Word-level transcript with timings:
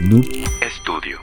Noob 0.00 0.24
Studio. 0.66 1.18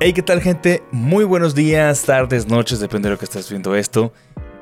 Hey, 0.00 0.12
¿qué 0.12 0.22
tal 0.22 0.42
gente? 0.42 0.82
Muy 0.90 1.22
buenos 1.22 1.54
días, 1.54 2.02
tardes, 2.02 2.48
noches, 2.48 2.80
depende 2.80 3.08
de 3.08 3.14
lo 3.14 3.18
que 3.20 3.26
estés 3.26 3.48
viendo 3.48 3.76
esto. 3.76 4.12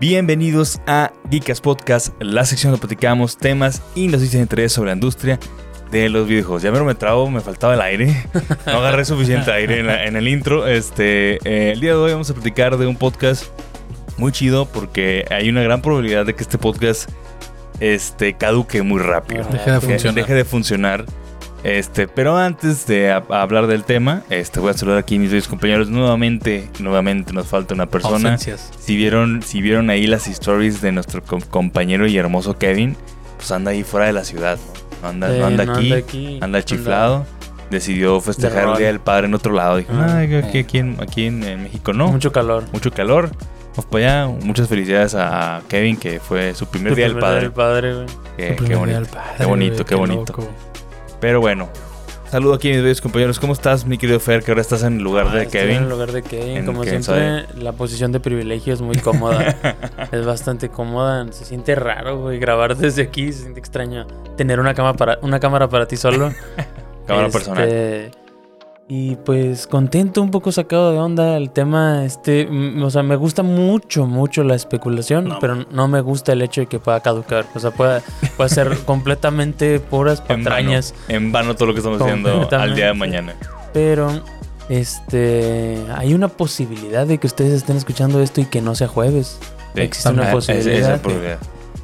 Bienvenidos 0.00 0.82
a 0.86 1.14
Geekas 1.30 1.62
Podcast, 1.62 2.14
la 2.20 2.44
sección 2.44 2.72
donde 2.72 2.86
platicamos 2.86 3.38
temas 3.38 3.82
y 3.94 4.08
noticias 4.08 4.32
de 4.32 4.40
interés 4.40 4.72
sobre 4.72 4.90
la 4.90 4.96
industria 4.96 5.40
de 5.90 6.08
los 6.08 6.26
videojuegos. 6.26 6.62
Ya 6.62 6.70
me 6.70 6.94
trabo, 6.94 7.30
me 7.30 7.40
faltaba 7.40 7.74
el 7.74 7.80
aire. 7.80 8.24
No 8.66 8.78
agarré 8.78 9.04
suficiente 9.04 9.50
aire 9.52 9.80
en, 10.06 10.16
el 10.16 10.28
intro. 10.28 10.66
Este, 10.66 11.36
eh, 11.44 11.72
el 11.72 11.80
día 11.80 11.92
de 11.92 11.96
hoy 11.96 12.12
vamos 12.12 12.30
a 12.30 12.34
platicar 12.34 12.76
de 12.76 12.86
un 12.86 12.96
podcast 12.96 13.46
muy 14.16 14.32
chido 14.32 14.66
porque 14.66 15.24
hay 15.30 15.48
una 15.48 15.62
gran 15.62 15.80
probabilidad 15.80 16.26
de 16.26 16.34
que 16.34 16.42
este 16.42 16.58
podcast 16.58 17.10
este, 17.80 18.34
caduque 18.34 18.82
muy 18.82 19.00
rápido. 19.00 19.44
Deje 19.50 19.70
de 19.70 19.80
funcionar. 19.80 20.14
Deje 20.14 20.34
de 20.34 20.44
funcionar. 20.44 21.04
Este, 21.64 22.06
pero 22.06 22.36
antes 22.36 22.86
de 22.86 23.10
hablar 23.10 23.66
del 23.66 23.84
tema, 23.84 24.22
este, 24.30 24.60
voy 24.60 24.70
a 24.70 24.74
saludar 24.74 24.98
aquí 24.98 25.16
a 25.16 25.18
mis 25.18 25.32
dos 25.32 25.48
compañeros. 25.48 25.88
Nuevamente, 25.88 26.68
nuevamente 26.78 27.32
nos 27.32 27.48
falta 27.48 27.74
una 27.74 27.86
persona. 27.86 28.38
Si 28.38 28.96
vieron, 28.96 29.42
si 29.42 29.60
vieron 29.60 29.90
ahí 29.90 30.06
las 30.06 30.28
stories 30.28 30.80
de 30.80 30.92
nuestro 30.92 31.22
compañero 31.22 32.06
y 32.06 32.16
hermoso 32.16 32.56
Kevin, 32.56 32.96
pues 33.36 33.50
anda 33.50 33.72
ahí 33.72 33.82
fuera 33.82 34.06
de 34.06 34.12
la 34.12 34.24
ciudad. 34.24 34.58
No 34.58 34.87
anda, 35.02 35.28
no 35.28 35.46
anda, 35.46 35.64
aquí, 35.98 36.38
anda, 36.40 36.62
chiflado. 36.62 37.26
Decidió 37.70 38.18
festejar 38.20 38.70
el 38.70 38.76
Día 38.78 38.86
del 38.86 39.00
Padre 39.00 39.26
en 39.26 39.34
otro 39.34 39.52
lado. 39.52 39.76
Dijo, 39.76 39.92
ah, 39.92 40.20
aquí, 40.20 40.58
aquí, 40.58 40.78
en, 40.78 40.96
aquí 41.00 41.26
en, 41.26 41.40
México 41.62 41.92
no. 41.92 42.08
Mucho 42.08 42.32
calor. 42.32 42.64
Mucho 42.72 42.90
calor. 42.90 43.30
Vamos 43.70 43.86
para 43.90 44.22
allá. 44.24 44.34
Muchas 44.42 44.68
felicidades 44.68 45.14
a 45.14 45.62
Kevin, 45.68 45.96
que 45.96 46.18
fue 46.18 46.54
su 46.54 46.66
primer 46.66 46.94
Día 46.94 47.06
del 47.06 47.18
Padre. 47.18 47.50
padre 47.50 48.06
Qué, 48.38 48.56
bonito, 48.74 49.18
qué 49.36 49.44
bonito, 49.44 49.84
qué 49.84 49.94
bonito. 49.94 50.34
Pero 51.20 51.40
bueno, 51.40 51.68
Saludo 52.30 52.54
aquí 52.54 52.68
mis 52.68 52.82
bellos 52.82 53.00
compañeros. 53.00 53.40
¿Cómo 53.40 53.54
estás, 53.54 53.86
mi 53.86 53.96
querido 53.96 54.20
Fer? 54.20 54.42
Que 54.42 54.50
ahora 54.50 54.60
estás 54.60 54.82
en 54.82 54.98
el 54.98 55.02
lugar 55.02 55.32
de 55.32 55.42
ah, 55.42 55.46
Kevin. 55.46 55.76
en 55.76 55.82
el 55.84 55.88
lugar 55.88 56.12
de 56.12 56.22
Kevin. 56.22 56.66
Como 56.66 56.84
siempre, 56.84 57.46
la 57.54 57.72
posición 57.72 58.12
de 58.12 58.20
privilegio 58.20 58.74
es 58.74 58.82
muy 58.82 58.96
cómoda. 58.96 59.56
es 60.12 60.26
bastante 60.26 60.68
cómoda. 60.68 61.26
Se 61.32 61.46
siente 61.46 61.74
raro, 61.74 62.20
güey. 62.20 62.38
Grabar 62.38 62.76
desde 62.76 63.02
aquí 63.02 63.32
se 63.32 63.42
siente 63.42 63.60
extraño. 63.60 64.06
Tener 64.36 64.60
una, 64.60 64.74
cama 64.74 64.92
para, 64.92 65.18
una 65.22 65.40
cámara 65.40 65.68
para 65.70 65.88
ti 65.88 65.96
solo. 65.96 66.30
cámara 67.06 67.30
personal. 67.30 68.10
Y 68.90 69.16
pues 69.16 69.66
contento, 69.66 70.22
un 70.22 70.30
poco 70.30 70.50
sacado 70.50 70.92
de 70.92 70.98
onda 70.98 71.36
el 71.36 71.50
tema. 71.50 72.06
Este, 72.06 72.48
o 72.82 72.88
sea, 72.88 73.02
me 73.02 73.16
gusta 73.16 73.42
mucho, 73.42 74.06
mucho 74.06 74.44
la 74.44 74.54
especulación, 74.54 75.36
pero 75.42 75.66
no 75.70 75.88
me 75.88 76.00
gusta 76.00 76.32
el 76.32 76.40
hecho 76.40 76.62
de 76.62 76.68
que 76.68 76.78
pueda 76.78 77.00
caducar. 77.00 77.44
O 77.54 77.60
sea, 77.60 77.70
puede, 77.70 78.00
puede 78.38 78.48
ser 78.48 78.78
completamente 78.86 79.78
puras 79.78 80.22
patrañas. 80.22 80.94
En 81.08 81.32
vano, 81.32 81.54
todo 81.54 81.66
lo 81.66 81.74
que 81.74 81.80
estamos 81.80 82.00
haciendo 82.00 82.48
al 82.50 82.74
día 82.74 82.86
de 82.86 82.94
mañana. 82.94 83.34
Pero, 83.74 84.22
este, 84.70 85.84
hay 85.94 86.14
una 86.14 86.28
posibilidad 86.28 87.06
de 87.06 87.18
que 87.18 87.26
ustedes 87.26 87.52
estén 87.52 87.76
escuchando 87.76 88.22
esto 88.22 88.40
y 88.40 88.46
que 88.46 88.62
no 88.62 88.74
sea 88.74 88.88
jueves. 88.88 89.38
Existe 89.74 90.08
una 90.08 90.30
posibilidad. 90.30 90.98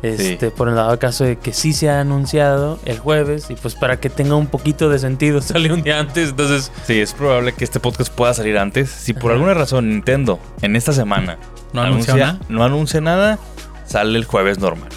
Este, 0.05 0.50
Por 0.50 0.69
el 0.69 0.74
dado 0.74 0.98
caso 0.98 1.24
de 1.24 1.36
que 1.36 1.55
sí 1.55 1.72
se 1.72 1.88
ha 1.88 2.00
anunciado 2.00 2.78
el 2.84 2.98
jueves 2.98 3.47
y 3.48 3.55
pues 3.55 3.74
para 3.74 3.98
que 3.98 4.10
tenga 4.10 4.34
un 4.34 4.48
poquito 4.48 4.91
de 4.91 4.98
sentido 4.98 5.41
sale 5.42 5.72
un 5.72 5.83
día 5.83 5.98
antes, 5.98 6.28
entonces... 6.28 6.70
Sí, 6.86 7.00
es 7.00 7.14
probable 7.14 7.52
que 7.52 7.64
este 7.64 7.80
podcast 7.80 8.12
pueda 8.12 8.34
salir 8.34 8.58
antes. 8.58 8.91
Si 8.91 9.14
por 9.14 9.32
alguna 9.32 9.55
razón 9.55 9.88
Nintendo 9.88 10.38
en 10.60 10.77
esta 10.77 10.92
semana 10.92 11.38
no 11.72 11.80
anuncia, 11.80 12.14
nada, 12.14 12.41
no 12.50 12.64
anuncia 12.64 13.00
nada, 13.00 13.38
sale 13.87 14.19
el 14.19 14.26
jueves 14.26 14.59
normal. 14.59 14.91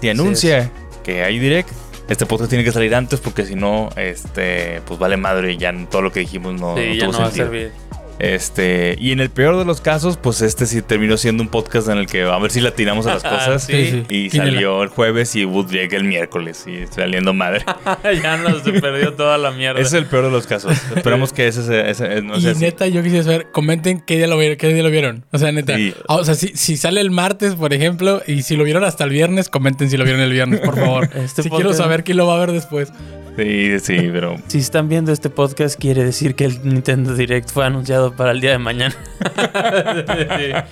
Si 0.00 0.08
anuncia 0.08 0.70
que 1.02 1.24
hay 1.24 1.40
direct, 1.40 1.70
este 2.08 2.24
podcast 2.24 2.48
tiene 2.48 2.64
que 2.64 2.72
salir 2.72 2.94
antes 2.94 3.18
porque 3.18 3.44
si 3.44 3.56
no, 3.56 3.90
este, 3.96 4.80
pues 4.86 5.00
vale 5.00 5.16
madre 5.16 5.54
y 5.54 5.56
ya 5.56 5.74
todo 5.90 6.02
lo 6.02 6.12
que 6.12 6.20
dijimos 6.20 6.60
no, 6.60 6.76
sí, 6.76 6.96
ya 6.96 7.08
no 7.08 7.18
va 7.18 7.26
a 7.26 7.30
servir. 7.32 7.72
Este, 8.18 8.96
y 8.98 9.12
en 9.12 9.20
el 9.20 9.30
peor 9.30 9.56
de 9.56 9.64
los 9.64 9.80
casos, 9.80 10.16
pues 10.16 10.42
este 10.42 10.66
sí 10.66 10.82
terminó 10.82 11.16
siendo 11.16 11.42
un 11.42 11.48
podcast 11.48 11.88
en 11.88 11.98
el 11.98 12.06
que 12.06 12.22
a 12.22 12.38
ver 12.38 12.50
si 12.50 12.60
la 12.60 12.72
tiramos 12.72 13.06
a 13.06 13.14
las 13.14 13.22
cosas. 13.24 13.68
Y 13.70 14.30
salió 14.30 14.82
el 14.82 14.88
jueves 14.88 15.36
y 15.36 15.44
Wood 15.44 15.70
llega 15.70 15.96
el 15.96 16.04
miércoles 16.04 16.64
y 16.66 16.86
saliendo 16.92 17.32
madre. 17.32 17.64
ya 18.22 18.36
nos 18.36 18.62
perdió 18.62 19.14
toda 19.14 19.38
la 19.38 19.50
mierda. 19.50 19.80
Ese 19.80 19.88
es 19.88 20.02
el 20.02 20.06
peor 20.06 20.24
de 20.24 20.30
los 20.30 20.46
casos. 20.46 20.72
Esperamos 20.94 21.32
que 21.32 21.46
ese, 21.46 21.90
ese, 21.90 22.22
no 22.22 22.38
Y 22.38 22.54
neta, 22.54 22.86
yo 22.86 23.02
quisiera 23.02 23.24
saber, 23.24 23.50
comenten 23.52 24.00
qué 24.00 24.16
día 24.16 24.26
lo 24.26 24.36
vieron. 24.36 24.58
Qué 24.58 24.68
día 24.68 24.82
lo 24.82 24.90
vieron. 24.90 25.24
O 25.32 25.38
sea, 25.38 25.52
neta. 25.52 25.76
Ah, 26.08 26.16
o 26.16 26.24
sea, 26.24 26.34
si, 26.34 26.48
si, 26.48 26.76
sale 26.76 27.00
el 27.00 27.10
martes, 27.10 27.54
por 27.54 27.72
ejemplo, 27.72 28.22
y 28.26 28.42
si 28.42 28.56
lo 28.56 28.64
vieron 28.64 28.84
hasta 28.84 29.04
el 29.04 29.10
viernes, 29.10 29.48
comenten 29.48 29.90
si 29.90 29.96
lo 29.96 30.04
vieron 30.04 30.20
el 30.22 30.32
viernes, 30.32 30.60
por 30.60 30.78
favor. 30.78 31.10
Este 31.18 31.42
si 31.42 31.50
quiero 31.50 31.72
saber 31.74 32.04
quién 32.04 32.16
lo 32.16 32.26
va 32.26 32.36
a 32.36 32.38
ver 32.38 32.52
después. 32.52 32.92
Sí, 33.38 33.78
sí, 33.78 34.10
pero. 34.12 34.36
Si 34.48 34.58
están 34.58 34.88
viendo 34.88 35.12
este 35.12 35.30
podcast, 35.30 35.78
quiere 35.78 36.04
decir 36.04 36.34
que 36.34 36.44
el 36.44 36.60
Nintendo 36.64 37.14
Direct 37.14 37.50
fue 37.50 37.64
anunciado 37.64 38.14
para 38.16 38.32
el 38.32 38.40
día 38.40 38.50
de 38.50 38.58
mañana. 38.58 38.96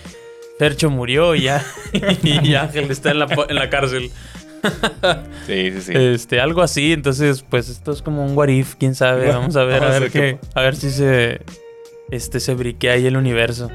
Percho 0.59 0.91
murió 0.91 1.35
y 1.35 1.43
ya. 1.43 1.65
Y 2.23 2.55
Ángel 2.55 2.91
está 2.91 3.13
en 3.13 3.21
la, 3.21 3.29
en 3.49 3.55
la 3.55 3.71
cárcel. 3.71 4.11
Sí, 5.47 5.71
sí, 5.71 5.81
sí. 5.81 5.93
Este, 5.95 6.41
algo 6.41 6.63
así. 6.63 6.93
Entonces, 6.93 7.45
pues 7.49 7.69
esto 7.69 7.93
es 7.93 8.03
como 8.03 8.25
un 8.25 8.37
what 8.37 8.49
if, 8.49 8.75
quién 8.75 8.97
sabe. 8.97 9.29
Vamos 9.29 9.55
a 9.55 9.63
ver, 9.63 9.85
a, 9.85 9.91
ver, 9.91 10.11
qué, 10.11 10.39
a 10.55 10.63
ver 10.63 10.75
si 10.75 10.91
se. 10.91 11.43
Este 12.11 12.41
se 12.41 12.55
briquea 12.55 12.95
ahí 12.95 13.07
el 13.07 13.17
universo. 13.17 13.71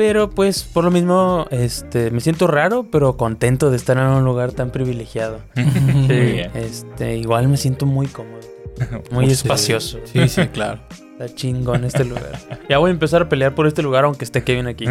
Pero 0.00 0.30
pues 0.30 0.62
por 0.62 0.84
lo 0.84 0.90
mismo, 0.90 1.46
este, 1.50 2.10
me 2.10 2.22
siento 2.22 2.46
raro, 2.46 2.86
pero 2.90 3.18
contento 3.18 3.70
de 3.70 3.76
estar 3.76 3.98
en 3.98 4.04
un 4.04 4.24
lugar 4.24 4.50
tan 4.52 4.70
privilegiado. 4.70 5.40
sí, 5.54 6.40
este, 6.54 7.18
igual 7.18 7.48
me 7.48 7.58
siento 7.58 7.84
muy 7.84 8.06
cómodo. 8.06 8.40
Muy 9.10 9.26
espacioso. 9.26 9.98
Sí, 10.04 10.26
sí, 10.26 10.46
claro. 10.46 10.80
Está 11.18 11.34
chingón 11.34 11.84
este 11.84 12.06
lugar. 12.06 12.32
Ya 12.70 12.78
voy 12.78 12.88
a 12.88 12.92
empezar 12.94 13.20
a 13.20 13.28
pelear 13.28 13.54
por 13.54 13.66
este 13.66 13.82
lugar 13.82 14.06
aunque 14.06 14.24
esté 14.24 14.42
Kevin 14.42 14.68
aquí. 14.68 14.86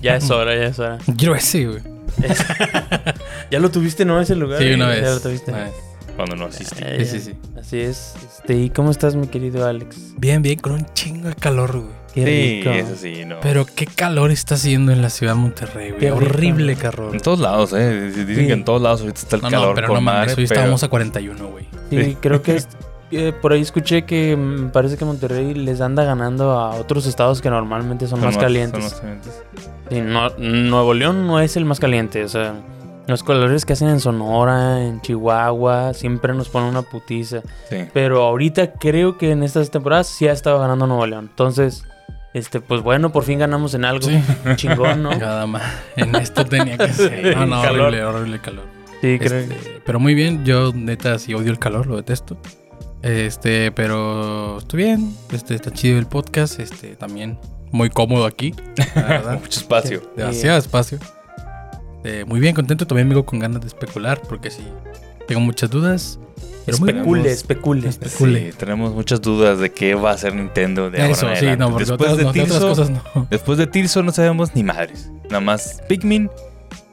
Ya 0.00 0.14
es 0.14 0.30
hora, 0.30 0.54
ya 0.54 0.66
es 0.66 0.78
hora. 0.78 0.98
Quiero 1.16 1.34
ese, 1.34 1.66
güey. 1.66 1.82
¿Ya 3.50 3.58
lo 3.58 3.72
tuviste, 3.72 4.04
no? 4.04 4.20
Ese 4.20 4.36
lugar. 4.36 4.62
Sí, 4.62 4.72
una 4.72 4.86
vez. 4.86 5.02
Ya 5.02 5.10
lo 5.10 5.20
tuviste. 5.20 5.52
Cuando 6.14 6.36
no 6.36 6.44
asistí. 6.44 6.84
sí, 6.98 7.04
sí, 7.04 7.20
sí. 7.20 7.34
Así 7.58 7.80
es. 7.80 8.14
Este, 8.24 8.54
¿Y 8.54 8.70
cómo 8.70 8.92
estás, 8.92 9.16
mi 9.16 9.26
querido 9.26 9.66
Alex? 9.66 10.14
Bien, 10.16 10.42
bien, 10.42 10.60
con 10.60 10.74
un 10.74 10.86
chingo 10.94 11.28
de 11.28 11.34
calor, 11.34 11.72
güey. 11.72 11.97
Qué 12.14 12.62
sí, 12.62 12.68
eso 12.68 12.96
sí, 12.96 13.24
no. 13.24 13.40
Pero 13.40 13.66
qué 13.66 13.86
calor 13.86 14.30
está 14.30 14.54
haciendo 14.54 14.92
en 14.92 15.02
la 15.02 15.10
ciudad 15.10 15.34
de 15.34 15.40
Monterrey, 15.40 15.90
güey. 15.90 16.00
Qué 16.00 16.10
horrible 16.10 16.76
calor. 16.76 17.14
En 17.14 17.20
todos 17.20 17.38
lados, 17.40 17.72
eh. 17.74 18.10
Dicen 18.10 18.46
que 18.46 18.52
en 18.52 18.64
todos 18.64 18.80
lados 18.80 19.02
ahorita 19.02 19.20
está 19.20 19.36
el 19.36 19.42
calor. 19.42 19.68
No, 19.68 19.74
pero 19.74 19.88
no 19.94 20.00
mames, 20.00 20.36
hoy 20.36 20.44
estábamos 20.44 20.82
a 20.82 20.88
41, 20.88 21.48
güey. 21.48 21.66
Sí, 21.90 22.16
creo 22.20 22.42
que 22.42 22.56
es, 22.56 22.68
eh, 23.10 23.32
por 23.32 23.52
ahí 23.52 23.62
escuché 23.62 24.02
que 24.02 24.36
me 24.36 24.68
parece 24.68 24.96
que 24.98 25.04
Monterrey 25.04 25.54
les 25.54 25.80
anda 25.80 26.04
ganando 26.04 26.50
a 26.52 26.74
otros 26.74 27.06
estados 27.06 27.40
que 27.40 27.48
normalmente 27.48 28.06
son, 28.06 28.20
más, 28.20 28.36
calientes. 28.36 29.02
Sí, 29.90 30.00
no, 30.02 30.30
Nuevo 30.38 30.92
León 30.92 31.26
no 31.26 31.40
es 31.40 31.56
el 31.56 31.64
más 31.64 31.80
caliente, 31.80 32.24
o 32.24 32.28
sea. 32.28 32.54
Los 33.06 33.22
colores 33.22 33.64
que 33.64 33.72
hacen 33.72 33.88
en 33.88 34.00
Sonora, 34.00 34.84
en 34.84 35.00
Chihuahua, 35.00 35.94
siempre 35.94 36.34
nos 36.34 36.50
ponen 36.50 36.68
una 36.68 36.82
putiza. 36.82 37.40
Sí. 37.70 37.86
Pero 37.94 38.22
ahorita 38.22 38.72
creo 38.72 39.16
que 39.16 39.30
en 39.30 39.42
estas 39.42 39.70
temporadas 39.70 40.08
sí 40.08 40.28
ha 40.28 40.32
estado 40.32 40.58
ganando 40.58 40.86
Nuevo 40.86 41.06
León. 41.06 41.28
Entonces, 41.30 41.84
este, 42.34 42.60
pues 42.60 42.82
bueno, 42.82 43.10
por 43.10 43.24
fin 43.24 43.38
ganamos 43.38 43.74
en 43.74 43.84
algo. 43.84 44.08
Sí. 44.08 44.20
Chingón, 44.56 45.02
¿no? 45.02 45.10
Nada 45.18 45.46
más. 45.46 45.62
En 45.96 46.14
esto 46.14 46.44
tenía 46.44 46.76
que 46.76 46.92
ser. 46.92 47.36
No, 47.36 47.46
no, 47.46 47.60
horrible, 47.60 48.04
horrible 48.04 48.40
calor. 48.40 48.64
Sí, 49.00 49.18
creo. 49.18 49.40
Este, 49.40 49.82
pero 49.84 50.00
muy 50.00 50.14
bien, 50.14 50.44
yo 50.44 50.72
neta 50.74 51.18
sí 51.18 51.34
odio 51.34 51.50
el 51.50 51.58
calor, 51.58 51.86
lo 51.86 51.96
detesto. 51.96 52.36
Este, 53.02 53.70
pero 53.72 54.58
estoy 54.58 54.84
bien. 54.84 55.14
Este, 55.32 55.54
está 55.54 55.70
chido 55.70 55.98
el 55.98 56.06
podcast. 56.06 56.58
Este, 56.60 56.96
también 56.96 57.38
muy 57.70 57.90
cómodo 57.90 58.26
aquí. 58.26 58.54
Mucho 59.40 59.60
espacio. 59.60 60.02
demasiado 60.16 60.58
espacio. 60.58 60.98
Este, 61.96 62.24
muy 62.24 62.40
bien, 62.40 62.54
contento. 62.54 62.86
También 62.86 63.08
me 63.08 63.22
con 63.24 63.38
ganas 63.38 63.60
de 63.60 63.68
especular 63.68 64.20
porque 64.28 64.50
sí, 64.50 64.66
tengo 65.28 65.40
muchas 65.42 65.70
dudas. 65.70 66.18
especule, 66.66 67.30
especule, 67.30 67.88
especule. 67.88 68.50
Sí, 68.50 68.58
tenemos 68.58 68.94
muchas 68.94 69.20
dudas 69.20 69.60
de 69.60 69.70
qué 69.70 69.94
va 69.94 70.10
a 70.10 70.14
hacer 70.14 70.34
Nintendo 70.34 70.90
de 70.90 71.10
Eso, 71.10 71.28
sí, 71.36 71.46
no, 71.56 71.78
después, 71.78 72.16
de 72.16 72.24
Tirso, 72.32 72.60
cosas 72.60 72.90
no. 72.90 73.02
después 73.30 73.58
de 73.58 73.66
Tirso 73.66 74.02
no 74.02 74.10
sabemos 74.10 74.54
ni 74.54 74.64
madres. 74.64 75.10
Nada 75.24 75.40
más 75.40 75.82
Pikmin 75.86 76.30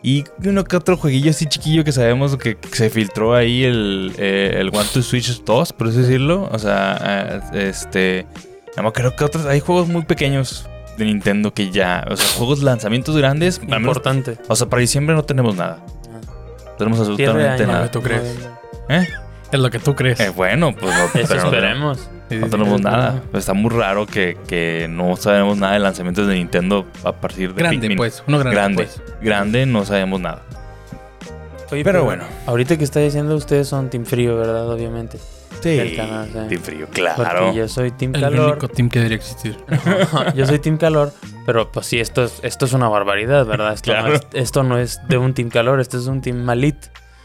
y 0.03 0.23
uno 0.43 0.63
que 0.65 0.75
otro 0.75 0.97
jueguillo 0.97 1.31
así 1.31 1.47
chiquillo 1.47 1.83
que 1.83 1.91
sabemos 1.91 2.37
que 2.37 2.57
se 2.71 2.89
filtró 2.89 3.33
ahí 3.33 3.63
el, 3.63 4.13
eh, 4.17 4.57
el 4.59 4.67
One 4.67 4.87
to 4.93 5.01
Switch 5.01 5.43
2, 5.43 5.73
por 5.73 5.87
así 5.87 5.97
decirlo. 5.97 6.47
O 6.51 6.59
sea, 6.59 7.41
eh, 7.53 7.69
este... 7.69 8.27
No 8.77 8.91
creo 8.91 9.15
que 9.15 9.23
otros... 9.23 9.45
Hay 9.45 9.61
juegos 9.61 9.87
muy 9.87 10.03
pequeños 10.03 10.67
de 10.97 11.05
Nintendo 11.05 11.53
que 11.53 11.71
ya, 11.71 12.05
o 12.09 12.15
sea, 12.15 12.27
juegos 12.37 12.61
lanzamientos 12.61 13.17
grandes. 13.17 13.59
Importante. 13.65 14.37
o 14.47 14.55
sea, 14.55 14.67
para 14.67 14.81
diciembre 14.81 15.15
no 15.15 15.23
tenemos 15.23 15.55
nada. 15.55 15.83
Tenemos 16.77 16.99
absolutamente 16.99 17.65
nada. 17.65 17.89
¿Tú 17.91 18.01
crees? 18.01 18.37
¿Eh? 18.89 19.07
Es 19.51 19.59
lo 19.59 19.69
que 19.69 19.79
tú 19.79 19.95
crees. 19.95 20.19
Eh, 20.19 20.29
bueno, 20.29 20.73
pues 20.75 20.93
no, 20.93 21.19
Eso 21.19 21.35
esperemos. 21.35 22.09
no 22.29 22.47
tenemos 22.49 22.81
nada. 22.81 23.21
Está 23.33 23.53
muy 23.53 23.69
raro 23.71 24.05
que, 24.05 24.87
no 24.89 25.15
sabemos 25.15 25.57
nada 25.57 25.73
de 25.73 25.79
lanzamientos 25.79 26.27
de 26.27 26.35
Nintendo 26.35 26.85
a 27.03 27.13
partir 27.13 27.53
de 27.53 27.61
Grande, 27.61 27.95
pues. 27.95 28.23
Uno 28.27 28.39
grande. 28.39 28.55
Grande, 28.55 28.83
pues. 28.83 29.01
grande 29.21 29.65
no 29.65 29.85
sabemos 29.85 30.19
nada. 30.19 30.43
Oye, 31.71 31.83
pero, 31.83 32.03
bueno. 32.03 32.23
Ahorita 32.45 32.77
que 32.77 32.83
está 32.83 32.99
diciendo 32.99 33.35
ustedes 33.35 33.67
son 33.67 33.89
Team 33.89 34.05
Frío, 34.05 34.37
¿verdad? 34.37 34.69
Obviamente. 34.69 35.17
Sí, 35.61 35.95
Team 35.95 36.61
Frío, 36.61 36.87
claro. 36.91 37.45
Porque 37.45 37.57
yo 37.57 37.67
soy 37.67 37.91
Team 37.91 38.11
Calor. 38.11 38.33
El 38.33 38.39
único 38.39 38.67
team 38.67 38.89
que 38.89 38.99
debería 38.99 39.17
existir. 39.17 39.57
yo 40.35 40.45
soy 40.45 40.59
Team 40.59 40.77
Calor, 40.77 41.11
pero 41.45 41.71
pues 41.71 41.85
sí, 41.85 41.99
esto 41.99 42.23
es, 42.23 42.39
esto 42.43 42.65
es 42.65 42.73
una 42.73 42.89
barbaridad, 42.89 43.45
¿verdad? 43.45 43.73
Esto, 43.73 43.93
no 43.93 44.07
es, 44.07 44.21
esto 44.33 44.63
no 44.63 44.77
es 44.77 44.99
de 45.07 45.17
un 45.17 45.33
Team 45.33 45.49
Calor, 45.49 45.79
esto 45.79 45.97
es 45.97 46.07
un 46.07 46.21
Team 46.21 46.37
Malit. 46.37 46.77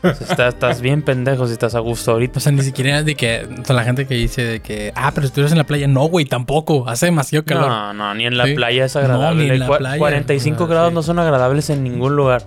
estás, 0.03 0.81
bien 0.81 1.03
pendejo 1.03 1.47
si 1.47 1.53
estás 1.53 1.75
a 1.75 1.81
gusto 1.81 2.13
ahorita. 2.13 2.39
O 2.39 2.41
sea, 2.41 2.53
ni 2.53 2.63
siquiera 2.63 3.03
de 3.03 3.15
que 3.15 3.47
o 3.69 3.73
la 3.73 3.85
gente 3.85 4.07
que 4.07 4.15
dice 4.15 4.43
de 4.45 4.61
que, 4.61 4.93
ah, 4.95 5.13
pero 5.15 5.27
estuvieras 5.27 5.53
en 5.53 5.59
la 5.59 5.65
playa. 5.65 5.87
No, 5.89 6.05
güey, 6.05 6.25
tampoco. 6.25 6.89
Hace 6.89 7.07
demasiado 7.07 7.45
calor. 7.45 7.69
No, 7.69 7.93
no, 7.93 8.15
ni 8.15 8.27
en 8.27 8.37
la 8.37 8.45
playa 8.45 8.87
es 8.87 8.97
agradable. 8.97 9.43
No, 9.43 9.49
ni 9.49 9.51
en 9.51 9.59
la 9.61 9.77
playa, 9.77 9.99
45 9.99 10.67
grados 10.67 10.93
no 10.93 11.03
son 11.03 11.19
agradables 11.19 11.71
en 11.71 11.83
ningún 11.83 12.17
lugar. 12.17 12.45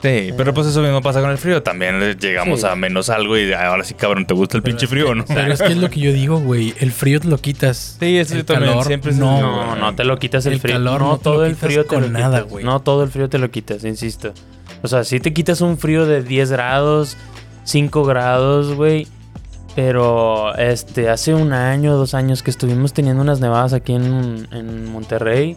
Sí, 0.00 0.32
pero 0.36 0.54
pues 0.54 0.68
eso 0.68 0.80
mismo 0.80 1.02
pasa 1.02 1.20
con 1.20 1.30
el 1.30 1.38
frío. 1.38 1.62
También 1.62 2.16
llegamos 2.18 2.62
a 2.62 2.76
menos 2.76 3.10
algo 3.10 3.36
y 3.36 3.52
ahora 3.52 3.82
sí, 3.82 3.94
cabrón, 3.94 4.26
¿te 4.26 4.34
gusta 4.34 4.56
el 4.56 4.62
pinche 4.62 4.86
frío 4.86 5.14
no? 5.14 5.24
Pero 5.26 5.52
es 5.52 5.60
que 5.60 5.72
es 5.72 5.76
lo 5.76 5.90
que 5.90 6.00
yo 6.00 6.12
digo, 6.12 6.38
güey. 6.38 6.72
El 6.78 6.92
frío 6.92 7.18
te 7.20 7.28
lo 7.28 7.38
quitas. 7.38 7.96
Sí, 7.98 8.16
eso 8.16 8.34
el 8.34 8.44
también. 8.44 8.70
Calor, 8.70 8.86
siempre 8.86 9.12
no, 9.12 9.40
no, 9.40 9.76
no 9.76 9.94
te 9.94 10.04
lo 10.04 10.18
quitas 10.18 10.46
el, 10.46 10.60
frío. 10.60 10.76
Calor 10.76 11.00
no, 11.00 11.18
todo 11.18 11.44
el 11.44 11.56
frío 11.56 11.84
te 11.84 12.00
lo 12.00 12.08
nada, 12.08 12.42
güey. 12.42 12.64
No 12.64 12.80
todo 12.80 13.02
el 13.02 13.10
frío 13.10 13.28
te 13.28 13.38
lo 13.38 13.50
quitas, 13.50 13.84
insisto. 13.84 14.32
O 14.82 14.88
sea, 14.88 15.02
si 15.02 15.18
te 15.18 15.32
quitas 15.32 15.60
un 15.60 15.78
frío 15.78 16.06
de 16.06 16.22
10 16.22 16.52
grados, 16.52 17.16
5 17.64 18.04
grados, 18.04 18.74
güey. 18.74 19.08
Pero 19.74 20.56
este, 20.56 21.08
hace 21.08 21.34
un 21.34 21.52
año, 21.52 21.96
dos 21.96 22.14
años 22.14 22.42
que 22.42 22.50
estuvimos 22.50 22.92
teniendo 22.92 23.22
unas 23.22 23.40
nevadas 23.40 23.72
aquí 23.72 23.94
en, 23.94 24.48
en 24.50 24.90
Monterrey 24.90 25.56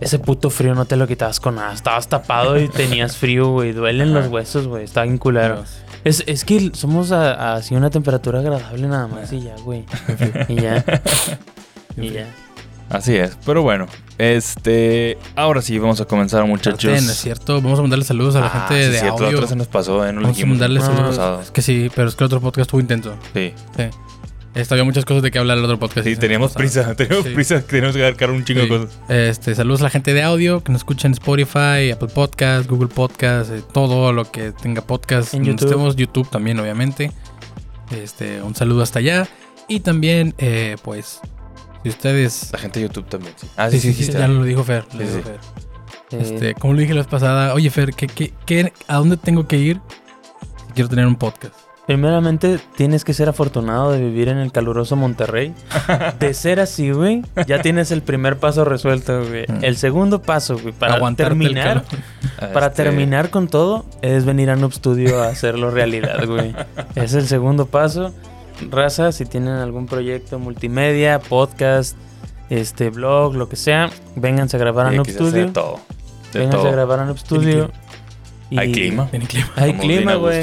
ese 0.00 0.18
puto 0.18 0.50
frío 0.50 0.74
no 0.74 0.84
te 0.84 0.96
lo 0.96 1.06
quitabas 1.06 1.40
con 1.40 1.56
nada. 1.56 1.72
Estabas 1.72 2.08
tapado 2.08 2.58
y 2.58 2.68
tenías 2.70 3.16
frío, 3.16 3.50
güey. 3.50 3.72
Duelen 3.72 4.12
los 4.12 4.28
huesos, 4.28 4.66
güey. 4.66 4.84
Está 4.84 5.02
bien 5.02 5.18
culero. 5.18 5.64
Es, 6.04 6.22
es 6.26 6.44
que 6.44 6.70
somos 6.74 7.12
así 7.12 7.74
una 7.74 7.90
temperatura 7.90 8.40
agradable 8.40 8.86
nada 8.86 9.06
más 9.06 9.32
y 9.32 9.42
ya, 9.42 9.56
güey. 9.56 9.84
y 10.48 10.56
ya. 10.56 10.84
y 11.96 12.10
ya. 12.10 12.26
Así 12.88 13.16
es, 13.16 13.36
pero 13.44 13.62
bueno, 13.62 13.88
este, 14.16 15.18
ahora 15.34 15.60
sí 15.60 15.76
vamos 15.76 16.00
a 16.00 16.04
comenzar 16.04 16.44
muchachos. 16.46 16.92
es 16.92 17.16
cierto, 17.16 17.60
vamos 17.60 17.80
a 17.80 17.82
mandarle 17.82 18.04
saludos 18.04 18.36
a 18.36 18.40
la 18.40 18.46
ah, 18.46 18.50
gente 18.68 18.90
de 18.90 19.00
cierto, 19.00 19.26
audio. 19.26 19.44
se 19.44 19.56
nos 19.56 19.66
pasó, 19.66 20.06
¿eh? 20.06 20.12
No 20.12 20.22
vamos 20.22 20.40
a 20.40 20.46
mandarle 20.46 20.80
saludos. 20.80 21.42
Es 21.42 21.50
que 21.50 21.62
sí, 21.62 21.90
pero 21.96 22.08
es 22.08 22.14
que 22.14 22.22
el 22.22 22.26
otro 22.26 22.40
podcast 22.40 22.68
estuvo 22.68 22.80
intenso. 22.80 23.14
Sí. 23.34 23.52
Sí. 23.76 23.84
Esto, 24.56 24.74
había 24.74 24.84
muchas 24.84 25.04
cosas 25.04 25.22
de 25.22 25.30
que 25.30 25.38
hablar 25.38 25.58
en 25.58 25.64
el 25.64 25.70
otro 25.70 25.78
podcast. 25.78 26.06
Sí, 26.06 26.16
teníamos 26.16 26.52
prisa, 26.54 26.94
teníamos 26.96 27.26
prisa, 27.26 27.60
tenemos 27.60 27.94
que 27.94 28.06
agarrar 28.06 28.30
un 28.30 28.42
chingo 28.42 28.62
de 28.62 28.68
cosas. 28.68 28.98
Este, 29.06 29.54
saludos 29.54 29.82
a 29.82 29.84
la 29.84 29.90
gente 29.90 30.14
de 30.14 30.22
audio 30.22 30.64
que 30.64 30.72
nos 30.72 30.80
escucha 30.80 31.06
en 31.06 31.12
Spotify, 31.12 31.90
Apple 31.92 32.08
Podcast, 32.08 32.66
Google 32.66 32.88
Podcast, 32.88 33.52
eh, 33.52 33.62
todo 33.70 34.14
lo 34.14 34.30
que 34.30 34.52
tenga 34.52 34.80
podcast. 34.80 35.34
En 35.34 35.44
YouTube. 35.44 35.94
YouTube 35.94 36.30
también, 36.30 36.58
obviamente. 36.58 37.12
Este, 37.90 38.40
un 38.40 38.54
saludo 38.54 38.82
hasta 38.82 39.00
allá. 39.00 39.28
Y 39.68 39.80
también, 39.80 40.34
eh, 40.38 40.76
pues, 40.82 41.20
si 41.82 41.90
ustedes. 41.90 42.48
La 42.50 42.58
gente 42.58 42.80
de 42.80 42.86
YouTube 42.86 43.06
también, 43.10 43.34
sí. 43.36 43.46
Ah, 43.58 43.70
sí, 43.70 43.78
sí, 43.78 43.92
sí, 43.92 44.10
ya 44.10 44.26
lo 44.26 44.42
dijo 44.42 44.64
Fer. 44.64 44.86
Lo 44.94 45.00
dijo 45.00 45.20
Fer. 45.20 45.38
Este, 46.18 46.54
como 46.54 46.72
lo 46.72 46.80
dije 46.80 46.94
la 46.94 47.00
vez 47.00 47.08
pasada, 47.08 47.52
oye 47.52 47.68
Fer, 47.68 47.92
¿qué, 47.92 48.06
qué, 48.06 48.32
qué, 48.46 48.72
¿a 48.88 48.96
dónde 48.96 49.18
tengo 49.18 49.46
que 49.46 49.58
ir 49.58 49.80
si 50.66 50.72
quiero 50.72 50.88
tener 50.88 51.06
un 51.06 51.16
podcast? 51.16 51.65
Primeramente, 51.86 52.58
tienes 52.74 53.04
que 53.04 53.14
ser 53.14 53.28
afortunado 53.28 53.92
de 53.92 54.00
vivir 54.00 54.28
en 54.28 54.38
el 54.38 54.50
caluroso 54.50 54.96
Monterrey. 54.96 55.54
De 56.18 56.34
ser 56.34 56.58
así, 56.58 56.90
güey, 56.90 57.22
ya 57.46 57.62
tienes 57.62 57.92
el 57.92 58.02
primer 58.02 58.38
paso 58.38 58.64
resuelto, 58.64 59.24
güey. 59.24 59.44
Mm. 59.46 59.64
El 59.64 59.76
segundo 59.76 60.20
paso, 60.20 60.58
güey, 60.58 60.72
para 60.72 60.98
terminar, 61.14 61.84
para 62.52 62.66
este 62.66 62.82
terminar 62.82 63.30
con 63.30 63.46
todo, 63.46 63.86
es 64.02 64.24
venir 64.24 64.50
a 64.50 64.56
Noob 64.56 64.72
Studio 64.72 65.22
a 65.22 65.28
hacerlo 65.28 65.70
realidad, 65.70 66.26
güey. 66.26 66.54
Es 66.96 67.14
el 67.14 67.26
segundo 67.26 67.66
paso. 67.66 68.12
Raza, 68.70 69.12
si 69.12 69.24
tienen 69.24 69.54
algún 69.54 69.86
proyecto 69.86 70.38
multimedia, 70.40 71.20
podcast, 71.20 71.96
este 72.50 72.90
blog, 72.90 73.34
lo 73.34 73.48
que 73.48 73.56
sea, 73.56 73.90
vénganse 74.16 74.56
a 74.56 74.60
grabar 74.60 74.86
a 74.86 74.90
Noob 74.90 75.08
Studio. 75.08 75.52
Todo. 75.52 75.78
Vénganse 76.32 76.66
a 76.66 76.72
grabar 76.72 77.00
a 77.00 77.04
Noob 77.04 77.18
Studio. 77.18 77.70
Hay 78.56 78.72
clima. 78.72 79.08
Hay 79.56 79.72
clima, 79.74 80.14
güey. 80.16 80.42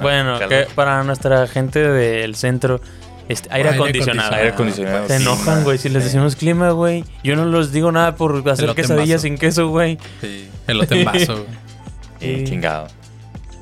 Bueno, 0.00 0.38
que 0.48 0.66
para 0.74 1.02
nuestra 1.04 1.46
gente 1.46 1.78
del 1.78 2.34
centro, 2.34 2.80
este, 3.28 3.48
aire, 3.52 3.70
acondicionado. 3.70 4.34
Aire 4.34 4.48
acondicionado. 4.50 5.08
Se 5.08 5.16
enojan, 5.16 5.64
güey, 5.64 5.78
si 5.78 5.88
les 5.88 6.04
decimos 6.04 6.36
clima, 6.36 6.70
güey. 6.70 7.04
Yo 7.22 7.36
no 7.36 7.46
les 7.46 7.72
digo 7.72 7.90
nada 7.92 8.16
por 8.16 8.48
hacer 8.48 8.74
quesadillas 8.74 9.22
sin 9.22 9.38
queso, 9.38 9.68
güey. 9.68 9.98
Sí, 10.20 10.48
elote 10.66 11.00
en 11.00 11.04
vaso, 11.04 11.46
güey. 12.20 12.44
chingado. 12.44 12.88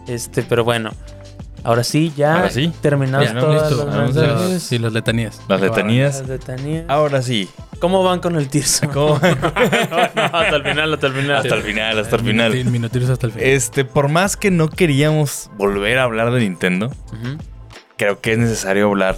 Este, 0.09 0.43
pero 0.43 0.65
bueno. 0.65 0.91
Ahora 1.65 1.85
sí, 1.85 2.13
ya 2.17 2.37
Ahora 2.37 2.51
sí. 2.51 2.73
terminados 2.81 3.33
todas 3.35 3.73
las, 4.15 4.63
Sí, 4.63 4.79
las 4.79 4.93
letanías. 4.93 5.41
Las 5.49 5.61
letanías. 5.61 6.21
Las 6.21 6.29
letanías. 6.29 6.85
Ahora 6.89 7.23
sí. 7.23 7.49
¿Cómo 7.79 8.03
van 8.03 8.21
con 8.21 8.37
el 8.37 8.49
Tirso? 8.49 8.89
¿Cómo? 8.93 9.19
no, 9.21 10.23
hasta 10.23 10.57
el 10.57 10.63
final, 10.65 10.95
hasta 10.95 11.07
el 11.07 11.13
final. 11.13 11.37
Hasta 11.37 11.55
el 11.55 11.63
final, 11.63 11.99
hasta 11.99 12.17
el 12.17 12.23
final. 12.23 13.11
hasta 13.11 13.27
el 13.27 13.33
final. 13.33 13.49
Este, 13.49 13.85
por 13.85 14.09
más 14.09 14.37
que 14.37 14.51
no 14.51 14.69
queríamos 14.69 15.51
volver 15.57 15.99
a 15.99 16.05
hablar 16.05 16.33
de 16.33 16.41
Nintendo, 16.41 16.91
creo 17.97 18.21
que 18.21 18.33
es 18.33 18.39
necesario 18.39 18.89
hablar 18.89 19.17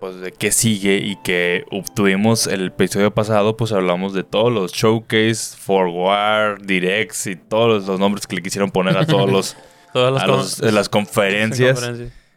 pues, 0.00 0.16
de 0.20 0.32
qué 0.32 0.50
sigue 0.50 0.96
y 0.96 1.16
que 1.16 1.66
obtuvimos 1.70 2.46
el 2.46 2.68
episodio 2.68 3.12
pasado, 3.12 3.56
pues 3.56 3.72
hablamos 3.72 4.14
de 4.14 4.24
todos 4.24 4.50
los 4.50 4.72
showcase, 4.72 5.56
forward, 5.58 6.62
directs 6.64 7.26
y 7.26 7.36
todos 7.36 7.86
los 7.86 8.00
nombres 8.00 8.26
que 8.26 8.36
le 8.36 8.42
quisieron 8.42 8.70
poner 8.70 8.96
a 8.96 9.06
todos 9.06 9.30
los 9.32 9.56
Todas 9.92 10.60
las, 10.60 10.72
las 10.72 10.88
conferencias. 10.90 11.90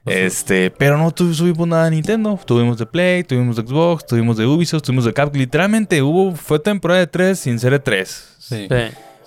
Este, 0.06 0.70
pero 0.70 0.98
no 0.98 1.12
tuvimos 1.12 1.68
nada 1.68 1.86
de 1.86 1.92
Nintendo. 1.92 2.40
Tuvimos 2.46 2.78
de 2.78 2.86
Play, 2.86 3.24
tuvimos 3.24 3.56
de 3.56 3.64
Xbox, 3.64 4.06
tuvimos 4.06 4.38
de 4.38 4.46
Ubisoft, 4.46 4.84
tuvimos 4.84 5.06
de 5.06 5.14
Capcom. 5.14 5.40
Literalmente 5.40 6.02
hubo, 6.02 6.36
fue 6.36 6.60
temporada 6.60 7.00
de 7.00 7.08
3 7.08 7.40
sin 7.40 7.60
ser 7.60 7.72
de 7.72 7.80
3. 7.80 8.36
Sí. 8.40 8.68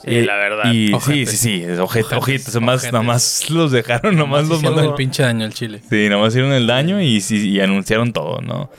sí. 0.02 0.20
la 0.22 0.36
verdad. 0.36 0.72
Y 0.72 0.92
sí, 1.00 1.26
sí, 1.26 1.36
sí, 1.36 1.64
ojete, 1.80 2.14
ojete. 2.14 2.52
Nomás, 2.52 2.92
más 2.92 3.50
los 3.50 3.72
dejaron, 3.72 4.16
nomás 4.16 4.48
los 4.48 4.62
mandaron. 4.62 4.90
el 4.90 4.96
pinche 4.96 5.22
daño 5.22 5.46
al 5.46 5.54
Chile. 5.54 5.80
Sí, 5.88 6.08
nomás 6.10 6.34
hicieron 6.34 6.52
el 6.52 6.66
daño 6.66 7.00
y, 7.00 7.24
y 7.30 7.60
anunciaron 7.60 8.12
todo, 8.12 8.42
¿no? 8.42 8.70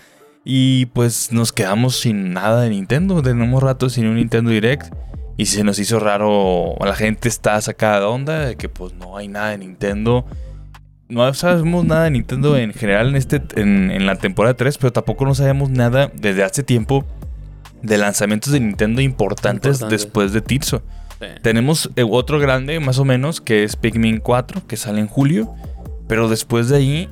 Y 0.49 0.85
pues 0.87 1.31
nos 1.33 1.51
quedamos 1.51 1.97
sin 1.97 2.31
nada 2.31 2.61
de 2.61 2.69
Nintendo. 2.69 3.21
Tenemos 3.21 3.61
rato 3.61 3.89
sin 3.89 4.05
un 4.07 4.15
Nintendo 4.15 4.51
Direct. 4.51 4.93
Y 5.37 5.45
se 5.45 5.63
nos 5.63 5.77
hizo 5.77 5.99
raro, 5.99 6.75
la 6.83 6.95
gente 6.95 7.29
está 7.29 7.61
sacada 7.61 7.99
de 7.99 8.05
onda 8.05 8.45
de 8.47 8.55
que 8.55 8.69
pues 8.69 8.93
no 8.93 9.17
hay 9.17 9.27
nada 9.27 9.51
de 9.51 9.59
Nintendo. 9.59 10.25
No 11.09 11.31
sabemos 11.35 11.85
nada 11.85 12.05
de 12.05 12.11
Nintendo 12.11 12.57
en 12.57 12.73
general 12.73 13.09
en, 13.09 13.15
este, 13.15 13.41
en, 13.55 14.05
la 14.05 14.15
temporada 14.15 14.55
3, 14.55 14.77
pero 14.79 14.91
tampoco 14.91 15.25
no 15.25 15.35
sabemos 15.35 15.69
nada 15.69 16.11
desde 16.15 16.43
hace 16.43 16.63
tiempo 16.63 17.05
de 17.83 17.99
lanzamientos 17.99 18.51
de 18.51 18.59
Nintendo 18.59 18.99
importantes 18.99 19.79
después 19.87 20.33
de 20.33 20.41
Tirso. 20.41 20.81
Tenemos 21.41 21.89
eh, 21.95 22.05
otro 22.07 22.39
grande, 22.39 22.79
más 22.79 22.99
o 22.99 23.05
menos, 23.05 23.39
que 23.39 23.63
es 23.63 23.75
Pikmin 23.75 24.19
4, 24.19 24.67
que 24.67 24.75
sale 24.75 24.99
en 24.99 25.07
julio. 25.07 25.53
Pero 26.07 26.29
después 26.29 26.69
de 26.69 26.77
ahí 26.77 27.09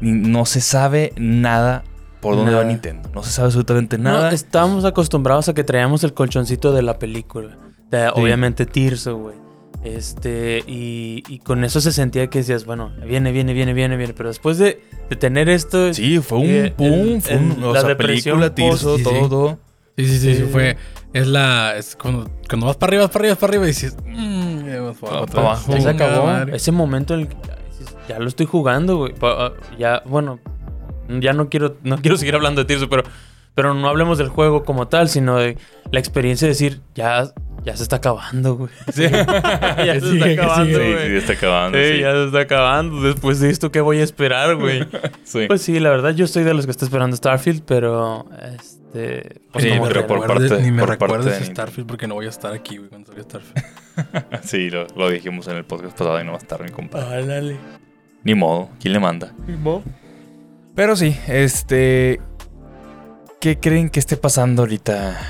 no 0.00 0.46
se 0.46 0.60
sabe 0.60 1.12
nada 1.16 1.84
por 2.20 2.36
dónde 2.36 2.54
va 2.54 2.64
Nintendo. 2.64 3.10
No 3.14 3.22
se 3.22 3.30
sabe 3.30 3.46
absolutamente 3.46 3.98
nada. 3.98 4.28
No, 4.28 4.34
estábamos 4.34 4.84
acostumbrados 4.84 5.48
a 5.48 5.54
que 5.54 5.64
traíamos 5.64 6.04
el 6.04 6.14
colchoncito 6.14 6.72
de 6.72 6.82
la 6.82 6.98
película. 6.98 7.56
Obviamente 8.14 8.66
Tirso, 8.66 9.16
güey. 9.16 9.36
Este, 9.82 10.62
y, 10.66 11.38
con 11.38 11.64
eso 11.64 11.80
se 11.80 11.92
sentía 11.92 12.26
que 12.26 12.40
decías, 12.40 12.66
bueno, 12.66 12.92
viene, 13.06 13.32
viene, 13.32 13.54
viene, 13.54 13.72
viene, 13.72 13.96
viene. 13.96 14.12
Pero 14.12 14.28
después 14.28 14.58
de, 14.58 14.82
tener 15.18 15.48
esto. 15.48 15.94
Sí, 15.94 16.18
fue 16.20 16.38
un 16.38 16.46
eh, 16.46 16.74
boom. 16.76 17.20
fue 17.22 17.36
un, 17.36 17.72
la 17.72 17.96
película, 17.96 18.54
Tirso, 18.54 18.98
todo, 18.98 19.58
Sí, 19.96 20.06
sí, 20.06 20.18
sí, 20.18 20.34
sí, 20.34 20.42
fue. 20.44 20.76
Es 21.12 21.26
la. 21.26 21.76
Es 21.76 21.96
cuando, 21.96 22.30
cuando 22.48 22.66
vas 22.66 22.76
para 22.76 22.90
arriba, 22.90 23.02
vas 23.04 23.10
para 23.10 23.22
arriba, 23.22 23.34
vas 23.34 23.40
para 23.40 23.50
arriba 23.50 23.64
y 23.64 23.68
dices. 23.68 23.96
Mmm, 24.06 24.66
ya 25.72 25.80
se 25.80 25.88
acabó. 25.88 26.52
Ese 26.52 26.72
momento, 26.72 27.14
el, 27.14 27.28
ya 28.08 28.18
lo 28.18 28.28
estoy 28.28 28.46
jugando, 28.46 28.96
güey. 28.96 29.14
Ya, 29.78 30.02
bueno, 30.06 30.40
ya 31.18 31.32
no 31.32 31.48
quiero, 31.48 31.76
no 31.82 31.98
quiero 31.98 32.16
seguir 32.16 32.34
hablando 32.34 32.62
de 32.62 32.66
Tirso, 32.66 32.88
pero, 32.88 33.02
pero 33.54 33.74
no 33.74 33.88
hablemos 33.88 34.18
del 34.18 34.28
juego 34.28 34.64
como 34.64 34.88
tal, 34.88 35.08
sino 35.08 35.36
de 35.36 35.56
la 35.90 35.98
experiencia 35.98 36.46
de 36.46 36.50
decir, 36.50 36.80
ya, 36.94 37.32
ya 37.64 37.76
se 37.76 37.82
está 37.82 37.96
acabando, 37.96 38.56
güey. 38.56 38.70
Sí. 38.92 39.02
ya 39.08 40.00
se 40.00 40.14
está 40.14 40.26
acabando, 40.26 40.78
güey. 40.78 40.98
Sí, 40.98 41.08
sí, 41.08 41.16
está 41.16 41.32
acabando. 41.34 41.78
Sí, 41.78 42.00
ya 42.00 42.12
se 42.12 42.24
está 42.26 42.40
acabando. 42.40 43.02
Después 43.02 43.40
de 43.40 43.50
esto, 43.50 43.70
¿qué 43.70 43.80
voy 43.80 43.98
a 43.98 44.04
esperar, 44.04 44.56
güey? 44.56 44.86
sí. 45.24 45.44
Pues 45.46 45.62
sí, 45.62 45.78
la 45.80 45.90
verdad, 45.90 46.14
yo 46.14 46.24
estoy 46.24 46.44
de 46.44 46.54
los 46.54 46.64
que 46.64 46.70
está 46.70 46.84
esperando 46.84 47.16
Starfield, 47.16 47.62
pero 47.64 48.26
este. 48.56 49.40
Pues 49.52 49.64
sí, 49.64 49.72
pero 49.82 50.06
por 50.06 50.26
parte, 50.26 50.62
ni 50.62 50.70
me 50.70 50.86
recuerdes 50.86 51.44
Starfield 51.46 51.86
porque 51.86 52.06
no 52.06 52.14
voy 52.14 52.26
a 52.26 52.30
estar 52.30 52.52
aquí, 52.52 52.78
güey, 52.78 52.88
cuando 52.88 53.08
salga 53.08 53.22
Starfield. 53.22 53.64
sí, 54.42 54.70
lo, 54.70 54.86
lo, 54.96 55.10
dijimos 55.10 55.46
en 55.48 55.56
el 55.56 55.64
podcast 55.64 55.96
pasado 55.96 56.20
y 56.20 56.24
no 56.24 56.32
va 56.32 56.38
a 56.38 56.40
estar 56.40 56.62
mi 56.62 56.70
compadre. 56.70 57.22
Ah, 57.22 57.26
dale. 57.26 57.56
Ni 58.22 58.34
modo, 58.34 58.70
¿quién 58.80 58.92
le 58.92 59.00
manda? 59.00 59.32
Ni 59.46 59.56
modo. 59.56 59.82
Pero 60.80 60.96
sí, 60.96 61.14
este. 61.28 62.22
¿Qué 63.38 63.58
creen 63.58 63.90
que 63.90 64.00
esté 64.00 64.16
pasando 64.16 64.62
ahorita 64.62 65.20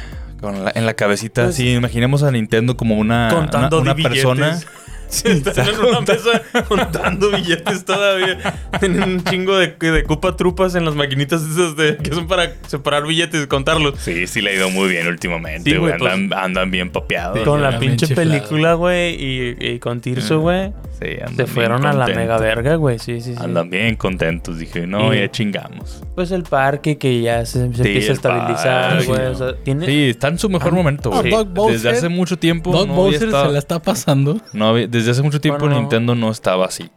en 0.77 0.87
la 0.87 0.95
cabecita? 0.95 1.43
Pues, 1.47 1.57
si 1.57 1.73
imaginemos 1.73 2.23
a 2.23 2.31
Nintendo 2.31 2.77
como 2.77 2.95
una, 2.95 3.51
una, 3.73 3.97
persona. 3.97 4.61
están 5.11 5.69
en 5.69 5.81
una 5.81 6.03
mesa 6.03 6.41
contando 6.69 7.33
billetes 7.33 7.85
todavía. 7.85 8.39
Tienen 8.79 9.03
un 9.03 9.25
chingo 9.25 9.57
de, 9.59 9.75
de 9.77 10.05
cupa 10.05 10.37
trupas 10.37 10.77
en 10.77 10.85
las 10.85 10.95
maquinitas 10.95 11.43
esas 11.43 11.75
de, 11.75 11.97
que 11.97 12.15
son 12.15 12.29
para 12.29 12.55
separar 12.69 13.05
billetes 13.05 13.43
y 13.43 13.47
contarlos. 13.49 13.99
Sí, 13.99 14.29
sí 14.29 14.43
le 14.43 14.51
ha 14.51 14.55
ido 14.55 14.71
muy 14.71 14.89
bien 14.89 15.09
últimamente, 15.09 15.77
güey. 15.77 15.99
Pues, 15.99 16.13
andan, 16.13 16.71
bien 16.71 16.91
papeados. 16.91 17.41
con 17.41 17.61
la 17.61 17.77
pinche 17.81 18.15
película, 18.15 18.75
güey, 18.75 19.17
y, 19.19 19.81
con 19.81 20.01
Tirso, 20.01 20.39
güey. 20.39 20.73
Sí, 21.01 21.17
Se 21.35 21.47
fueron 21.47 21.87
a 21.87 21.95
la 21.95 22.07
mega 22.07 22.37
verga, 22.39 22.75
güey. 22.75 22.99
Sí, 22.99 23.23
sí, 23.23 23.35
sí. 23.35 23.43
Andan 23.43 23.71
bien 23.71 23.97
contentos. 23.97 24.59
Dije, 24.59 24.87
no, 24.87 25.15
ya 25.15 25.31
chingamos. 25.31 26.03
Pues 26.15 26.31
el 26.31 26.43
parque 26.43 26.99
que 26.99 27.23
ya 27.23 27.47
se, 27.47 27.65
empieza 27.65 28.13
a 28.13 28.15
estabilizar, 28.15 29.05
güey. 29.07 29.87
Sí, 29.87 30.11
está 30.11 30.29
en 30.29 30.39
su 30.39 30.51
mejor 30.51 30.73
momento, 30.73 31.11
güey. 31.11 31.33
Desde 31.73 31.91
hace 31.91 32.09
mucho 32.09 32.39
tiempo. 32.39 32.71
Doug 32.71 32.89
Bowser 32.89 33.31
se 33.31 33.49
la 33.53 33.59
está 33.59 33.81
pasando. 33.81 34.41
No, 34.53 34.75
desde 34.75 35.13
hace 35.13 35.23
mucho 35.23 35.41
tiempo 35.41 35.69
Nintendo 35.69 36.15
no 36.15 36.31
estaba 36.31 36.67
así. 36.67 36.91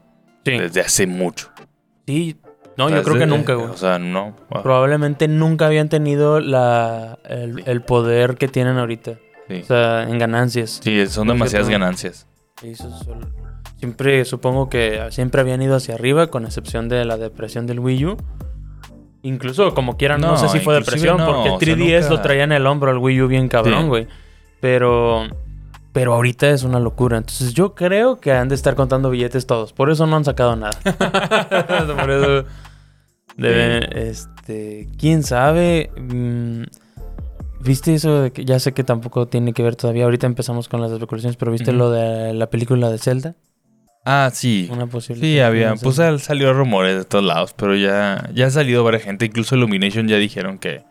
Sí. 0.45 0.57
Desde 0.57 0.81
hace 0.81 1.07
mucho. 1.07 1.49
Sí. 2.05 2.35
No, 2.75 2.89
yo 2.89 3.03
creo 3.03 3.17
que 3.17 3.25
nunca, 3.25 3.53
güey. 3.53 3.69
O 3.69 3.77
sea, 3.77 3.99
no. 3.99 4.35
Probablemente 4.49 5.29
nunca 5.29 5.67
habían 5.67 5.87
tenido 5.87 6.41
la, 6.41 7.19
el, 7.29 7.81
poder 7.83 8.35
que 8.35 8.49
tienen 8.49 8.77
ahorita. 8.77 9.13
Sí. 9.47 9.61
O 9.61 9.65
sea, 9.65 10.03
en 10.03 10.17
ganancias. 10.19 10.81
Sí, 10.83 11.07
son 11.07 11.29
demasiadas 11.29 11.69
ganancias. 11.69 12.27
Sí, 12.59 12.71
eso 12.71 12.89
Siempre, 13.83 14.23
supongo 14.23 14.69
que 14.69 15.07
siempre 15.09 15.41
habían 15.41 15.61
ido 15.61 15.75
hacia 15.75 15.95
arriba, 15.95 16.27
con 16.27 16.45
excepción 16.45 16.87
de 16.87 17.03
la 17.03 17.17
depresión 17.17 17.67
del 17.67 17.81
Wii 17.81 18.05
U. 18.05 18.17
Incluso, 19.23 19.73
como 19.73 19.97
quieran, 19.97 20.21
no, 20.21 20.37
sé 20.37 20.47
si 20.47 20.61
fue 20.61 20.73
depresión, 20.73 21.17
porque 21.17 21.49
3DS 21.49 22.07
lo 22.07 22.21
traía 22.21 22.45
en 22.45 22.53
el 22.53 22.65
hombro 22.65 22.91
al 22.91 22.97
Wii 22.97 23.23
U 23.23 23.27
bien 23.27 23.49
cabrón, 23.49 23.89
güey. 23.89 24.07
Pero 24.61 25.27
pero 25.91 26.13
ahorita 26.13 26.49
es 26.49 26.63
una 26.63 26.79
locura. 26.79 27.17
Entonces 27.17 27.53
yo 27.53 27.75
creo 27.75 28.21
que 28.21 28.31
han 28.31 28.47
de 28.47 28.55
estar 28.55 28.75
contando 28.75 29.09
billetes 29.09 29.45
todos. 29.45 29.73
Por 29.73 29.91
eso 29.91 30.07
no 30.07 30.15
han 30.15 30.23
sacado 30.23 30.55
nada. 30.55 30.79
Por 31.99 32.09
eso 32.09 32.45
deben, 33.35 33.83
este, 33.97 34.87
quién 34.97 35.23
sabe. 35.23 35.91
Mm, 35.97 36.63
¿Viste 37.59 37.95
eso 37.95 38.21
de 38.21 38.31
que 38.31 38.45
ya 38.45 38.59
sé 38.59 38.71
que 38.71 38.85
tampoco 38.85 39.27
tiene 39.27 39.51
que 39.51 39.61
ver 39.61 39.75
todavía? 39.75 40.05
Ahorita 40.05 40.25
empezamos 40.25 40.69
con 40.69 40.79
las 40.79 40.89
especulaciones, 40.89 41.35
pero 41.35 41.51
¿viste 41.51 41.73
lo 41.73 41.91
de 41.91 42.33
la 42.33 42.49
película 42.49 42.89
de 42.89 42.97
Zelda? 42.97 43.35
Ah, 44.05 44.29
sí. 44.33 44.67
Una 44.71 44.87
posibilidad. 44.87 45.27
Sí, 45.27 45.39
había. 45.39 45.75
Pues 45.75 45.95
salió 46.21 46.53
rumores 46.53 46.97
de 46.97 47.05
todos 47.05 47.23
lados, 47.23 47.53
pero 47.53 47.75
ya, 47.75 48.29
ya 48.33 48.47
ha 48.47 48.49
salido 48.49 48.83
varias 48.83 49.03
gente. 49.03 49.25
Incluso 49.25 49.55
Illumination 49.55 50.07
ya 50.07 50.17
dijeron 50.17 50.57
que, 50.57 50.83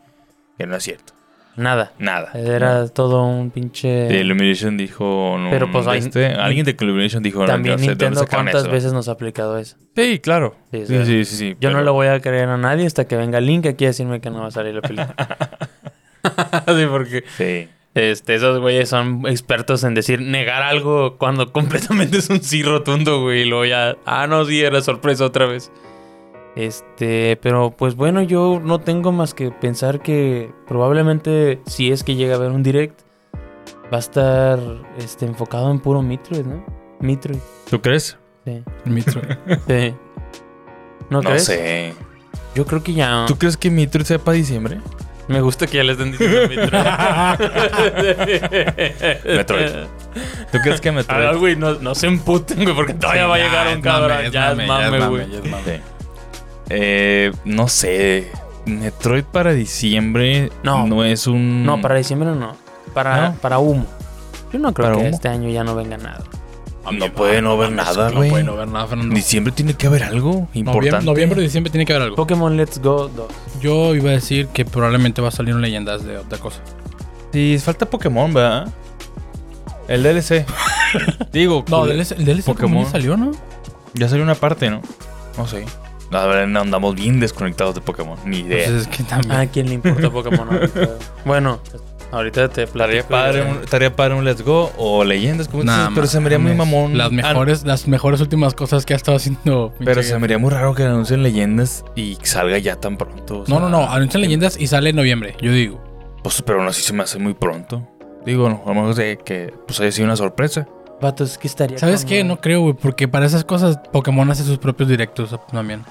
que 0.57 0.66
no 0.66 0.76
es 0.76 0.83
cierto. 0.83 1.12
Nada. 1.54 1.92
Nada. 1.99 2.31
Era 2.35 2.88
todo 2.88 3.25
un 3.25 3.50
pinche. 3.50 3.88
De 3.88 4.21
Illumination 4.21 4.78
dijo. 4.78 5.37
Pero 5.50 5.71
pues 5.71 5.87
este, 5.88 6.28
alguien 6.28 6.64
de 6.64 6.75
Illumination 6.78 7.23
dijo. 7.23 7.45
También 7.45 7.76
no, 7.76 7.87
Nintendo 7.87 8.26
cuántas 8.26 8.69
veces 8.69 8.95
nos 8.95 9.09
ha 9.09 9.12
aplicado 9.12 9.59
eso. 9.59 9.76
Sí, 9.95 10.19
claro. 10.19 10.57
Sí, 10.71 10.87
sí, 10.87 11.04
sí, 11.04 11.25
sí, 11.25 11.57
Yo 11.61 11.71
no 11.71 11.83
lo 11.83 11.92
voy 11.92 12.07
a 12.07 12.21
creer 12.21 12.49
a 12.49 12.57
nadie 12.57 12.87
hasta 12.87 13.07
que 13.07 13.16
venga 13.16 13.40
Link 13.40 13.66
aquí 13.66 13.85
a 13.85 13.88
decirme 13.88 14.21
que 14.21 14.31
no 14.31 14.40
va 14.40 14.47
a 14.47 14.50
salir 14.50 14.75
la 14.75 14.81
película. 14.81 15.14
sí, 16.66 16.87
porque. 16.88 17.25
Sí. 17.37 17.69
Este, 17.94 18.34
esos 18.34 18.58
güeyes 18.58 18.88
son 18.88 19.26
expertos 19.26 19.84
en 19.84 19.94
decir 19.94 20.20
negar 20.20 20.62
algo 20.62 21.18
cuando 21.18 21.52
completamente 21.52 22.18
es 22.18 22.30
un 22.30 22.42
sí 22.42 22.62
rotundo, 22.62 23.20
güey. 23.20 23.42
Y 23.42 23.44
luego 23.44 23.64
ya. 23.64 23.96
Ah, 24.06 24.26
no, 24.26 24.44
sí, 24.44 24.61
era 24.61 24.80
sorpresa 24.80 25.25
otra 25.25 25.46
vez. 25.46 25.70
Este, 26.54 27.38
pero 27.40 27.70
pues 27.70 27.94
bueno, 27.94 28.22
yo 28.22 28.61
no 28.62 28.78
tengo 28.78 29.11
más 29.11 29.32
que 29.32 29.50
pensar 29.50 30.00
que 30.00 30.52
probablemente 30.66 31.61
si 31.66 31.90
es 31.90 32.04
que 32.04 32.14
llega 32.14 32.34
a 32.34 32.37
haber 32.37 32.50
un 32.50 32.62
direct, 32.62 33.00
va 33.92 33.96
a 33.96 34.00
estar 34.00 34.58
este, 34.99 35.25
enfocado 35.25 35.70
en 35.70 35.80
puro 35.80 36.02
Metroid, 36.02 36.44
¿no? 36.44 36.64
Metroid. 37.00 37.38
¿Tú 37.70 37.80
crees? 37.80 38.18
Sí. 38.44 38.62
Metroid. 38.84 39.25
sí. 39.66 39.94
¿No, 41.08 41.22
no 41.22 41.38
sé. 41.38 41.94
Yo 42.54 42.66
creo 42.66 42.82
que 42.82 42.92
ya. 42.92 43.25
¿Tú 43.26 43.37
crees 43.37 43.56
que 43.56 43.70
Metroid 43.70 44.04
sea 44.04 44.18
para 44.18 44.37
diciembre? 44.37 44.78
Me 45.32 45.40
gusta 45.40 45.66
que 45.66 45.78
ya 45.78 45.84
les 45.84 45.96
den 45.98 46.12
diciendo 46.12 46.48
Metroid. 46.48 46.84
Metroid. 49.36 49.70
¿Tú 50.52 50.58
crees 50.62 50.80
que 50.80 50.92
Metroid? 50.92 51.26
Ah, 51.26 51.32
güey, 51.32 51.56
no, 51.56 51.74
no 51.74 51.94
se 51.94 52.06
emputen, 52.06 52.62
güey, 52.62 52.76
porque 52.76 52.94
todavía 52.94 53.26
va 53.26 53.36
a 53.36 53.38
llegar 53.38 53.74
un 53.74 53.82
cabrón. 53.82 54.30
Ya 54.30 54.52
es 54.52 54.66
mame, 54.66 55.06
güey. 55.08 55.26
Eh, 56.68 57.32
no 57.44 57.68
sé. 57.68 58.30
Metroid 58.64 59.24
para 59.24 59.52
diciembre 59.52 60.52
no, 60.62 60.86
no 60.86 61.04
es 61.04 61.26
un. 61.26 61.64
No, 61.66 61.80
para 61.80 61.96
diciembre 61.96 62.30
no. 62.30 62.54
Para, 62.94 63.34
para 63.40 63.58
humo. 63.58 63.86
Yo 64.52 64.58
no 64.58 64.72
creo 64.72 64.98
que 64.98 65.08
este 65.08 65.28
año 65.28 65.48
ya 65.48 65.64
no 65.64 65.74
venga 65.74 65.96
nada. 65.96 66.22
No 66.90 67.12
puede 67.12 67.40
no 67.40 67.52
haber 67.52 67.72
nada, 67.72 68.10
güey. 68.10 68.28
No 68.28 68.32
puede 68.32 68.44
no 68.44 68.52
haber 68.52 68.68
nada, 68.68 68.86
Fernando. 68.86 69.14
Diciembre 69.14 69.52
tiene 69.52 69.74
que 69.74 69.86
haber 69.86 70.02
algo 70.02 70.48
importante. 70.54 71.06
Noviembre, 71.06 71.40
y 71.40 71.44
diciembre 71.44 71.70
tiene 71.70 71.86
que 71.86 71.92
haber 71.92 72.04
algo. 72.04 72.16
Pokémon 72.16 72.56
Let's 72.56 72.80
Go 72.80 73.08
2. 73.08 73.32
Yo 73.60 73.94
iba 73.94 74.10
a 74.10 74.14
decir 74.14 74.48
que 74.48 74.64
probablemente 74.64 75.22
va 75.22 75.28
a 75.28 75.32
salir 75.32 75.54
un 75.54 75.62
leyendas 75.62 76.04
de 76.04 76.18
otra 76.18 76.38
cosa. 76.38 76.60
Sí, 77.32 77.58
falta 77.62 77.88
Pokémon, 77.88 78.34
¿verdad? 78.34 78.72
El 79.88 80.02
DLC. 80.02 80.44
Digo, 81.32 81.64
no, 81.68 81.86
el 81.86 81.96
DLC, 81.96 82.12
el 82.12 82.24
DLC 82.24 82.44
Pokémon 82.44 82.90
salió, 82.90 83.16
¿no? 83.16 83.32
Ya 83.94 84.08
salió 84.08 84.24
una 84.24 84.34
parte, 84.34 84.70
¿no? 84.70 84.82
No 85.38 85.46
sé. 85.46 85.64
La 86.10 86.26
verdad, 86.26 86.60
andamos 86.60 86.94
bien 86.94 87.20
desconectados 87.20 87.74
de 87.74 87.80
Pokémon. 87.80 88.18
Ni 88.26 88.40
idea. 88.40 88.68
Pues 88.68 88.82
es 88.82 88.88
que 88.88 89.02
también. 89.02 89.32
¿A 89.32 89.46
quién 89.46 89.68
le 89.68 89.74
importa 89.74 90.10
Pokémon 90.10 90.46
ahorita? 90.46 90.90
bueno, 91.24 91.60
ahorita 92.12 92.49
te 92.49 92.66
platico. 92.66 93.09
Padre 93.09 93.42
un, 93.42 93.62
estaría 93.62 93.95
padre 93.95 94.14
un 94.14 94.25
Let's 94.25 94.42
Go 94.42 94.71
o 94.76 95.02
Leyendas, 95.02 95.49
como 95.49 95.64
dices, 95.64 95.88
pero 95.95 96.07
se 96.07 96.21
me 96.21 96.26
haría 96.26 96.38
muy 96.38 96.54
mamón. 96.54 96.97
Las 96.97 97.11
mejores, 97.11 97.64
las 97.64 97.88
mejores 97.88 98.21
últimas 98.21 98.54
cosas 98.54 98.87
que 98.87 98.92
ha 98.92 98.97
estado 98.97 99.16
haciendo. 99.16 99.73
Pero 99.85 100.02
se 100.02 100.16
me 100.19 100.25
haría 100.25 100.38
muy 100.38 100.50
raro 100.50 100.75
que 100.75 100.85
anuncien 100.85 101.23
Leyendas 101.23 101.85
y 101.97 102.19
salga 102.23 102.59
ya 102.59 102.76
tan 102.76 102.97
pronto. 102.97 103.45
no, 103.49 103.59
no, 103.59 103.69
no. 103.69 103.90
Anuncian 103.90 104.21
Leyendas 104.21 104.57
y 104.61 104.66
sale 104.66 104.90
en 104.90 104.97
noviembre, 104.97 105.37
yo 105.40 105.52
digo. 105.52 105.83
Pues, 106.23 106.40
pero 106.42 106.61
aún 106.61 106.69
así 106.69 106.83
se 106.83 106.92
me 106.92 107.02
hace 107.02 107.19
muy 107.19 107.35
pronto. 107.35 107.87
Digo, 108.25 108.49
no, 108.49 108.62
a 108.64 108.69
lo 108.69 108.75
mejor 108.75 108.95
de 108.95 109.19
que 109.19 109.52
pues 109.66 109.81
haya 109.81 109.90
sido 109.90 110.04
una 110.07 110.16
sorpresa. 110.16 110.69
Vatos, 111.00 111.37
¿qué 111.37 111.49
estaría? 111.49 111.78
¿Sabes 111.78 112.04
qué? 112.04 112.23
No 112.23 112.40
creo, 112.40 112.61
güey, 112.61 112.75
porque 112.75 113.09
para 113.09 113.26
esas 113.26 113.45
cosas 113.45 113.78
Pokémon 113.92 114.31
hace 114.31 114.45
sus 114.45 114.59
propios 114.59 114.88
directos 114.88 115.37
también. 115.50 115.85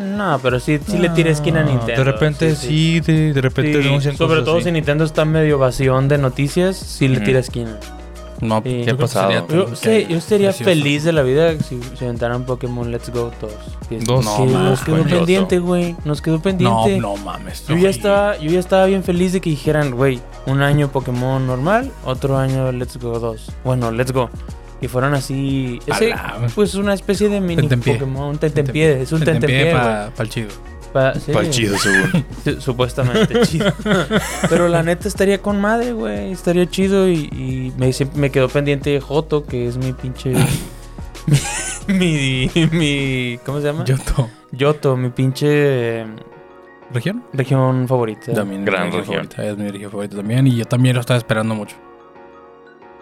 No, 0.00 0.38
pero 0.42 0.58
sí, 0.58 0.80
sí 0.86 0.96
le 0.96 1.10
tira 1.10 1.30
esquina 1.30 1.60
a 1.60 1.64
Nintendo. 1.64 2.04
De 2.04 2.04
repente 2.04 2.56
sí, 2.56 3.00
de, 3.00 3.38
repente 3.40 4.00
sí, 4.00 4.16
Sobre 4.16 4.42
todo 4.42 4.60
si 4.60 4.72
Nintendo 4.72 5.04
está 5.04 5.26
medio 5.26 5.58
vacío 5.58 6.00
de 6.00 6.16
noticias, 6.16 6.76
sí 6.76 7.06
le 7.06 7.20
tira 7.20 7.40
esquina. 7.40 7.78
No, 8.40 8.62
¿qué 8.62 8.88
ha 8.90 8.96
pasado? 8.96 9.46
Yo, 9.48 9.66
yo 9.74 10.16
estaría 10.16 10.52
feliz 10.54 11.04
de 11.04 11.12
la 11.12 11.22
vida 11.22 11.52
si 11.58 11.78
se 11.98 12.04
inventaran 12.06 12.46
Pokémon 12.46 12.90
Let's 12.90 13.10
Go 13.10 13.30
2. 13.38 14.04
Dos. 14.06 14.24
No, 14.24 14.46
nos 14.46 14.80
quedó 14.80 15.04
pendiente, 15.04 15.58
güey. 15.58 15.94
Nos 16.06 16.22
quedó 16.22 16.40
pendiente. 16.40 16.98
No, 16.98 17.16
no 17.16 17.22
mames. 17.22 17.66
Yo 17.66 17.76
ya, 17.76 17.90
estaba, 17.90 18.38
yo 18.38 18.50
ya 18.50 18.58
estaba 18.58 18.86
bien 18.86 19.04
feliz 19.04 19.34
de 19.34 19.42
que 19.42 19.50
dijeran, 19.50 19.90
güey, 19.90 20.20
un 20.46 20.62
año 20.62 20.88
Pokémon 20.88 21.46
normal, 21.46 21.90
otro 22.04 22.38
año 22.38 22.72
Let's 22.72 22.96
Go 22.96 23.18
2. 23.18 23.52
Bueno, 23.64 23.90
Let's 23.90 24.12
Go. 24.12 24.30
Y 24.80 24.88
fueron 24.88 25.14
así. 25.14 25.78
Ese, 25.86 26.14
pues 26.54 26.74
una 26.74 26.94
especie 26.94 27.28
de 27.28 27.40
mini 27.40 27.68
Pokémon. 27.68 28.38
Tentempié. 28.38 29.02
Es 29.02 29.12
un 29.12 29.22
tentempié. 29.22 29.72
para 29.72 30.12
el 30.18 30.28
chido. 30.28 30.48
Para 30.92 31.12
el 31.12 31.50
chido, 31.50 31.76
según. 31.78 32.24
Supuestamente 32.60 33.40
chido. 33.42 33.72
Pero 34.48 34.68
la 34.68 34.82
neta 34.82 35.06
estaría 35.06 35.40
con 35.40 35.60
madre, 35.60 35.92
güey. 35.92 36.32
Estaría 36.32 36.68
chido. 36.68 37.08
Y, 37.08 37.72
me, 37.76 37.92
me 38.14 38.30
quedó 38.30 38.48
pendiente 38.48 39.00
Joto, 39.00 39.44
que 39.44 39.68
es 39.68 39.76
mi 39.76 39.92
pinche. 39.92 40.32
mi, 41.86 42.50
mi, 42.72 43.38
¿Cómo 43.44 43.60
se 43.60 43.66
llama? 43.66 43.84
Yoto. 43.84 44.30
Yoto, 44.52 44.96
mi 44.96 45.10
pinche. 45.10 46.04
¿Región? 46.92 47.24
Región 47.32 47.86
favorita. 47.86 48.32
También. 48.32 48.64
Gran 48.64 48.90
región. 48.90 49.28
Es 49.36 49.56
mi 49.56 49.70
región 49.70 49.90
favorita 49.90 50.16
también. 50.16 50.46
Y 50.46 50.56
yo 50.56 50.64
también 50.64 50.94
lo 50.94 51.00
estaba 51.00 51.18
esperando 51.18 51.54
mucho. 51.54 51.76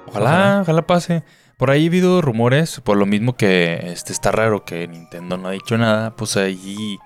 Ojalá, 0.09 0.61
ojalá 0.63 0.83
pase. 0.83 1.23
Por 1.59 1.73
ahí 1.73 1.85
he 1.85 1.89
habido 1.89 2.23
rumores, 2.23 2.81
por 2.81 2.97
lo 2.97 3.05
mismo 3.05 3.37
que 3.37 3.81
este, 3.87 4.13
está 4.13 4.31
raro 4.31 4.65
que 4.65 4.87
Nintendo 4.87 5.37
no 5.37 5.49
ha 5.49 5.51
dicho 5.51 5.77
nada, 5.77 6.15
pues 6.15 6.37
ahí 6.37 6.99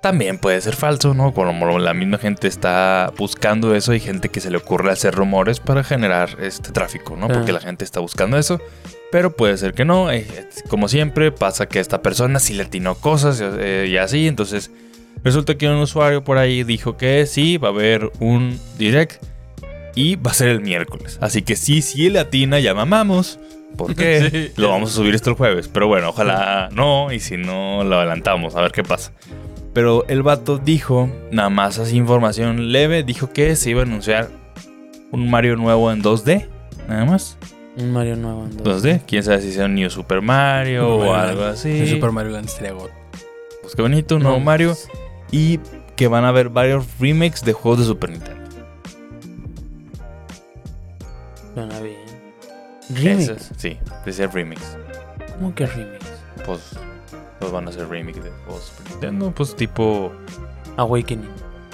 también 0.00 0.38
puede 0.38 0.58
ser 0.62 0.74
falso, 0.74 1.12
¿no? 1.12 1.34
Como 1.34 1.78
la 1.78 1.92
misma 1.92 2.16
gente 2.16 2.48
está 2.48 3.12
buscando 3.18 3.74
eso, 3.74 3.92
hay 3.92 4.00
gente 4.00 4.30
que 4.30 4.40
se 4.40 4.50
le 4.50 4.56
ocurre 4.56 4.90
hacer 4.90 5.14
rumores 5.14 5.60
para 5.60 5.84
generar 5.84 6.38
este 6.40 6.72
tráfico, 6.72 7.16
¿no? 7.16 7.28
Porque 7.28 7.52
la 7.52 7.60
gente 7.60 7.84
está 7.84 8.00
buscando 8.00 8.38
eso. 8.38 8.60
Pero 9.12 9.36
puede 9.36 9.58
ser 9.58 9.74
que 9.74 9.84
no. 9.84 10.10
Eh, 10.10 10.26
como 10.68 10.88
siempre, 10.88 11.30
pasa 11.30 11.66
que 11.66 11.78
esta 11.78 12.00
persona 12.00 12.38
sí 12.38 12.54
le 12.54 12.64
atinó 12.64 12.94
cosas 12.94 13.42
eh, 13.42 13.86
y 13.90 13.96
así. 13.98 14.26
Entonces, 14.26 14.70
resulta 15.22 15.56
que 15.56 15.68
un 15.68 15.76
usuario 15.76 16.24
por 16.24 16.38
ahí 16.38 16.62
dijo 16.62 16.96
que 16.96 17.26
sí, 17.26 17.58
va 17.58 17.68
a 17.68 17.72
haber 17.72 18.10
un 18.20 18.58
direct 18.78 19.22
y 19.94 20.16
va 20.16 20.30
a 20.30 20.34
ser 20.34 20.48
el 20.48 20.60
miércoles. 20.60 21.18
Así 21.20 21.42
que 21.42 21.56
sí, 21.56 21.82
sí 21.82 22.08
le 22.08 22.20
atina, 22.20 22.60
ya 22.60 22.72
mamamos. 22.72 23.38
¿Por 23.76 23.94
qué? 23.96 24.52
Lo 24.56 24.70
vamos 24.70 24.90
a 24.90 24.94
subir 24.94 25.14
esto 25.14 25.30
el 25.30 25.36
jueves. 25.36 25.68
Pero 25.68 25.86
bueno, 25.88 26.10
ojalá 26.10 26.68
no. 26.72 27.12
Y 27.12 27.20
si 27.20 27.36
no, 27.36 27.84
lo 27.84 27.96
adelantamos. 27.96 28.56
A 28.56 28.62
ver 28.62 28.72
qué 28.72 28.82
pasa. 28.82 29.12
Pero 29.72 30.04
el 30.08 30.22
vato 30.22 30.58
dijo, 30.58 31.08
nada 31.30 31.50
más 31.50 31.78
así 31.78 31.96
información 31.96 32.72
leve, 32.72 33.04
dijo 33.04 33.32
que 33.32 33.54
se 33.54 33.70
iba 33.70 33.80
a 33.80 33.84
anunciar 33.84 34.28
un 35.12 35.30
Mario 35.30 35.56
nuevo 35.56 35.92
en 35.92 36.02
2D, 36.02 36.48
nada 36.88 37.04
más. 37.04 37.38
Un 37.76 37.92
Mario 37.92 38.16
nuevo 38.16 38.44
en 38.44 38.58
2D. 38.58 39.02
Quién 39.06 39.22
sabe 39.22 39.40
si 39.40 39.52
sea 39.52 39.66
un 39.66 39.76
New 39.76 39.88
Super 39.88 40.20
Mario 40.20 40.88
o 40.88 41.14
algo 41.14 41.44
así. 41.44 41.80
El 41.80 41.88
Super 41.90 42.10
Mario 42.10 42.32
Land 42.32 42.48
sería 42.48 42.74
Pues 42.74 43.76
qué 43.76 43.82
bonito, 43.82 44.16
un 44.16 44.24
nuevo 44.24 44.40
Mario. 44.40 44.74
Y 45.30 45.60
que 45.94 46.08
van 46.08 46.24
a 46.24 46.30
haber 46.30 46.48
varios 46.48 46.86
remakes 46.98 47.44
de 47.44 47.52
juegos 47.52 47.80
de 47.80 47.84
Super 47.86 48.10
Nintendo. 48.10 48.48
Suena 51.54 51.80
bien. 51.80 51.97
¿Remix? 52.90 53.50
sí, 53.56 53.78
ser 54.10 54.32
remix. 54.32 54.60
¿Cómo 55.36 55.54
que 55.54 55.66
remix? 55.66 56.04
Pues, 56.44 56.60
pues 57.38 57.52
van 57.52 57.68
a 57.68 57.72
ser 57.72 57.88
remix 57.88 58.22
de 58.22 58.30
juegos 58.44 58.64
Super 58.64 58.90
Nintendo, 58.92 59.30
pues 59.32 59.54
tipo... 59.54 60.12
Awakening. 60.76 61.28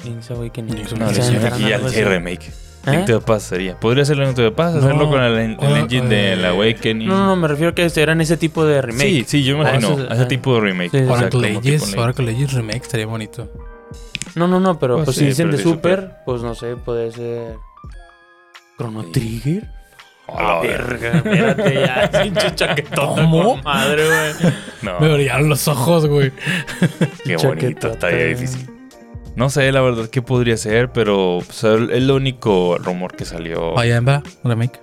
Link's 0.04 0.30
Awakening. 0.30 0.74
Link's 0.74 0.92
Awakening. 0.92 1.68
Y 1.68 1.72
el 1.72 2.06
remake. 2.06 2.52
Link 2.86 3.06
to 3.06 3.18
the 3.18 3.24
Past 3.24 3.48
sería. 3.48 3.78
Podría 3.78 4.04
ser 4.04 4.18
Link 4.18 4.34
to 4.34 4.42
the 4.42 4.50
Past, 4.50 4.76
hacerlo 4.76 5.08
con 5.08 5.22
el, 5.22 5.56
engine 5.60 6.08
de 6.08 6.36
la 6.36 6.50
Awakening. 6.50 7.08
No, 7.08 7.26
no, 7.26 7.36
me 7.36 7.48
refiero 7.48 7.70
a 7.70 7.74
que 7.74 7.90
eran 7.96 8.20
ese 8.20 8.36
tipo 8.36 8.64
de 8.64 8.82
remake. 8.82 9.08
Sí, 9.08 9.24
sí, 9.26 9.44
yo 9.44 9.56
me 9.56 9.62
imagino. 9.62 10.12
ese 10.12 10.26
tipo 10.26 10.54
de 10.54 10.60
remake. 10.60 10.90
Sí, 10.90 11.04
Oracle 11.08 11.40
Legends, 11.40 11.96
Oracle 11.96 12.26
Legends 12.26 12.52
remake 12.52 12.82
estaría 12.82 13.06
bonito. 13.06 13.50
No, 14.34 14.48
no, 14.48 14.58
no, 14.60 14.78
pero 14.78 14.96
pues, 14.96 15.06
pues 15.06 15.16
si 15.16 15.26
dicen 15.26 15.50
de 15.50 15.58
Super, 15.58 16.16
pues 16.26 16.42
no 16.42 16.54
sé, 16.54 16.76
puede 16.76 17.12
ser. 17.12 17.56
Chrono 18.76 19.04
Trigger. 19.04 19.70
A 20.26 20.60
verga, 20.60 21.18
espérate 21.18 21.74
ya, 21.74 22.10
pinche 22.22 22.54
chaquetón. 22.54 23.14
¿Cómo? 23.16 23.56
Madre, 23.58 24.06
güey. 24.06 24.52
No. 24.82 25.00
Me 25.00 25.14
brillaron 25.14 25.48
los 25.48 25.66
ojos, 25.66 26.06
güey. 26.06 26.30
Qué 27.24 27.36
bonito, 27.36 27.92
está 27.92 28.08
difícil. 28.08 28.68
No 29.34 29.48
sé, 29.48 29.72
la 29.72 29.80
verdad, 29.80 30.08
qué 30.08 30.20
podría 30.20 30.58
ser, 30.58 30.90
pero 30.92 31.38
es 31.38 31.64
el 31.64 32.10
único 32.10 32.76
rumor 32.78 33.16
que 33.16 33.24
salió. 33.24 33.72
Vaya, 33.72 34.00
va, 34.00 34.22
remake. 34.44 34.78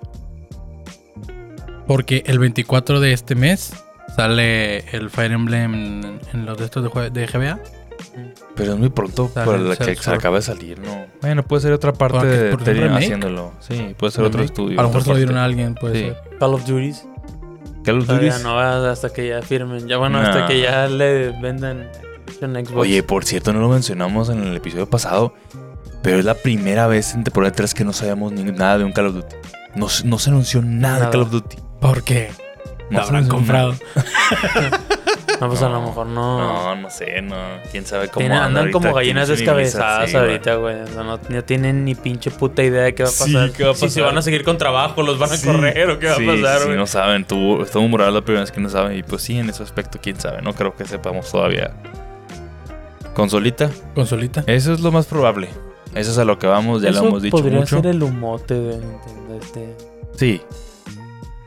Porque 1.86 2.24
el 2.26 2.40
24 2.40 3.00
de 3.00 3.14
este 3.14 3.36
mes 3.36 3.74
sale 4.16 4.80
el 4.96 5.10
Fire 5.10 5.32
Emblem 5.32 6.20
en, 6.34 6.46
los 6.46 6.58
de 6.58 6.66
estos 6.66 6.84
de, 6.84 7.10
de 7.12 7.28
GBA. 7.28 7.60
Pero 8.56 8.74
es 8.74 8.80
muy 8.80 8.90
pronto 8.90 9.30
para 9.30 9.58
la 9.58 9.76
que 9.76 9.96
se 9.96 10.12
acaba 10.12 10.38
de 10.38 10.42
salir, 10.42 10.80
¿no? 10.80 11.06
Bueno, 11.22 11.44
puede 11.44 11.62
ser 11.62 11.74
otra 11.74 11.94
parte 11.94 12.26
de 12.26 12.52
Ethereum 12.54 12.96
haciéndolo. 12.96 13.54
Sí, 13.60 13.96
puede 13.98 14.12
ser 14.12 14.24
otro 14.26 14.44
estudio. 14.44 14.80
A 14.80 14.84
lo 14.84 14.90
mejor 14.90 15.08
lo 15.08 15.16
dieron 15.16 15.38
a 15.38 15.46
alguien, 15.46 15.76
puede 15.76 16.00
ser. 16.00 16.18
Call 16.40 16.54
of 16.54 16.66
Duty. 16.66 16.94
Call 17.84 18.00
of 18.00 18.08
Duty. 18.08 18.30
no 18.44 18.60
hasta 18.60 19.12
que 19.12 19.30
ya 19.30 19.42
firmen. 19.42 19.88
Ya 19.88 19.98
bueno, 19.98 20.20
hasta 20.20 20.48
que 20.48 20.62
ya 20.62 20.88
le 20.88 21.32
vendan 21.42 21.90
en 22.42 22.66
Xbox. 22.66 22.78
Oye, 22.78 23.04
por 23.04 23.26
cierto, 23.26 23.54
no 23.54 23.60
lo 23.60 23.70
mencionamos 23.70 24.30
en 24.30 24.44
el 24.44 24.56
episodio 24.56 24.90
pasado. 24.90 25.34
Pero 26.02 26.18
es 26.18 26.26
la 26.26 26.34
primera 26.34 26.88
vez 26.88 27.14
en 27.14 27.24
temporada 27.24 27.54
3 27.54 27.76
que 27.76 27.86
no 27.86 27.94
sabíamos 27.94 28.32
ni 28.32 28.44
nada 28.44 28.80
de 28.80 28.84
un 28.86 28.92
Call 28.92 29.08
of 29.08 29.14
Duty. 29.16 29.36
No, 29.76 29.88
no 30.06 30.20
se 30.20 30.30
anunció 30.30 30.62
nada, 30.62 31.06
de 31.06 31.12
Call 31.12 31.22
of 31.22 31.32
Duty. 31.32 31.58
¿Por 31.80 32.04
qué? 32.04 32.32
No 32.90 33.00
lo 33.00 33.06
habrán 33.06 33.28
comprado. 33.28 33.76
No, 35.42 35.48
pues 35.48 35.64
a 35.64 35.70
lo 35.70 35.82
mejor 35.82 36.06
no. 36.06 36.38
No, 36.38 36.76
no 36.76 36.90
sé, 36.92 37.20
no. 37.24 37.36
Quién 37.72 37.84
sabe 37.84 38.10
cómo 38.10 38.32
andan. 38.32 38.72
como 38.72 38.94
gallinas 38.94 39.28
descabezadas 39.28 40.14
ahorita, 40.14 40.56
güey. 40.56 40.76
no, 40.96 41.44
tienen 41.44 41.84
ni 41.84 41.96
pinche 41.96 42.30
puta 42.30 42.62
idea 42.62 42.84
de 42.84 42.94
qué 42.94 43.02
va 43.02 43.10
a 43.10 43.12
pasar. 43.12 43.48
Sí, 43.48 43.54
¿qué 43.58 43.64
va 43.64 43.72
a 43.72 43.74
pasar? 43.74 43.90
Si 43.90 43.96
se 43.96 44.02
van 44.02 44.16
a 44.20 44.22
seguir 44.22 44.44
con 44.44 44.60
trabajo, 44.60 45.02
los 45.02 45.18
van 45.18 45.32
a 45.34 45.42
correr 45.42 45.90
o 45.90 45.98
qué 45.98 46.06
va 46.06 46.14
a 46.14 46.18
pasar, 46.18 46.60
güey. 46.60 46.74
Sí, 46.74 46.78
no 46.78 46.86
saben. 46.86 47.26
Tuvo, 47.26 47.64
estuvo 47.64 47.88
moral 47.88 48.14
la 48.14 48.22
primera 48.22 48.42
vez 48.42 48.52
que 48.52 48.62
no 48.62 48.70
saben. 48.70 48.96
Y 48.96 49.02
pues 49.02 49.24
sí, 49.24 49.40
en 49.40 49.50
ese 49.50 49.64
aspecto, 49.64 49.98
quién 50.00 50.20
sabe. 50.20 50.44
No 50.44 50.54
creo 50.54 50.76
que 50.76 50.86
sepamos 50.86 51.32
todavía. 51.32 51.74
¿Consolita? 53.16 53.72
¿Consolita? 53.96 54.44
Eso 54.46 54.74
es 54.74 54.80
lo 54.80 54.92
más 54.92 55.08
probable. 55.08 55.50
Eso 55.96 56.12
es 56.12 56.18
a 56.20 56.24
lo 56.24 56.38
que 56.38 56.46
vamos, 56.46 56.84
ya 56.84 56.92
lo 56.92 57.00
hemos 57.00 57.24
dicho 57.24 57.36
podría 57.36 57.60
mucho. 57.60 57.78
ser 57.78 57.88
el 57.88 58.04
humote 58.04 58.54
de 58.54 58.78
Nintendo 58.78 59.40
este. 59.42 59.76
Sí. 60.16 60.42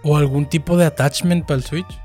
¿O 0.02 0.16
algún 0.16 0.48
tipo 0.48 0.76
de 0.76 0.84
attachment 0.84 1.46
para 1.46 1.58
el 1.58 1.64
Switch? 1.64 2.03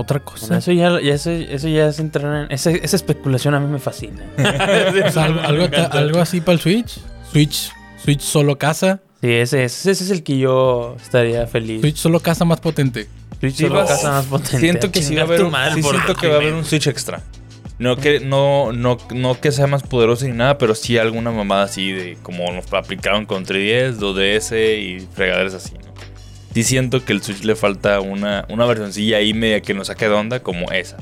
Otra 0.00 0.20
cosa. 0.20 0.58
eso 0.58 0.72
ya, 0.72 0.98
eso, 0.98 1.30
ya 1.30 1.86
es 1.86 2.00
entrar 2.00 2.44
en. 2.44 2.52
Esa, 2.52 2.70
especulación 2.70 3.54
a 3.54 3.60
mí 3.60 3.66
me 3.66 3.78
fascina. 3.78 4.22
algo, 5.92 6.18
así 6.20 6.40
para 6.40 6.54
el 6.54 6.60
Switch. 6.60 6.98
Switch. 7.30 7.72
Switch 8.02 8.20
solo 8.20 8.58
casa. 8.58 9.00
Sí, 9.20 9.30
ese, 9.30 9.64
ese, 9.64 9.90
es 9.90 10.10
el 10.10 10.22
que 10.22 10.38
yo 10.38 10.96
estaría 11.00 11.46
feliz. 11.46 11.82
Switch 11.82 11.96
solo 11.96 12.20
casa 12.20 12.44
más 12.44 12.60
potente. 12.60 13.08
Switch 13.38 13.56
solo 13.56 13.84
casa 13.86 14.10
más 14.10 14.26
potente. 14.26 14.58
Siento 14.58 14.90
que 14.90 15.02
sí 15.02 15.14
va 15.14 15.22
a 15.22 15.24
haber 15.24 15.42
un, 15.42 15.54
siento 15.74 16.14
que 16.14 16.28
va 16.28 16.34
a 16.34 16.36
haber 16.38 16.54
un 16.54 16.64
Switch 16.64 16.86
extra. 16.86 17.22
No 17.78 17.96
que, 17.96 18.20
no, 18.20 18.72
no, 18.72 18.98
no 19.14 19.40
que 19.40 19.52
sea 19.52 19.66
más 19.66 19.82
poderoso 19.82 20.26
ni 20.26 20.32
nada, 20.32 20.58
pero 20.58 20.74
sí 20.74 20.98
alguna 20.98 21.30
mamada 21.30 21.64
así 21.64 21.92
de 21.92 22.18
como 22.22 22.52
nos 22.52 22.70
aplicaron 22.74 23.24
con 23.24 23.46
3DS, 23.46 23.96
2DS 23.96 24.78
y 24.78 25.08
fregaderas 25.14 25.54
así, 25.54 25.72
¿no? 25.74 25.89
Sí 26.54 26.62
siento 26.64 27.04
que 27.04 27.12
el 27.12 27.22
Switch 27.22 27.42
le 27.42 27.56
falta 27.56 28.00
una, 28.00 28.46
una 28.48 28.66
versioncilla 28.66 29.18
ahí 29.18 29.34
media 29.34 29.60
que 29.60 29.74
nos 29.74 29.88
saque 29.88 30.08
de 30.08 30.14
onda 30.14 30.40
como 30.40 30.70
esa. 30.72 30.98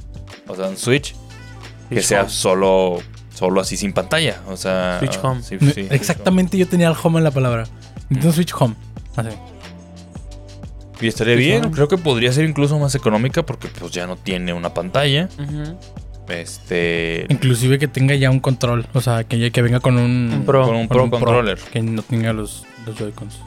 O 0.46 0.54
sea, 0.54 0.68
un 0.68 0.76
Switch 0.76 1.14
que 1.88 2.02
sea 2.02 2.28
solo 2.28 3.00
solo 3.34 3.60
así 3.60 3.76
sin 3.76 3.92
pantalla. 3.92 4.40
O 4.48 4.56
sea, 4.56 4.98
Switch 4.98 5.18
Home. 5.22 5.40
Exactamente, 5.90 6.58
yo 6.58 6.66
tenía 6.66 6.88
el 6.88 6.96
home 7.00 7.18
en 7.18 7.24
la 7.24 7.30
palabra. 7.30 7.64
Nintendo 8.08 8.34
Switch 8.34 8.52
Home. 8.58 8.74
Así. 9.16 9.30
Y 11.00 11.06
estaría 11.06 11.36
bien. 11.36 11.70
Creo 11.70 11.86
que 11.86 11.96
podría 11.96 12.32
ser 12.32 12.44
incluso 12.44 12.78
más 12.78 12.94
económica 12.94 13.44
porque 13.44 13.68
pues 13.68 13.92
ya 13.92 14.06
no 14.06 14.16
tiene 14.16 14.52
una 14.52 14.74
pantalla. 14.74 15.28
Este. 16.28 17.26
Inclusive 17.28 17.78
que 17.78 17.88
tenga 17.88 18.14
ya 18.16 18.30
un 18.30 18.40
control. 18.40 18.86
O 18.92 19.00
sea, 19.00 19.24
que, 19.24 19.50
que 19.50 19.62
venga 19.62 19.80
con 19.80 19.96
un, 19.96 20.42
Pro, 20.44 20.66
con 20.66 20.76
un 20.76 20.88
Pro 20.88 21.08
Controller. 21.08 21.58
que 21.58 21.80
no 21.80 22.02
tenga 22.02 22.32
los, 22.32 22.66
los 22.84 22.96
Joy-Cons 22.96 23.38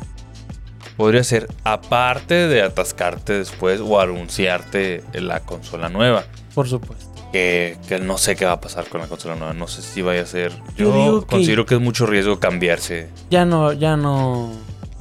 podría 0.98 1.24
ser 1.24 1.48
aparte 1.64 2.48
de 2.48 2.62
atascarte 2.62 3.34
después 3.34 3.82
o 3.82 4.00
anunciarte 4.00 5.04
la 5.14 5.42
consola 5.42 5.90
nueva. 5.90 6.24
Por 6.54 6.68
supuesto. 6.68 7.10
Que, 7.32 7.78
no 8.04 8.18
sé 8.18 8.36
qué 8.36 8.46
va 8.46 8.54
a 8.54 8.62
pasar 8.62 8.88
con 8.88 9.00
la 9.00 9.08
consola 9.08 9.36
nueva. 9.36 9.54
No 9.54 9.68
sé 9.68 9.82
si 9.82 10.02
vaya 10.02 10.22
a 10.22 10.26
ser. 10.26 10.52
Yo, 10.76 11.26
considero 11.28 11.66
que... 11.66 11.76
es 11.76 11.82
mucho 11.82 12.06
riesgo 12.06 12.40
cambiarse. 12.40 13.10
Ya 13.30 13.46
no, 13.46 13.72
ya 13.72 13.96
no. 13.96 14.52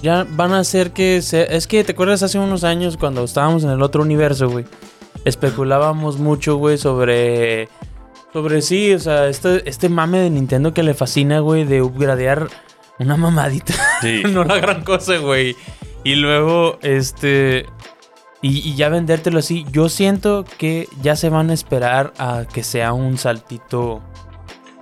Ya 0.00 0.26
van 0.30 0.52
a 0.52 0.60
hacer 0.60 0.92
que 0.92 1.16
Es 1.16 1.66
que 1.66 1.84
te 1.84 1.92
acuerdas 1.92 2.22
hace 2.22 2.38
unos 2.38 2.64
años 2.64 2.96
cuando 2.96 3.24
estábamos 3.24 3.64
en 3.64 3.70
el 3.70 3.82
otro 3.82 4.02
universo, 4.02 4.48
güey. 4.48 4.64
Especulábamos 5.24 6.18
mucho, 6.18 6.56
güey, 6.56 6.78
sobre. 6.78 7.68
Sobre 8.32 8.62
sí, 8.62 8.94
o 8.94 8.98
sea, 9.00 9.26
este, 9.26 9.68
este 9.68 9.88
mame 9.88 10.20
de 10.20 10.30
Nintendo 10.30 10.72
que 10.72 10.84
le 10.84 10.94
fascina, 10.94 11.40
güey, 11.40 11.64
de 11.64 11.82
upgradear 11.82 12.48
una 13.00 13.16
mamadita. 13.16 13.74
Sí. 14.00 14.22
no 14.30 14.44
la 14.44 14.58
gran 14.58 14.84
cosa, 14.84 15.16
güey. 15.16 15.56
Y 16.04 16.14
luego, 16.14 16.78
este. 16.82 17.66
Y, 18.42 18.74
ya 18.74 18.88
vendértelo 18.88 19.38
así. 19.38 19.66
Yo 19.72 19.88
siento 19.88 20.44
que 20.58 20.88
ya 21.02 21.16
se 21.16 21.28
van 21.28 21.50
a 21.50 21.54
esperar 21.54 22.12
a 22.18 22.44
que 22.50 22.62
sea 22.62 22.94
un 22.94 23.18
saltito 23.18 24.00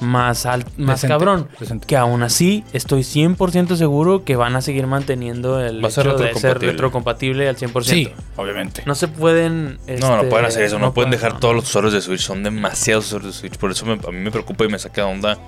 más, 0.00 0.46
alto, 0.46 0.70
más 0.76 1.02
cabrón. 1.02 1.48
Que 1.84 1.96
aún 1.96 2.22
así, 2.22 2.62
estoy 2.72 3.02
100% 3.02 3.74
seguro 3.74 4.24
que 4.24 4.36
van 4.36 4.54
a 4.54 4.60
seguir 4.60 4.86
manteniendo 4.86 5.60
el 5.60 5.84
hecho 5.84 6.16
de 6.16 6.34
ser 6.36 6.60
retrocompatible 6.60 7.48
al 7.48 7.56
100%. 7.56 7.82
Sí, 7.82 8.12
obviamente. 8.36 8.84
No 8.86 8.94
se 8.94 9.08
pueden... 9.08 9.80
no, 10.00 10.22
no 10.22 10.28
pueden 10.28 10.46
hacer 10.46 10.62
eso. 10.62 10.78
No, 10.78 10.94
pueden 10.94 11.10
dejar 11.10 11.40
todos 11.40 11.56
los 11.56 11.64
usuarios 11.64 11.92
de 11.92 12.00
Switch. 12.00 12.20
Son 12.20 12.44
demasiados 12.44 13.06
usuarios 13.06 13.34
de 13.34 13.40
Switch. 13.40 13.58
Por 13.58 13.72
eso 13.72 13.86
a 13.86 14.12
mí 14.12 14.18
me 14.18 14.30
preocupa 14.30 14.64
y 14.64 14.68
me 14.68 14.78
saca 14.78 15.04
de 15.04 15.12
onda 15.12 15.38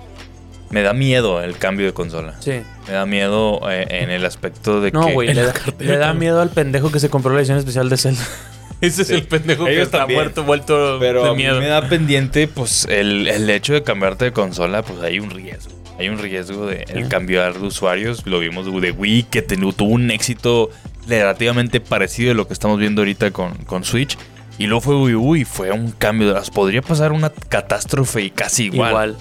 me 0.71 0.83
da 0.83 0.93
miedo 0.93 1.43
el 1.43 1.59
cambio 1.59 1.87
de 1.87 1.93
consola. 1.93 2.37
Sí. 2.41 2.63
Me 2.87 2.95
da 2.95 3.05
miedo 3.05 3.61
eh, 3.69 3.87
en 3.91 4.11
el 4.11 4.25
aspecto 4.25 4.81
de 4.81 4.93
que. 4.93 4.99
No, 4.99 5.11
güey. 5.11 5.35
Le, 5.79 5.97
da 5.97 6.15
miedo 6.15 6.41
al 6.41 6.51
pendejo 6.51 6.91
que 6.91 7.01
se 7.01 7.11
compró 7.11 7.33
la 7.33 7.41
edición 7.41 7.59
especial 7.59 7.89
de 7.89 7.97
Zelda. 7.97 8.27
Ese 8.81 9.03
es 9.03 9.11
el 9.11 9.25
pendejo 9.25 9.67
que 9.67 9.83
está 9.83 10.07
muerto, 10.07 10.43
vuelto 10.45 10.97
Pero 10.99 11.25
de 11.25 11.35
miedo. 11.35 11.61
me 11.61 11.67
da 11.67 11.87
pendiente, 11.87 12.49
pues, 12.49 12.87
el, 12.89 13.51
hecho 13.51 13.75
de 13.75 13.83
cambiarte 13.83 14.27
de 14.27 14.33
consola, 14.33 14.83
pues 14.83 15.01
hay 15.01 15.19
un 15.19 15.29
riesgo. 15.29 15.73
Hay 15.99 16.09
un 16.09 16.19
riesgo 16.19 16.67
de 16.67 16.87
el 16.89 17.09
cambiar 17.09 17.59
de 17.59 17.67
usuarios. 17.67 18.25
Lo 18.25 18.39
vimos 18.39 18.65
de 18.65 18.91
Wii, 18.91 19.25
que 19.25 19.43
tuvo 19.43 19.91
un 19.91 20.11
éxito 20.11 20.71
relativamente 21.07 21.81
parecido 21.81 22.31
a 22.31 22.35
lo 22.35 22.47
que 22.47 22.55
estamos 22.55 22.79
viendo 22.79 23.03
ahorita 23.03 23.33
con, 23.33 23.55
con 23.65 23.85
Switch. 23.85 24.17
Y 24.57 24.67
luego 24.67 24.81
fue 24.81 24.97
Wii 24.97 25.15
U 25.15 25.37
y 25.37 25.45
fue 25.45 25.73
un 25.73 25.91
cambio 25.91 26.29
de 26.29 26.35
las. 26.35 26.51
Podría 26.51 26.81
pasar 26.81 27.13
una 27.13 27.31
catástrofe 27.31 28.23
y 28.23 28.31
casi 28.31 28.67
igual. 28.67 28.89
Igual. 28.91 29.17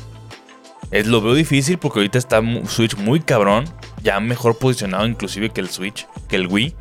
Es, 0.91 1.07
lo 1.07 1.21
veo 1.21 1.33
difícil 1.33 1.77
porque 1.77 1.99
ahorita 1.99 2.17
está 2.17 2.41
Switch 2.65 2.95
muy 2.97 3.19
cabrón. 3.19 3.65
Ya 4.01 4.19
mejor 4.19 4.57
posicionado 4.57 5.05
inclusive 5.05 5.49
que 5.49 5.61
el 5.61 5.69
Switch, 5.69 6.07
que 6.27 6.35
el 6.35 6.47
Wii. 6.47 6.75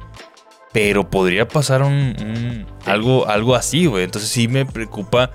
Pero 0.72 1.08
podría 1.08 1.48
pasar 1.48 1.82
un, 1.82 2.66
algo, 2.84 3.26
algo 3.26 3.54
así, 3.54 3.86
güey. 3.86 4.04
Entonces 4.04 4.30
sí 4.30 4.48
me 4.48 4.66
preocupa 4.66 5.30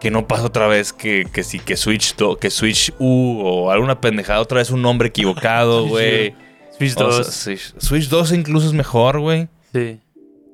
que 0.00 0.10
no 0.10 0.26
pase 0.26 0.44
otra 0.44 0.66
vez 0.68 0.92
que, 0.92 1.26
que 1.32 1.42
sí, 1.42 1.58
que 1.58 1.76
Switch, 1.76 2.14
que 2.40 2.50
Switch 2.50 2.92
U 2.98 3.40
o 3.42 3.70
alguna 3.70 4.00
pendejada, 4.00 4.40
otra 4.40 4.58
vez 4.58 4.70
un 4.70 4.82
nombre 4.82 5.08
equivocado, 5.08 5.86
güey. 5.86 6.34
Switch 6.76 6.94
2. 6.94 7.26
Switch 7.78 8.08
2 8.08 8.32
incluso 8.32 8.68
es 8.68 8.72
mejor, 8.72 9.18
güey. 9.20 9.48
Sí. 9.72 10.00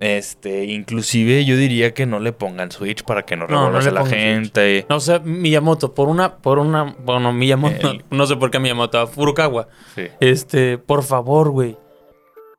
Este, 0.04 0.66
inclusive 0.66 1.46
yo 1.46 1.56
diría 1.56 1.94
que 1.94 2.04
no 2.04 2.20
le 2.20 2.34
pongan 2.34 2.70
Switch 2.70 3.04
para 3.04 3.24
que 3.24 3.38
no 3.38 3.46
revuelvas 3.46 3.86
a 3.86 3.90
la 3.90 4.04
gente. 4.04 4.84
No, 4.90 4.96
o 4.96 5.00
sea, 5.00 5.20
Miyamoto, 5.20 5.94
por 5.94 6.08
una, 6.08 6.36
por 6.36 6.58
una, 6.58 6.94
bueno, 6.98 7.32
Miyamoto, 7.32 7.94
no, 8.10 8.26
sé 8.26 8.36
por 8.36 8.50
qué 8.50 8.58
Miyamoto, 8.58 9.00
a 9.00 9.06
Furukawa. 9.06 9.68
Sí. 9.94 10.08
Este, 10.20 10.76
por 10.76 11.04
favor, 11.04 11.48
güey. 11.48 11.78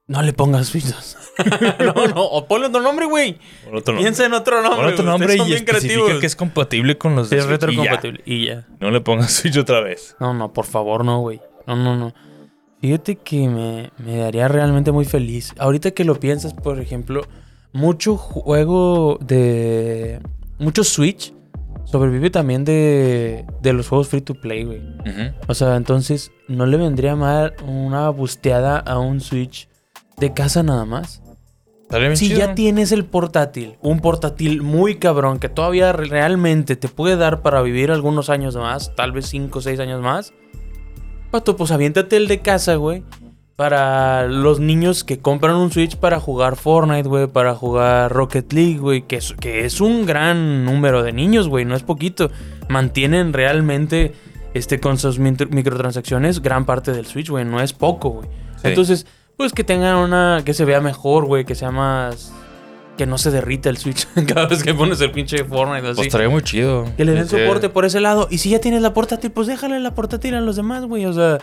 No 0.07 0.23
le 0.23 0.33
pongas 0.33 0.69
Switch 0.69 0.85
no, 1.79 2.07
no, 2.07 2.23
o 2.23 2.47
ponle 2.47 2.65
otro 2.65 2.81
nombre, 2.81 3.05
güey. 3.05 3.37
Piensa 3.95 4.25
en 4.25 4.33
otro 4.33 4.63
nombre. 4.63 4.81
Pon 4.81 4.93
otro 4.93 5.05
nombre 5.05 5.35
y 5.35 5.53
especifica 5.53 6.19
que 6.19 6.25
es 6.25 6.35
compatible 6.35 6.97
con 6.97 7.15
los 7.15 7.29
de 7.29 7.37
Es 7.37 7.45
retrocompatible 7.45 8.23
y 8.25 8.47
ya. 8.47 8.65
No 8.79 8.89
le 8.89 9.01
pongas 9.01 9.31
Switch 9.31 9.57
otra 9.57 9.81
vez. 9.81 10.15
No, 10.19 10.33
no, 10.33 10.51
por 10.51 10.65
favor, 10.65 11.05
no, 11.05 11.19
güey. 11.19 11.39
No, 11.67 11.75
no, 11.75 11.95
no. 11.95 12.11
Fíjate 12.85 13.15
que 13.15 13.49
me, 13.49 13.89
me 13.97 14.17
daría 14.17 14.47
realmente 14.47 14.91
muy 14.91 15.05
feliz. 15.05 15.55
Ahorita 15.57 15.89
que 15.89 16.03
lo 16.03 16.19
piensas, 16.19 16.53
por 16.53 16.79
ejemplo, 16.79 17.23
mucho 17.73 18.15
juego 18.15 19.17
de. 19.19 20.19
Mucho 20.59 20.83
Switch 20.83 21.33
sobrevive 21.85 22.29
también 22.29 22.63
de, 22.63 23.43
de 23.63 23.73
los 23.73 23.87
juegos 23.87 24.09
free 24.09 24.21
to 24.21 24.35
play, 24.35 24.65
güey. 24.65 24.83
O 25.47 25.55
sea, 25.55 25.77
entonces, 25.77 26.31
¿no 26.47 26.67
le 26.67 26.77
vendría 26.77 27.15
mal 27.15 27.55
una 27.67 28.09
busteada 28.09 28.77
a 28.77 28.99
un 28.99 29.19
Switch 29.19 29.67
de 30.17 30.33
casa 30.33 30.61
nada 30.61 30.85
más? 30.85 31.23
Si 32.13 32.35
ya 32.35 32.53
tienes 32.53 32.91
el 32.91 33.03
portátil, 33.05 33.77
un 33.81 33.99
portátil 33.99 34.61
muy 34.61 34.97
cabrón 34.97 35.39
que 35.39 35.49
todavía 35.49 35.91
realmente 35.91 36.75
te 36.75 36.87
puede 36.87 37.15
dar 37.15 37.41
para 37.41 37.63
vivir 37.63 37.89
algunos 37.89 38.29
años 38.29 38.55
más, 38.55 38.95
tal 38.95 39.11
vez 39.11 39.25
5 39.25 39.57
o 39.57 39.61
6 39.63 39.79
años 39.79 40.01
más, 40.03 40.33
pato, 41.35 41.57
pues 41.57 41.71
aviéntate 41.71 42.15
el 42.15 42.29
de 42.29 42.39
casa, 42.39 42.75
güey. 42.75 43.03
Para 43.57 44.25
los 44.25 44.61
niños 44.61 45.03
que 45.03 45.19
compran 45.19 45.57
un 45.57 45.69
Switch 45.69 45.97
para 45.97 46.21
jugar 46.21 46.55
Fortnite, 46.55 47.09
güey, 47.09 47.27
para 47.27 47.55
jugar 47.55 48.11
Rocket 48.13 48.53
League, 48.53 48.77
güey, 48.77 49.01
que 49.01 49.17
es, 49.17 49.33
que 49.33 49.65
es 49.65 49.81
un 49.81 50.05
gran 50.05 50.63
número 50.63 51.03
de 51.03 51.11
niños, 51.11 51.49
güey, 51.49 51.65
no 51.65 51.75
es 51.75 51.83
poquito. 51.83 52.31
Mantienen 52.69 53.33
realmente 53.33 54.13
este, 54.53 54.79
con 54.79 54.97
sus 54.97 55.19
microtransacciones 55.19 56.41
gran 56.41 56.65
parte 56.65 56.93
del 56.93 57.05
Switch, 57.05 57.29
güey, 57.29 57.43
no 57.43 57.61
es 57.61 57.73
poco, 57.73 58.11
güey. 58.11 58.29
Entonces, 58.63 59.05
pues 59.35 59.51
que 59.51 59.65
tengan 59.65 59.97
una. 59.97 60.41
que 60.45 60.53
se 60.53 60.63
vea 60.63 60.79
mejor, 60.79 61.25
güey, 61.25 61.43
que 61.43 61.55
sea 61.55 61.71
más. 61.71 62.33
Que 62.97 63.05
no 63.05 63.17
se 63.17 63.31
derrita 63.31 63.69
el 63.69 63.77
Switch 63.77 64.07
cada 64.27 64.47
vez 64.47 64.63
que 64.63 64.73
pones 64.73 65.01
el 65.01 65.11
pinche 65.11 65.43
Fortnite 65.43 65.87
así. 65.87 65.95
Pues 65.95 66.07
estaría 66.07 66.29
muy 66.29 66.41
chido. 66.41 66.85
Que 66.95 67.05
le 67.05 67.11
den 67.11 67.27
soporte 67.27 67.69
por 67.69 67.85
ese 67.85 67.99
lado. 67.99 68.27
Y 68.31 68.37
si 68.37 68.49
ya 68.49 68.59
tienes 68.59 68.81
la 68.81 68.93
portátil, 68.93 69.31
pues 69.31 69.47
déjale 69.47 69.79
la 69.79 69.93
portátil 69.93 70.35
a 70.35 70.41
los 70.41 70.55
demás, 70.55 70.85
güey. 70.85 71.05
O 71.05 71.13
sea, 71.13 71.39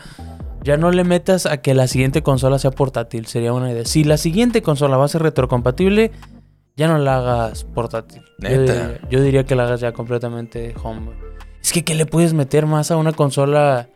ya 0.62 0.76
no 0.76 0.90
le 0.90 1.04
metas 1.04 1.46
a 1.46 1.58
que 1.58 1.74
la 1.74 1.86
siguiente 1.86 2.22
consola 2.22 2.58
sea 2.58 2.70
portátil. 2.70 3.26
Sería 3.26 3.52
una 3.52 3.70
idea. 3.70 3.84
Si 3.84 4.04
la 4.04 4.16
siguiente 4.16 4.62
consola 4.62 4.96
va 4.96 5.04
a 5.04 5.08
ser 5.08 5.22
retrocompatible, 5.22 6.12
ya 6.76 6.88
no 6.88 6.98
la 6.98 7.18
hagas 7.18 7.64
portátil. 7.64 8.22
Neta. 8.38 8.98
Yo, 9.10 9.22
diría 9.22 9.44
que 9.44 9.54
la 9.54 9.64
hagas 9.64 9.80
ya 9.80 9.92
completamente 9.92 10.74
home. 10.82 11.10
Es 11.62 11.72
que, 11.72 11.84
¿qué 11.84 11.94
le 11.94 12.06
puedes 12.06 12.32
meter 12.32 12.66
más 12.66 12.90
a 12.90 12.96
una 12.96 13.12
consola 13.12 13.88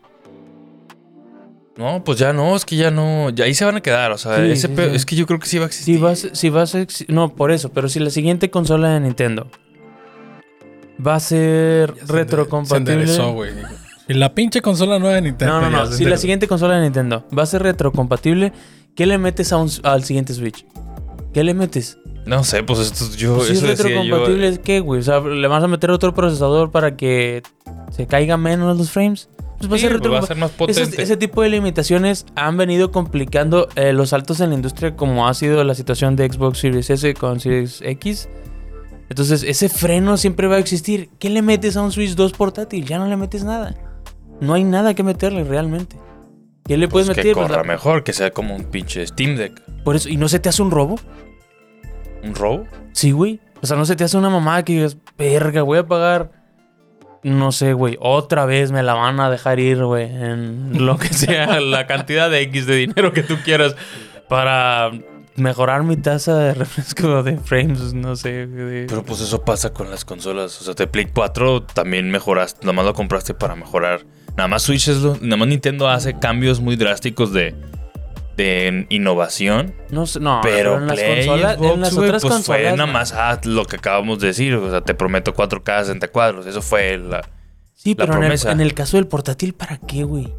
no, 1.77 2.03
pues 2.05 2.19
ya 2.19 2.33
no, 2.33 2.57
es 2.57 2.65
que 2.65 2.77
ya 2.77 2.91
no, 2.91 3.31
ya 3.31 3.45
ahí 3.45 3.55
se 3.55 3.65
van 3.65 3.77
a 3.77 3.81
quedar, 3.81 4.13
o 4.13 4.19
sea, 4.19 4.45
ese 4.45 4.69
es 4.95 5.05
que 5.05 5.17
yo 5.17 5.27
creo 5.27 5.39
que 5.39 5.47
sí 5.47 5.59
va 5.59 5.65
a 5.65 5.67
existir. 5.67 5.97
Si 5.97 6.01
vas, 6.01 6.29
si 6.33 6.49
vas 6.49 6.75
a, 6.75 6.87
no, 7.09 7.35
por 7.35 7.51
eso, 7.51 7.71
pero 7.71 7.89
si 7.89 8.01
la 8.01 8.11
siguiente 8.11 8.51
consola 8.51 8.91
de 8.91 9.01
Nintendo 9.01 9.49
va 11.05 11.17
a 11.17 11.21
ser 11.21 11.95
retrocompatible. 12.07 13.07
Si 14.07 14.15
la 14.15 14.35
pinche 14.35 14.63
consola 14.63 14.99
nueva 14.99 15.17
de 15.17 15.23
Nintendo. 15.23 15.61
No, 15.61 15.71
no, 15.71 15.85
no. 15.85 15.93
Si 15.93 16.05
la 16.05 16.17
siguiente 16.17 16.47
consola 16.47 16.77
de 16.77 16.83
Nintendo 16.83 17.25
va 17.37 17.43
a 17.43 17.47
ser 17.47 17.63
retrocompatible, 17.63 18.53
¿qué 18.95 19.05
le 19.05 19.19
metes 19.19 19.53
a 19.53 19.57
un, 19.57 19.69
al 19.83 20.05
siguiente 20.05 20.33
Switch? 20.33 20.65
¿Qué 21.35 21.43
le 21.43 21.55
metes? 21.55 21.99
No 22.25 22.43
sé, 22.45 22.63
pues 22.63 22.79
esto 22.79 23.05
yo. 23.17 23.37
Pues 23.37 23.49
si 23.49 23.55
es 23.55 23.63
retrocompatible, 23.63 24.61
¿qué, 24.61 24.81
güey? 24.81 25.01
O 25.01 25.03
sea, 25.03 25.21
¿le 25.21 25.49
vas 25.49 25.63
a 25.63 25.69
meter 25.69 25.91
otro 25.91 26.15
procesador 26.15 26.71
para 26.71 26.97
que 26.97 27.43
se 27.91 28.07
caiga 28.07 28.37
menos 28.37 28.77
los 28.77 28.91
frames? 28.91 29.29
Pues 29.59 29.71
va, 29.71 29.77
a 29.77 29.79
ser 29.79 30.01
pues 30.01 30.37
más 30.37 30.51
potente. 30.51 31.03
Ese, 31.03 31.17
tipo 31.17 31.43
de 31.43 31.49
limitaciones 31.49 32.27
han 32.35 32.57
venido 32.57 32.91
complicando 32.91 33.69
eh, 33.75 33.93
los 33.93 34.11
saltos 34.11 34.41
en 34.41 34.51
la 34.51 34.57
industria, 34.57 34.97
como 34.97 35.27
ha 35.27 35.35
sido 35.35 35.65
la 35.65 35.75
situación 35.75 36.15
de 36.15 36.31
Xbox 36.31 36.59
Series 36.59 36.91
S 36.91 37.15
con 37.15 37.41
Series 37.41 37.81
X. 37.83 38.29
Entonces, 39.09 39.43
ese 39.45 39.69
freno 39.69 40.17
siempre 40.17 40.47
va 40.47 40.57
a 40.57 40.59
existir. 40.59 41.09
¿Qué 41.19 41.31
le 41.31 41.41
metes 41.41 41.77
a 41.77 41.83
un 41.83 41.93
Switch 41.93 42.15
2 42.15 42.33
portátil? 42.33 42.85
Ya 42.85 42.99
no 42.99 43.07
le 43.07 43.17
metes 43.17 43.45
nada. 43.45 43.75
No 44.41 44.55
hay 44.55 44.65
nada 44.65 44.95
que 44.95 45.03
meterle 45.03 45.45
realmente. 45.45 45.97
¿Qué 46.67 46.77
le 46.77 46.89
puedes 46.89 47.07
pues 47.07 47.17
meter? 47.17 47.35
Que 47.35 47.41
corra 47.41 47.63
mejor, 47.63 48.05
que 48.05 48.13
sea 48.13 48.33
como 48.33 48.55
un 48.55 48.65
pinche 48.65 49.07
Steam 49.07 49.37
Deck. 49.37 49.63
Por 49.85 49.97
eso, 49.97 50.09
¿y 50.09 50.17
no 50.17 50.29
se 50.29 50.39
te 50.39 50.49
hace 50.49 50.63
un 50.63 50.71
robo? 50.71 50.99
¿Un 52.25 52.35
robo? 52.35 52.67
Sí, 52.93 53.13
güey. 53.13 53.41
O 53.63 53.67
sea, 53.67 53.77
no 53.77 53.87
se 53.87 53.97
te 53.97 54.05
hace 54.05 54.19
una 54.19 54.29
mamá 54.29 54.65
que 54.65 54.75
digas, 54.75 54.97
verga, 55.17 55.63
voy 55.63 55.79
a 55.79 55.87
pagar 55.87 56.36
no 57.23 57.53
sé, 57.53 57.73
güey, 57.73 57.97
otra 58.01 58.47
vez 58.47 58.73
me 58.73 58.83
la 58.83 58.95
van 58.95 59.21
a 59.21 59.31
dejar 59.31 59.59
ir, 59.61 59.85
güey, 59.85 60.05
en 60.05 60.87
lo 60.87 60.99
que 60.99 61.09
sea, 61.15 61.61
la 61.61 61.87
cantidad 61.87 62.31
de 62.31 62.41
X 62.43 62.67
de 62.67 62.77
dinero 62.77 63.13
que 63.13 63.23
tú 63.23 63.37
quieras 63.45 63.77
para 64.29 64.91
mejorar 65.37 65.83
mi 65.83 65.97
tasa 65.97 66.37
de 66.39 66.55
refresco 66.55 67.23
de 67.23 67.39
frames, 67.39 67.95
no 67.95 68.17
sé. 68.17 68.49
Pero 68.89 69.03
pues 69.05 69.21
eso 69.21 69.45
pasa 69.45 69.73
con 69.73 69.91
las 69.91 70.05
consolas. 70.05 70.61
O 70.61 70.65
sea, 70.65 70.75
te 70.75 70.87
Play 70.87 71.07
4 71.13 71.63
también 71.63 72.11
mejoraste, 72.11 72.61
nada 72.63 72.73
más 72.73 72.85
lo 72.87 72.95
compraste 72.95 73.35
para 73.35 73.55
mejorar. 73.55 74.05
Nada 74.37 74.49
más 74.49 74.63
Switch 74.63 74.89
es 74.89 74.99
lo, 74.99 75.17
nada 75.21 75.37
más 75.37 75.49
Nintendo 75.49 75.89
hace 75.89 76.19
cambios 76.19 76.61
muy 76.61 76.77
drásticos 76.77 77.33
de 77.33 77.55
de 78.37 78.87
innovación. 78.91 79.75
No 79.91 80.07
sé, 80.07 80.21
no, 80.21 80.41
pero, 80.43 80.79
en 80.79 80.87
las 80.87 81.03
consolas, 81.03 81.59
en 81.61 81.81
las 81.81 81.97
otras 81.97 82.23
pues 82.23 82.35
consolas, 82.35 82.45
fue 82.45 82.77
nada 82.77 82.87
más 82.87 83.13
ah, 83.13 83.41
lo 83.45 83.65
que 83.65 83.77
acabamos 83.77 84.19
de 84.21 84.29
decir. 84.29 84.55
O 84.55 84.71
sea, 84.71 84.81
te 84.83 84.95
prometo 84.95 85.35
4K 85.35 85.81
60 85.81 86.09
cuadros. 86.09 86.47
Eso 86.47 86.63
fue 86.63 86.99
la. 86.99 87.29
Sí, 87.75 87.95
pero 87.95 88.15
En, 88.23 88.61
el, 88.61 88.75
caso 88.75 88.97
del 88.97 89.07
portátil, 89.07 89.53
¿para 89.53 89.79
qué, 89.79 90.05
güey? 90.05 90.33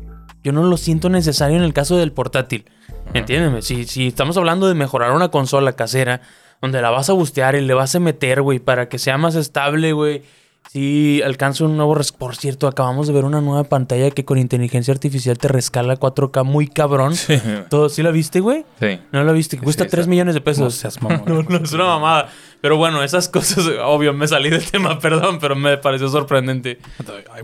Yo 0.43 0.51
no 0.51 0.63
lo 0.63 0.77
siento 0.77 1.09
necesario 1.09 1.57
en 1.57 1.63
el 1.63 1.73
caso 1.73 1.97
del 1.97 2.11
portátil. 2.11 2.65
Entiéndeme, 3.13 3.61
si, 3.61 3.85
si 3.85 4.07
estamos 4.07 4.37
hablando 4.37 4.67
de 4.67 4.73
mejorar 4.73 5.11
una 5.11 5.29
consola 5.29 5.73
casera, 5.73 6.21
donde 6.61 6.81
la 6.81 6.89
vas 6.89 7.09
a 7.09 7.13
bustear 7.13 7.55
y 7.55 7.61
le 7.61 7.73
vas 7.73 7.95
a 7.95 7.99
meter, 7.99 8.41
güey, 8.41 8.59
para 8.59 8.89
que 8.89 8.99
sea 8.99 9.17
más 9.17 9.35
estable, 9.35 9.93
güey 9.93 10.23
Sí, 10.71 11.21
alcanza 11.23 11.63
un 11.65 11.77
nuevo... 11.77 11.97
Por 12.17 12.35
cierto, 12.35 12.67
acabamos 12.67 13.07
de 13.07 13.13
ver 13.13 13.25
una 13.25 13.41
nueva 13.41 13.63
pantalla 13.63 14.11
que 14.11 14.25
con 14.25 14.37
inteligencia 14.37 14.93
artificial 14.93 15.37
te 15.37 15.47
rescala 15.47 15.97
4K 15.97 16.43
muy 16.43 16.67
cabrón. 16.67 17.15
Sí. 17.15 17.41
¿Todo, 17.69 17.89
¿Sí 17.89 18.03
la 18.03 18.11
viste, 18.11 18.41
güey? 18.41 18.65
Sí. 18.79 18.99
¿No 19.11 19.23
la 19.23 19.31
viste? 19.31 19.57
Cuesta 19.57 19.87
3 19.87 20.07
millones 20.07 20.35
de 20.35 20.41
pesos. 20.41 20.63
No 20.63 20.69
seas 20.69 21.01
mamón. 21.01 21.23
no, 21.25 21.43
no, 21.43 21.63
es 21.63 21.71
una 21.73 21.85
mamada. 21.85 22.29
Pero 22.61 22.77
bueno, 22.77 23.01
esas 23.03 23.29
cosas... 23.29 23.65
Obvio, 23.83 24.13
me 24.13 24.27
salí 24.27 24.49
del 24.49 24.69
tema, 24.69 24.99
perdón, 25.01 25.39
pero 25.39 25.55
me 25.55 25.77
pareció 25.77 26.09
sorprendente. 26.09 26.79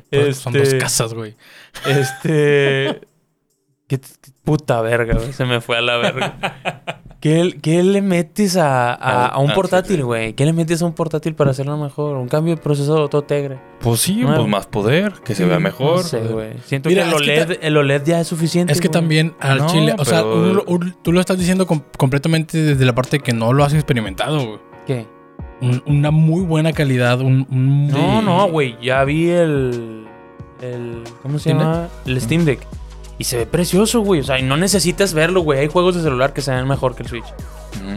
Pues, 0.10 0.38
son 0.38 0.54
dos 0.54 0.64
este, 0.64 0.78
casas, 0.78 1.14
güey. 1.14 1.36
Este... 1.86 3.02
Qué 3.88 4.00
puta 4.44 4.82
verga, 4.82 5.16
güey. 5.16 5.34
Se 5.34 5.46
me 5.46 5.62
fue 5.62 5.78
a 5.78 5.82
la 5.82 5.98
verga. 5.98 7.02
¿Qué, 7.24 7.84
le 7.84 8.02
metes 8.02 8.58
a, 8.60 9.34
un 9.40 9.54
portátil, 9.54 10.04
güey? 10.04 10.34
¿Qué 10.34 10.46
le 10.46 10.52
metes 10.52 10.82
a 10.82 10.86
un 10.86 10.92
portátil 10.92 11.36
para 11.36 11.52
hacerlo 11.52 11.78
mejor? 11.78 12.18
¿Un 12.18 12.28
cambio 12.28 12.54
de 12.54 12.62
procesador 12.62 13.08
todo 13.08 13.22
tegre? 13.22 13.62
Pues 13.80 14.02
sí, 14.02 14.24
pues 14.26 14.46
más 14.46 14.68
poder, 14.68 15.14
que 15.24 15.34
se 15.34 15.46
vea 15.46 15.58
mejor. 15.58 16.00
No 16.00 16.04
sé, 16.04 16.20
güey. 16.20 16.52
Siento 16.66 16.90
que, 16.90 17.00
el 17.00 17.14
OLED, 17.14 17.60
el 17.62 17.78
OLED, 17.78 18.04
ya 18.04 18.20
es 18.20 18.28
suficiente. 18.28 18.74
Es 18.74 18.82
que 18.82 18.90
también 18.90 19.36
al 19.40 19.66
chile, 19.68 19.96
o 19.98 20.04
sea, 20.04 20.22
tú 21.02 21.14
lo 21.14 21.22
estás 21.22 21.40
diciendo 21.40 21.66
completamente 21.66 22.58
desde 22.58 22.84
la 22.84 22.94
parte 22.94 23.20
que 23.20 23.32
no 23.32 23.54
lo 23.54 23.64
has 23.64 23.74
experimentado, 23.74 24.46
güey. 24.46 24.60
¿Qué? 24.86 25.08
una 25.86 26.12
muy 26.12 26.42
buena 26.42 26.74
calidad, 26.74 27.22
un... 27.22 27.48
no, 27.88 28.22
no, 28.22 28.50
güey. 28.50 28.76
Ya 28.82 29.02
vi 29.06 29.30
el... 29.30 30.08
el 30.62 31.04
¿Cómo 31.22 31.40
se 31.40 31.52
llama? 31.52 31.88
El 32.06 32.20
Steam 32.20 32.44
Deck. 32.44 32.68
Y 33.18 33.26
se 33.26 33.38
ve 33.38 33.46
precioso, 33.46 34.02
güey. 34.02 34.22
O 34.22 34.24
sea, 34.24 34.40
y 34.40 34.44
no 34.44 34.58
necesitas 34.58 35.14
verlo, 35.14 35.42
güey. 35.42 35.60
Hay 35.60 35.68
juegos 35.68 35.96
de 35.96 36.02
celular 36.02 36.34
que 36.34 36.42
se 36.42 36.52
ven 36.52 36.68
mejor 36.68 36.96
que 36.96 37.04
el 37.04 37.10
Switch. 37.10 37.26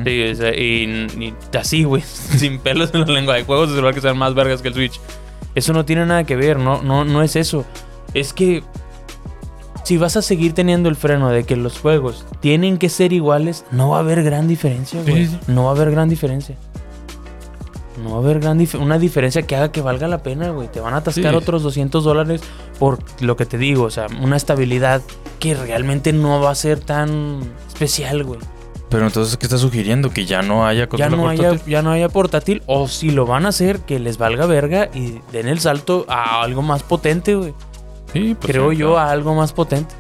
Sí, 0.04 0.10
y, 0.10 1.34
así, 1.56 1.84
güey. 1.84 2.02
Sin 2.36 2.58
pelos 2.58 2.92
en 2.94 3.00
la 3.00 3.06
lengua. 3.06 3.34
Hay 3.34 3.44
juegos 3.44 3.70
de 3.70 3.76
celular 3.76 3.94
que 3.94 4.00
se 4.00 4.08
ven 4.08 4.18
más 4.18 4.34
vergas 4.34 4.62
que 4.62 4.68
el 4.68 4.74
Switch. 4.74 5.00
Eso 5.54 5.72
no 5.72 5.84
tiene 5.84 6.04
nada 6.06 6.24
que 6.24 6.36
ver. 6.36 6.58
No, 6.58 6.82
no, 6.82 7.04
no 7.04 7.22
es 7.22 7.36
eso. 7.36 7.64
Es 8.14 8.32
que 8.32 8.62
si 9.84 9.98
vas 9.98 10.16
a 10.16 10.22
seguir 10.22 10.52
teniendo 10.52 10.88
el 10.88 10.96
freno 10.96 11.30
de 11.30 11.44
que 11.44 11.54
los 11.54 11.78
juegos 11.78 12.26
tienen 12.40 12.76
que 12.76 12.88
ser 12.88 13.12
iguales, 13.12 13.64
no 13.70 13.90
va 13.90 13.98
a 13.98 14.00
haber 14.00 14.22
gran 14.24 14.48
diferencia, 14.48 15.00
güey. 15.02 15.28
No 15.46 15.64
va 15.64 15.70
a 15.70 15.74
haber 15.74 15.92
gran 15.92 16.08
diferencia. 16.08 16.56
No 18.02 18.10
va 18.10 18.16
a 18.16 18.20
haber 18.20 18.40
gran 18.40 18.66
una 18.78 18.98
diferencia 18.98 19.42
que 19.42 19.56
haga 19.56 19.72
que 19.72 19.80
valga 19.80 20.08
la 20.08 20.22
pena, 20.22 20.50
güey. 20.50 20.68
Te 20.68 20.80
van 20.80 20.94
a 20.94 20.98
atascar 20.98 21.34
otros 21.34 21.62
200 21.62 22.04
dólares 22.04 22.42
por 22.78 22.98
lo 23.20 23.36
que 23.36 23.46
te 23.46 23.58
digo. 23.58 23.84
O 23.84 23.90
sea, 23.90 24.06
una 24.20 24.36
estabilidad 24.36 25.02
que 25.38 25.54
realmente 25.54 26.12
no 26.12 26.40
va 26.40 26.50
a 26.50 26.54
ser 26.54 26.80
tan 26.80 27.40
especial, 27.68 28.24
güey. 28.24 28.40
Pero 28.88 29.06
entonces, 29.06 29.36
¿qué 29.36 29.46
estás 29.46 29.60
sugiriendo? 29.60 30.10
¿Que 30.10 30.26
ya 30.26 30.42
no 30.42 30.66
haya 30.66 30.88
ya 30.96 31.08
no 31.08 31.16
portátil? 31.16 31.46
Haya, 31.46 31.60
ya 31.66 31.82
no 31.82 31.90
haya 31.90 32.08
portátil. 32.08 32.62
O 32.66 32.86
si 32.86 33.10
lo 33.10 33.26
van 33.26 33.46
a 33.46 33.48
hacer, 33.48 33.80
que 33.80 33.98
les 33.98 34.16
valga 34.16 34.46
verga 34.46 34.88
y 34.94 35.20
den 35.32 35.48
el 35.48 35.58
salto 35.58 36.04
a 36.08 36.42
algo 36.42 36.62
más 36.62 36.82
potente, 36.82 37.34
güey. 37.34 37.54
Sí, 38.12 38.36
pues 38.40 38.52
Creo 38.52 38.72
yo 38.72 38.98
a 38.98 39.10
algo 39.10 39.34
más 39.34 39.52
potente. 39.52 39.94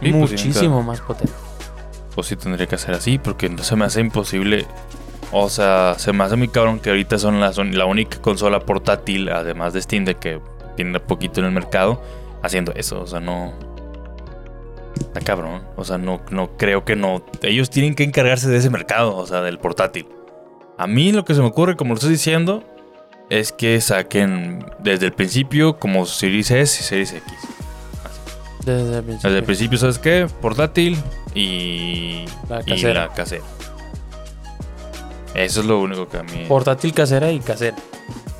Pues 0.00 0.12
Muchísimo 0.12 0.82
más 0.82 1.00
potente. 1.00 1.32
Pues 2.14 2.26
sí 2.26 2.36
tendría 2.36 2.66
que 2.66 2.76
ser 2.78 2.94
así, 2.94 3.18
porque 3.18 3.48
no 3.48 3.62
se 3.64 3.74
me 3.74 3.86
hace 3.86 4.00
imposible 4.00 4.66
O 5.36 5.48
sea, 5.48 5.96
se 5.98 6.12
me 6.12 6.22
hace 6.22 6.36
muy 6.36 6.46
cabrón 6.46 6.78
que 6.78 6.90
ahorita 6.90 7.18
son 7.18 7.40
la, 7.40 7.52
son 7.52 7.76
la 7.76 7.86
única 7.86 8.22
consola 8.22 8.60
portátil, 8.60 9.28
además 9.30 9.72
de 9.72 9.82
Steam, 9.82 10.04
de 10.04 10.14
que 10.14 10.40
tiene 10.76 11.00
poquito 11.00 11.40
en 11.40 11.46
el 11.46 11.52
mercado, 11.52 12.00
haciendo 12.40 12.72
eso. 12.74 13.00
O 13.00 13.06
sea, 13.08 13.18
no. 13.18 13.52
Está 14.96 15.20
cabrón. 15.20 15.62
O 15.74 15.84
sea, 15.84 15.98
no, 15.98 16.20
no 16.30 16.56
creo 16.56 16.84
que 16.84 16.94
no. 16.94 17.24
Ellos 17.42 17.68
tienen 17.68 17.96
que 17.96 18.04
encargarse 18.04 18.48
de 18.48 18.58
ese 18.58 18.70
mercado, 18.70 19.16
o 19.16 19.26
sea, 19.26 19.40
del 19.40 19.58
portátil. 19.58 20.06
A 20.78 20.86
mí 20.86 21.10
lo 21.10 21.24
que 21.24 21.34
se 21.34 21.40
me 21.40 21.48
ocurre, 21.48 21.74
como 21.74 21.90
lo 21.90 21.94
estoy 21.94 22.12
diciendo, 22.12 22.62
es 23.28 23.50
que 23.50 23.80
saquen 23.80 24.64
desde 24.78 25.06
el 25.06 25.12
principio 25.14 25.80
como 25.80 26.06
Series 26.06 26.52
S 26.52 26.80
y 26.80 26.84
Series 26.84 27.12
X. 27.12 27.34
Desde 28.64 28.98
el 28.98 29.02
principio. 29.02 29.30
Desde 29.30 29.38
el 29.38 29.44
principio, 29.44 29.78
¿sabes 29.78 29.98
qué? 29.98 30.28
Portátil 30.40 30.96
y 31.34 32.24
la 32.48 33.08
casera. 33.08 33.10
Eso 35.34 35.60
es 35.60 35.66
lo 35.66 35.80
único 35.80 36.08
que 36.08 36.18
a 36.18 36.22
mí. 36.22 36.44
Portátil 36.48 36.92
casera 36.92 37.30
y 37.30 37.40
casera. 37.40 37.76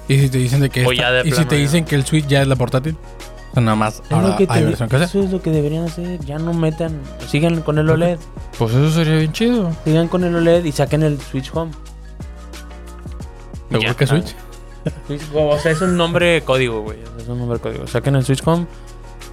¿Y 0.08 0.18
si 0.18 0.28
te 0.28 0.38
dicen 0.38 0.60
de 0.60 0.70
que 0.70 0.82
¿Y 1.24 1.32
si 1.32 1.44
te 1.44 1.56
dicen 1.56 1.84
que 1.84 1.94
el 1.96 2.04
Switch 2.04 2.26
ya 2.26 2.42
es 2.42 2.48
la 2.48 2.56
portátil? 2.56 2.96
nada 3.54 3.76
más 3.76 4.02
ahora 4.10 4.36
hay 4.48 4.64
versión 4.64 4.88
casera. 4.88 5.06
Eso 5.06 5.22
es 5.22 5.30
lo 5.30 5.40
que 5.40 5.50
deberían 5.50 5.84
hacer. 5.84 6.20
Ya 6.24 6.38
no 6.38 6.52
metan. 6.52 7.00
Sigan 7.28 7.62
con 7.62 7.78
el 7.78 7.88
OLED. 7.88 8.18
Pues 8.58 8.74
eso 8.74 8.90
sería 8.90 9.16
bien 9.16 9.32
chido. 9.32 9.72
Sigan 9.84 10.08
con 10.08 10.24
el 10.24 10.34
OLED 10.34 10.64
y 10.64 10.72
saquen 10.72 11.02
el 11.02 11.20
Switch 11.20 11.50
Home. 11.54 11.72
¿Seguro 13.70 13.96
que 13.96 14.06
Switch? 14.06 14.34
o 15.34 15.58
sea, 15.58 15.72
es 15.72 15.80
un 15.80 15.96
nombre 15.96 16.42
código, 16.42 16.82
güey. 16.82 16.98
Es 17.18 17.28
un 17.28 17.38
nombre 17.38 17.58
código. 17.58 17.86
Saquen 17.86 18.16
el 18.16 18.24
Switch 18.24 18.42
Home. 18.44 18.66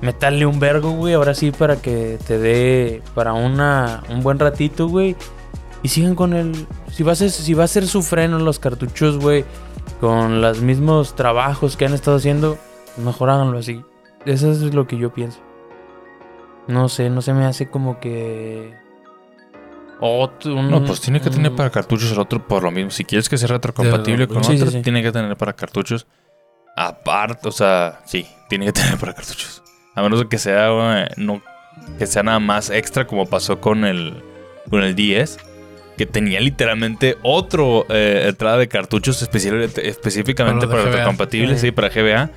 Meterle 0.01 0.45
un 0.45 0.59
vergo, 0.59 0.91
güey. 0.91 1.13
Ahora 1.13 1.35
sí, 1.35 1.51
para 1.51 1.75
que 1.75 2.17
te 2.25 2.37
dé 2.39 3.01
para 3.13 3.33
una, 3.33 4.03
un 4.09 4.21
buen 4.23 4.39
ratito, 4.39 4.87
güey. 4.87 5.15
Y 5.83 5.89
sigan 5.89 6.15
con 6.15 6.33
el. 6.33 6.67
Si 6.91 7.03
va 7.03 7.13
a 7.13 7.15
ser, 7.15 7.31
si 7.31 7.53
va 7.53 7.63
a 7.63 7.67
ser 7.67 7.87
su 7.87 8.03
freno 8.03 8.39
los 8.39 8.59
cartuchos, 8.59 9.17
güey. 9.17 9.45
Con 9.99 10.41
los 10.41 10.61
mismos 10.61 11.15
trabajos 11.15 11.77
que 11.77 11.85
han 11.85 11.93
estado 11.93 12.17
haciendo. 12.17 12.57
Mejor 12.97 13.29
háganlo 13.29 13.57
así. 13.57 13.83
Eso 14.25 14.51
es 14.51 14.61
lo 14.73 14.87
que 14.87 14.97
yo 14.97 15.13
pienso. 15.13 15.39
No 16.67 16.89
sé, 16.89 17.09
no 17.09 17.21
se 17.21 17.33
me 17.33 17.45
hace 17.45 17.69
como 17.69 17.99
que. 17.99 18.75
Otro, 19.99 20.63
no, 20.63 20.83
pues 20.83 20.99
tiene 20.99 21.21
que 21.21 21.29
tener 21.29 21.55
para 21.55 21.69
cartuchos 21.69 22.11
el 22.11 22.19
otro 22.19 22.45
por 22.47 22.63
lo 22.63 22.71
mismo. 22.71 22.89
Si 22.89 23.05
quieres 23.05 23.29
que 23.29 23.37
sea 23.37 23.49
retrocompatible 23.49 24.27
con 24.27 24.37
otro, 24.37 24.81
tiene 24.81 25.03
que 25.03 25.11
tener 25.11 25.37
para 25.37 25.53
cartuchos. 25.53 26.07
Aparte, 26.75 27.47
o 27.47 27.51
sea, 27.51 28.01
sí, 28.05 28.25
tiene 28.49 28.65
que 28.65 28.73
tener 28.73 28.97
para 28.97 29.13
cartuchos. 29.13 29.61
A 29.95 30.01
menos 30.01 30.23
que 30.25 30.37
sea 30.37 30.69
no 31.17 31.41
que 31.97 32.07
sea 32.07 32.23
nada 32.23 32.39
más 32.39 32.69
extra 32.69 33.05
como 33.05 33.25
pasó 33.25 33.59
con 33.59 33.85
el 33.85 34.23
con 34.69 34.83
el 34.83 34.95
10 34.95 35.37
que 36.01 36.07
tenía 36.07 36.39
literalmente 36.39 37.17
otro 37.21 37.85
eh, 37.87 38.25
entrada 38.27 38.57
de 38.57 38.67
cartuchos 38.67 39.21
específicamente 39.21 40.67
para, 40.67 40.85
retrocompatible, 40.85 41.59
sí, 41.59 41.69
para 41.69 41.89
GBA 41.89 42.31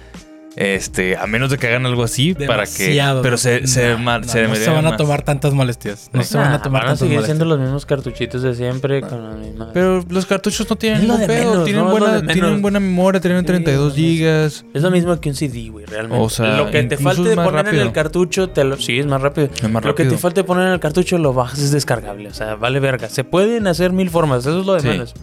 este, 0.56 1.16
a 1.16 1.26
menos 1.26 1.50
de 1.50 1.58
que 1.58 1.66
hagan 1.66 1.86
algo 1.86 2.04
así 2.04 2.34
para 2.34 2.64
que. 2.66 3.00
Pero 3.22 3.36
se, 3.36 3.66
se, 3.66 3.96
no, 3.96 4.24
se, 4.24 4.70
van 4.70 4.86
a 4.86 4.96
tomar 4.96 5.22
tantas 5.22 5.52
molestias. 5.52 6.10
No 6.12 6.22
se 6.22 6.36
van 6.38 6.52
a 6.52 6.62
tomar 6.62 6.84
van 6.84 6.92
a 6.92 6.96
seguir 6.96 7.22
siendo 7.22 7.44
los 7.44 7.58
mismos 7.58 7.86
cartuchitos 7.86 8.42
de 8.42 8.54
siempre. 8.54 9.00
Con 9.00 9.54
Pero 9.72 10.04
los 10.08 10.26
cartuchos 10.26 10.68
no 10.68 10.76
tienen 10.76 11.02
ningún 11.02 11.26
pedo. 11.26 11.64
tienen, 11.64 11.88
buena, 11.90 12.22
tienen 12.26 12.62
buena 12.62 12.80
memoria, 12.80 13.20
tienen 13.20 13.44
32 13.44 13.94
gigas. 13.94 14.64
Es 14.74 14.82
lo 14.82 14.90
mismo 14.90 15.18
que 15.20 15.28
un 15.28 15.34
CD, 15.34 15.70
güey, 15.70 15.86
realmente. 15.86 16.24
O 16.24 16.28
sea, 16.28 16.56
lo 16.56 16.70
que 16.70 16.82
te 16.84 16.96
falte 16.96 17.28
de 17.28 17.36
poner 17.36 17.68
en 17.68 17.80
el 17.80 17.92
cartucho, 17.92 18.48
te 18.48 18.64
lo, 18.64 18.76
sí, 18.76 18.98
es 18.98 19.06
más 19.06 19.20
rápido. 19.20 19.48
Es 19.54 19.70
más 19.70 19.84
Lo 19.84 19.94
que 19.94 20.04
te 20.04 20.18
falte 20.18 20.44
poner 20.44 20.66
en 20.66 20.72
el 20.72 20.80
cartucho 20.80 21.18
lo 21.18 21.32
bajas 21.32 21.58
es 21.58 21.72
descargable. 21.72 22.28
O 22.28 22.34
sea, 22.34 22.54
vale 22.54 22.80
verga. 22.80 23.08
Se 23.08 23.24
pueden 23.24 23.66
hacer 23.66 23.92
mil 23.92 24.10
formas. 24.10 24.40
Eso 24.40 24.60
es 24.60 24.66
lo 24.66 24.74
de 24.74 24.82
menos. 24.82 25.14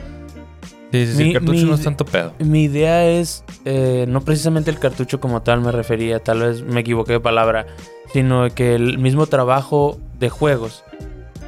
Sí, 0.91 1.07
sí, 1.07 1.13
sí, 1.15 1.23
el 1.27 1.33
cartucho 1.33 1.65
no 1.65 1.75
es 1.75 1.83
tanto 1.83 2.05
pedo. 2.05 2.33
Mi 2.39 2.63
idea 2.63 3.05
es, 3.07 3.45
eh, 3.63 4.05
no 4.07 4.21
precisamente 4.21 4.69
el 4.71 4.79
cartucho 4.79 5.19
como 5.19 5.41
tal 5.41 5.61
me 5.61 5.71
refería, 5.71 6.19
tal 6.19 6.41
vez 6.41 6.63
me 6.63 6.81
equivoqué 6.81 7.13
de 7.13 7.19
palabra, 7.21 7.65
sino 8.11 8.49
que 8.49 8.75
el 8.75 8.97
mismo 8.97 9.25
trabajo 9.27 9.99
de 10.19 10.29
juegos 10.29 10.83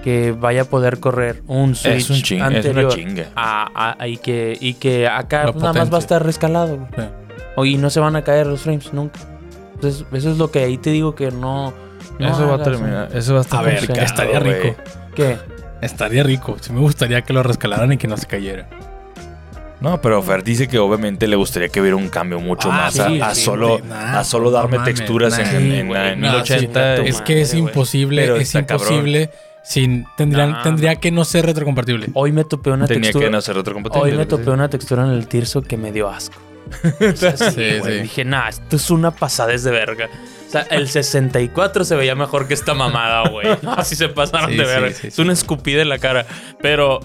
que 0.03 0.34
vaya 0.34 0.63
a 0.63 0.65
poder 0.65 0.99
correr 0.99 1.43
un 1.47 1.75
Switch 1.75 2.32
es 2.32 2.32
un 2.32 2.41
anterior 2.41 2.91
es 2.91 2.95
una 2.95 2.95
chinga. 2.95 3.27
A, 3.36 4.08
y, 4.08 4.17
que, 4.17 4.58
y 4.60 4.75
que 4.75 5.08
acá 5.08 5.51
nada 5.56 5.73
más 5.73 5.91
va 5.91 5.97
a 5.97 5.99
estar 5.99 6.23
rescalado. 6.23 6.88
Y 7.63 7.77
no 7.77 7.89
se 7.89 7.99
van 7.99 8.15
a 8.15 8.23
caer 8.23 8.47
los 8.47 8.62
frames 8.62 8.93
nunca. 8.93 9.19
Entonces, 9.75 10.06
eso 10.13 10.32
es 10.32 10.38
lo 10.38 10.51
que 10.51 10.60
ahí 10.60 10.77
te 10.77 10.89
digo 10.89 11.15
que 11.15 11.32
no... 11.32 11.73
eso 12.19 12.47
va 12.47 12.56
a 12.56 12.63
terminar, 12.63 13.10
eso 13.13 13.34
va 13.34 13.39
a 13.39 13.41
estar 13.43 13.60
A 13.60 13.63
ver, 13.63 13.91
estaría 13.97 14.39
rico. 14.39 14.75
¿Qué? 15.15 15.38
Estaría 15.82 16.23
rico. 16.23 16.58
Sí 16.60 16.71
me 16.71 16.79
gustaría 16.79 17.21
que 17.21 17.34
lo 17.34 17.43
rescalaran 17.43 17.91
y 17.91 17.97
que 17.97 18.08
no 18.08 18.15
se 18.17 18.25
cayera. 18.25 18.69
No, 19.84 20.00
pero 20.00 20.24
Fer 20.24 20.46
dice 20.46 20.69
que 20.69 20.80
obviamente 20.80 21.28
le 21.28 21.36
gustaría 21.36 21.67
que 21.67 21.82
hubiera 21.82 21.98
un 21.98 22.08
cambio 22.08 22.39
mucho 22.39 22.72
ah, 22.72 22.89
más 22.89 22.98
a, 22.98 23.36
solo, 23.36 23.82
a 23.91 24.24
solo 24.24 24.50
darme 24.50 24.80
texturas 24.80 25.38
en, 25.38 25.91
en, 25.91 26.22
1080. 26.22 26.96
es 27.04 27.19
que 27.19 27.41
es 27.41 27.54
imposible, 27.54 28.41
es 28.41 28.56
imposible. 28.56 29.30
Sin, 29.62 30.06
tendrían, 30.15 30.62
tendría 30.63 30.96
que 30.96 31.12
no 31.12 31.26
ser 31.26 31.46
retrocompatible. 31.46 32.08
Hoy 32.13 32.32
me 32.32 32.46
topé 32.46 32.72
una 32.72 32.88
Tenía 32.88 33.04
textura. 33.04 33.26
que 33.26 33.32
no 33.32 33.41
ser 33.41 33.58
retrocompatible. 33.58 34.12
Hoy 34.12 34.17
me 34.17 34.26
topé 34.26 34.52
una 34.52 34.69
textura 34.69 35.04
en 35.04 35.12
el 35.12 35.28
tirso 35.28 35.62
que 35.62 35.76
me 35.76 35.91
dio 35.91 36.10
asco. 36.10 36.38
sí, 37.15 37.28
sí, 37.54 37.91
Dije, 38.02 38.24
nah, 38.24 38.48
esto 38.48 38.78
es 38.78 38.89
una 38.89 39.12
pasadez 39.12 39.63
de 39.63 39.72
verga. 39.72 40.10
O 40.48 40.50
sea, 40.50 40.62
el 40.62 40.88
64 40.88 41.84
se 41.84 41.96
veía 41.98 42.15
mejor 42.15 42.48
que 42.48 42.54
esta 42.54 42.74
mamada, 42.74 43.30
güey. 43.30 43.48
Así 43.76 43.98
se 43.98 44.08
pasaron 44.08 44.56
de 44.56 44.63
verga. 44.63 44.96
es 45.04 45.19
una 45.19 45.34
escupida 45.34 45.82
en 45.82 45.89
la 45.89 46.00
cara. 46.00 46.26
Pero 46.62 47.02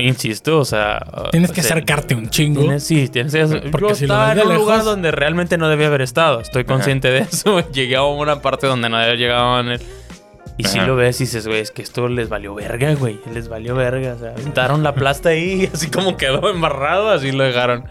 Insisto, 0.00 0.58
o 0.58 0.64
sea. 0.64 1.00
Tienes 1.30 1.52
que 1.52 1.60
acercarte 1.60 2.14
un 2.14 2.30
chingo. 2.30 2.78
sí, 2.78 3.08
tienes 3.08 3.32
que. 3.32 3.70
Porque 3.70 3.94
si 3.94 4.04
estaba 4.04 4.32
en 4.32 4.46
un 4.46 4.54
lugar 4.54 4.84
donde 4.84 5.10
realmente 5.10 5.58
no 5.58 5.68
debía 5.68 5.86
haber 5.88 6.02
estado. 6.02 6.40
Estoy 6.40 6.64
consciente 6.64 7.10
de 7.10 7.20
eso. 7.20 7.60
Llegué 7.72 7.96
a 7.96 8.02
una 8.02 8.40
parte 8.42 8.66
donde 8.66 8.88
no 8.88 8.96
había 8.96 9.14
llegado 9.14 9.60
en 9.60 9.68
el. 9.68 9.80
Y 10.56 10.64
si 10.64 10.78
lo 10.78 10.94
ves 10.94 11.18
y 11.20 11.24
dices, 11.24 11.46
güey, 11.46 11.60
es 11.60 11.70
que 11.70 11.80
esto 11.80 12.06
les 12.08 12.28
valió 12.28 12.54
verga, 12.54 12.94
güey. 12.94 13.18
Les 13.32 13.48
valió 13.48 13.74
verga. 13.74 14.14
O 14.14 14.18
sea, 14.18 14.30
aventaron 14.30 14.82
la 14.82 14.94
plasta 14.94 15.30
ahí 15.30 15.62
y 15.62 15.66
así 15.74 15.88
como 15.88 16.18
quedó 16.18 16.50
embarrado, 16.50 17.08
así 17.08 17.32
lo 17.32 17.44
dejaron. 17.44 17.84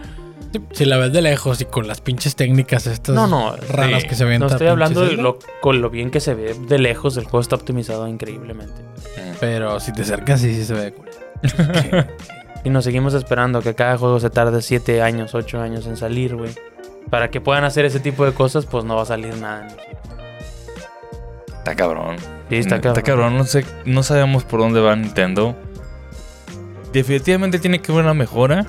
Si 0.72 0.86
la 0.86 0.98
ves 0.98 1.14
de 1.14 1.22
lejos 1.22 1.62
y 1.62 1.66
con 1.66 1.88
las 1.88 2.02
pinches 2.02 2.36
técnicas 2.36 2.88
estas 2.88 3.14
no, 3.14 3.28
no, 3.28 3.56
raras 3.70 4.04
que 4.06 4.16
se 4.16 4.26
ven. 4.26 4.40
No 4.40 4.48
estoy 4.48 4.68
hablando 4.68 5.02
de 5.02 5.14
lo, 5.14 5.38
con 5.62 5.82
lo 5.82 5.90
bien 5.90 6.10
que 6.10 6.20
se 6.20 6.34
ve 6.34 6.56
de 6.56 6.80
lejos. 6.80 7.18
El 7.18 7.26
juego 7.26 7.42
está 7.42 7.56
optimizado 7.56 8.08
increíblemente. 8.08 8.82
Pero 9.40 9.80
si 9.80 9.94
te 9.94 10.02
acercas, 10.02 10.42
sí, 10.42 10.54
sí 10.54 10.66
se 10.66 10.74
ve 10.74 10.94
y 12.64 12.70
nos 12.70 12.84
seguimos 12.84 13.14
esperando 13.14 13.62
que 13.62 13.76
cada 13.76 13.98
juego 13.98 14.20
se 14.20 14.30
tarde 14.30 14.62
7 14.62 15.02
años, 15.02 15.34
8 15.34 15.62
años 15.62 15.88
en 15.88 15.98
salir, 15.98 16.36
güey. 16.36 16.52
Para 17.10 17.32
que 17.32 17.42
puedan 17.42 17.64
hacer 17.64 17.86
ese 17.86 18.00
tipo 18.00 18.26
de 18.26 18.34
cosas, 18.34 18.66
pues 18.66 18.84
no 18.84 18.96
va 18.96 19.04
a 19.04 19.06
salir 19.06 19.36
nada. 19.38 19.68
Está 21.48 21.76
cabrón. 21.76 22.18
Sí, 22.50 22.56
está 22.56 22.82
cabrón. 22.82 22.98
Está 22.98 23.02
cabrón. 23.02 23.38
No, 23.38 23.44
sé, 23.46 23.66
no 23.86 24.04
sabemos 24.04 24.44
por 24.44 24.60
dónde 24.60 24.80
va 24.80 24.96
Nintendo. 24.96 25.56
Definitivamente 26.94 27.60
tiene 27.60 27.80
que 27.80 27.92
haber 27.92 28.06
una 28.06 28.14
mejora. 28.14 28.66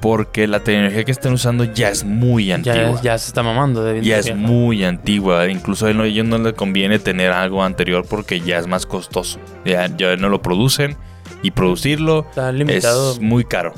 Porque 0.00 0.46
la 0.46 0.60
tecnología 0.60 1.02
que 1.02 1.10
están 1.10 1.32
usando 1.32 1.64
ya 1.64 1.88
es 1.88 2.04
muy 2.04 2.52
antigua. 2.52 3.00
Ya, 3.02 3.18
se 3.18 3.26
está 3.28 3.42
mamando. 3.42 3.82
De 3.82 4.00
ya 4.00 4.18
es 4.18 4.32
muy 4.32 4.84
antigua. 4.84 5.48
Incluso 5.48 5.86
a 5.86 5.90
ellos 5.90 6.24
no 6.24 6.38
les 6.38 6.52
conviene 6.52 7.00
tener 7.00 7.32
algo 7.32 7.64
anterior 7.64 8.06
porque 8.08 8.40
ya 8.40 8.58
es 8.58 8.68
más 8.68 8.86
costoso. 8.86 9.40
Ya, 9.64 9.88
ya 9.96 10.14
no 10.16 10.28
lo 10.28 10.40
producen 10.40 10.96
y 11.42 11.50
producirlo 11.50 12.26
es 12.36 13.20
muy 13.20 13.44
caro. 13.44 13.72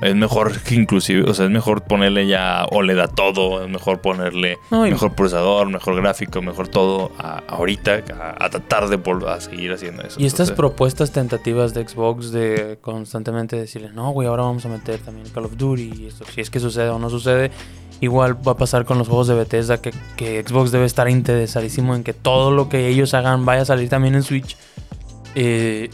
Es 0.00 0.16
mejor 0.16 0.60
que 0.62 0.74
inclusive, 0.74 1.30
o 1.30 1.32
sea, 1.32 1.44
es 1.44 1.50
mejor 1.52 1.84
ponerle 1.84 2.26
ya 2.26 2.66
OLED 2.70 2.98
a 2.98 3.06
todo, 3.06 3.62
es 3.62 3.70
mejor 3.70 4.00
ponerle 4.00 4.58
mejor 4.70 5.14
procesador, 5.14 5.68
mejor 5.68 5.94
gráfico, 5.94 6.42
mejor 6.42 6.66
todo 6.66 7.12
ahorita, 7.18 8.02
a, 8.38 8.50
tratar 8.50 8.88
de 8.88 9.00
a 9.28 9.40
seguir 9.40 9.72
haciendo 9.72 10.02
eso. 10.02 10.20
Y 10.20 10.26
estas 10.26 10.50
propuestas 10.50 11.12
tentativas 11.12 11.72
de 11.72 11.86
Xbox 11.86 12.32
de 12.32 12.78
constantemente 12.80 13.54
decirle, 13.54 13.90
no, 13.92 14.10
güey, 14.10 14.26
ahora 14.26 14.42
vamos 14.42 14.66
a 14.66 14.68
meter 14.68 14.98
también 14.98 15.28
Call 15.28 15.44
of 15.44 15.56
Duty, 15.56 15.92
y 15.96 16.06
esto, 16.06 16.24
si 16.34 16.40
es 16.40 16.50
que 16.50 16.58
sucede 16.58 16.88
o 16.88 16.98
no 16.98 17.08
sucede, 17.08 17.52
igual 18.00 18.36
va 18.46 18.52
a 18.52 18.56
pasar 18.56 18.84
con 18.84 18.98
los 18.98 19.06
juegos 19.06 19.28
de 19.28 19.34
Bethesda, 19.34 19.80
que, 19.80 19.92
que 20.16 20.42
Xbox 20.42 20.72
debe 20.72 20.84
estar 20.84 21.08
interesadísimo 21.08 21.94
en 21.94 22.02
que 22.02 22.12
todo 22.12 22.50
lo 22.50 22.68
que 22.68 22.88
ellos 22.88 23.14
hagan 23.14 23.44
vaya 23.44 23.62
a 23.62 23.66
salir 23.66 23.88
también 23.88 24.16
en 24.16 24.24
Switch. 24.24 24.56
Eh, 25.36 25.90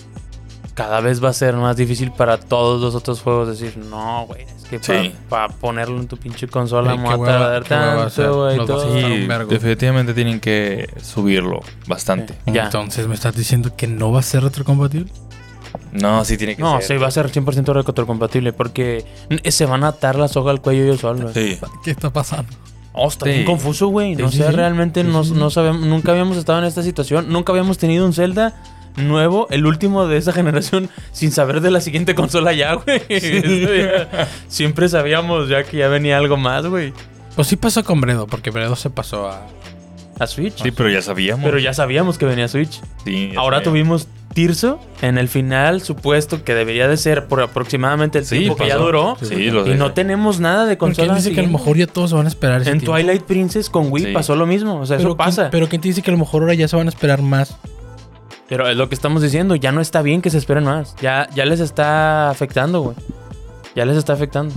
cada 0.79 1.01
vez 1.01 1.23
va 1.23 1.31
a 1.31 1.33
ser 1.33 1.57
más 1.57 1.77
difícil 1.77 2.13
para 2.13 2.39
todos 2.39 2.81
los 2.81 2.95
otros 2.95 3.21
juegos 3.21 3.49
decir, 3.49 3.77
no, 3.77 4.27
güey, 4.27 4.43
es 4.43 4.81
que 4.87 5.13
para 5.29 5.49
ponerlo 5.49 5.99
en 5.99 6.07
tu 6.07 6.17
pinche 6.17 6.47
consola 6.47 6.93
sí, 6.93 6.99
vamos 7.03 7.29
a 7.29 7.61
tanto, 7.63 8.37
güey. 8.37 8.61
Sí, 9.03 9.27
definitivamente 9.49 10.15
tienen 10.15 10.39
que 10.39 10.89
subirlo 11.03 11.63
bastante. 11.89 12.37
Entonces, 12.47 13.09
¿me 13.09 13.17
estás 13.17 13.35
diciendo 13.35 13.75
que 13.75 13.89
no 13.89 14.13
va 14.13 14.21
a 14.21 14.23
ser 14.23 14.45
retrocompatible? 14.45 15.11
No, 15.91 16.25
sí 16.25 16.37
tiene 16.37 16.55
que 16.55 16.63
ser. 16.63 16.73
No, 16.73 16.81
sí, 16.81 16.97
va 16.97 17.09
a 17.09 17.11
ser 17.11 17.29
100% 17.29 17.73
retrocompatible 17.73 18.53
porque 18.53 19.05
se 19.47 19.67
van 19.67 19.83
a 19.83 19.89
atar 19.89 20.15
la 20.15 20.29
soga 20.29 20.53
al 20.53 20.61
cuello 20.61 20.85
ellos 20.85 21.01
solos. 21.01 21.33
Sí. 21.35 21.59
¿Qué 21.83 21.91
está 21.91 22.11
pasando? 22.11 22.53
Oh, 22.93 23.09
está 23.09 23.27
bien 23.27 23.45
confuso, 23.45 23.89
güey. 23.89 24.15
No 24.15 24.31
sé, 24.31 24.49
realmente 24.53 25.03
no, 25.03 25.25
no 25.25 25.51
sabemos, 25.51 25.81
nunca 25.81 26.13
habíamos 26.13 26.37
estado 26.37 26.61
en 26.61 26.67
esta 26.67 26.85
situación. 26.85 27.31
Nunca 27.31 27.51
habíamos 27.51 27.79
tenido 27.79 28.07
un 28.07 28.13
Zelda 28.13 28.55
nuevo, 28.99 29.47
el 29.51 29.67
último 29.67 30.07
de 30.07 30.17
esa 30.17 30.33
generación, 30.33 30.89
sin 31.13 31.31
saber 31.31 31.61
de 31.61 31.71
la 31.71 31.81
siguiente 31.81 32.15
consola 32.15 32.53
ya, 32.53 32.75
güey. 32.75 33.03
Siempre 34.49 34.89
sabíamos 34.89 35.49
ya 35.49 35.65
que 35.65 35.77
ya 35.79 35.89
venía 35.89 36.19
algo 36.19 36.37
más, 36.37 36.67
güey. 36.67 36.93
Pues 37.37 37.49
sí 37.49 37.57
pasó 37.57 37.85
con 37.85 38.01
Bredo, 38.01 38.27
porque 38.27 38.51
Bredo 38.51 38.77
se 38.77 38.91
pasó 38.91 39.29
a... 39.29 39.47
A 40.19 40.27
Switch. 40.27 40.61
Sí, 40.61 40.73
pero 40.73 40.91
ya 40.91 41.01
sabíamos. 41.01 41.45
Pero 41.45 41.61
ya 41.61 41.73
sabíamos 41.73 42.19
que 42.19 42.27
venía 42.27 42.49
Switch. 42.49 42.81
Sí, 43.05 43.33
Ahora 43.37 43.63
tuvimos 43.63 44.09
Tirso 44.35 44.79
en 45.01 45.17
el 45.17 45.29
final 45.29 45.81
supuesto 45.81 46.45
que 46.45 46.55
debería 46.55 46.87
de 46.87 46.97
ser 46.97 47.27
por 47.27 47.41
aproximadamente 47.41 48.19
el 48.19 48.29
tiempo 48.29 48.57
que 48.57 48.69
ya 48.69 48.77
duró. 48.77 49.17
Sí, 49.23 49.35
y 49.47 49.75
no 49.75 49.93
tenemos 49.93 50.39
nada 50.39 50.67
de 50.67 50.77
consola. 50.77 51.15
¿Quién 51.15 51.17
dice 51.17 51.33
que 51.33 51.41
a 51.41 51.43
lo 51.45 51.49
mejor 51.49 51.77
ya 51.77 51.87
todos 51.87 52.11
se 52.11 52.17
van 52.17 52.27
a 52.27 52.29
esperar 52.29 52.67
En 52.69 52.81
Twilight 52.81 53.23
Princess 53.23 53.71
con 53.71 53.91
Wii 53.91 54.13
pasó 54.13 54.37
lo 54.37 54.47
mismo. 54.47 54.81
O 54.81 54.87
sea, 54.87 54.99
eso 54.99 55.17
pasa. 55.17 55.49
pero 55.51 55.69
¿quién 55.69 55.81
te 55.81 55.89
dice 55.89 56.03
que 56.03 56.11
a 56.11 56.13
lo 56.13 56.19
mejor 56.19 56.43
ahora 56.43 56.55
ya 56.55 56.69
se 56.69 56.77
van 56.77 56.87
a 56.87 56.91
esperar 56.91 57.23
más? 57.23 57.57
Pero 58.49 58.69
es 58.69 58.77
lo 58.77 58.89
que 58.89 58.95
estamos 58.95 59.23
diciendo. 59.23 59.55
Ya 59.55 59.73
no 59.73 59.81
está 59.81 60.03
bien 60.03 60.23
que 60.23 60.31
se 60.31 60.39
esperen 60.39 60.65
más. 60.65 60.97
Ya, 61.01 61.29
ya 61.35 61.45
les 61.45 61.61
está 61.61 62.31
afectando, 62.31 62.81
güey. 62.81 62.97
Ya 63.75 63.85
les 63.85 63.97
está 63.97 64.15
afectando. 64.15 64.55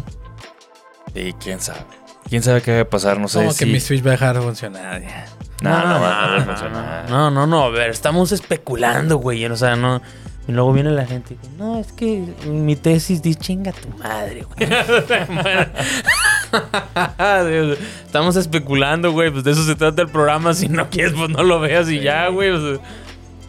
Y 1.14 1.34
quién 1.34 1.60
sabe. 1.60 1.82
¿Quién 2.30 2.44
sabe 2.44 2.62
qué 2.62 2.76
va 2.76 2.82
a 2.82 2.90
pasar? 2.90 3.20
No 3.20 3.28
sé 3.28 3.40
Como 3.40 3.54
que 3.54 3.66
mi 3.66 3.80
Switch 3.80 4.04
va 4.04 4.10
a 4.10 4.12
dejar 4.12 4.36
de 4.36 4.42
funcionar 4.42 5.02
ya. 5.02 5.26
No, 5.62 5.70
no, 5.70 6.00
no, 6.00 7.08
no, 7.08 7.30
no, 7.30 7.48
no, 7.48 7.64
a 7.66 7.70
ver, 7.70 7.92
estamos 7.92 8.32
especulando, 8.32 9.18
güey. 9.18 9.46
O 9.46 9.56
sea, 9.56 9.76
no. 9.76 10.02
Y 10.48 10.54
luego 10.54 10.74
viene 10.74 10.90
la 10.90 11.06
gente 11.06 11.36
y 11.36 11.38
dice, 11.38 11.52
no, 11.58 11.80
es 11.80 11.92
que 11.92 12.26
mi 12.48 12.76
tesis 12.76 13.22
dice, 13.22 13.40
chinga 13.40 13.72
tu 13.72 13.90
madre, 14.00 14.44
güey. 14.44 14.68
estamos 18.06 18.36
especulando, 18.36 19.12
güey. 19.12 19.30
Pues 19.30 19.44
de 19.44 19.52
eso 19.52 19.64
se 19.64 19.76
trata 19.76 20.02
el 20.02 20.10
programa. 20.10 20.56
Si 20.56 20.68
no 20.68 20.90
quieres, 20.90 21.14
pues 21.14 21.30
no 21.30 21.44
lo 21.44 21.60
veas 21.60 21.88
y 21.90 22.00
ya, 22.00 22.28
güey. 22.30 22.80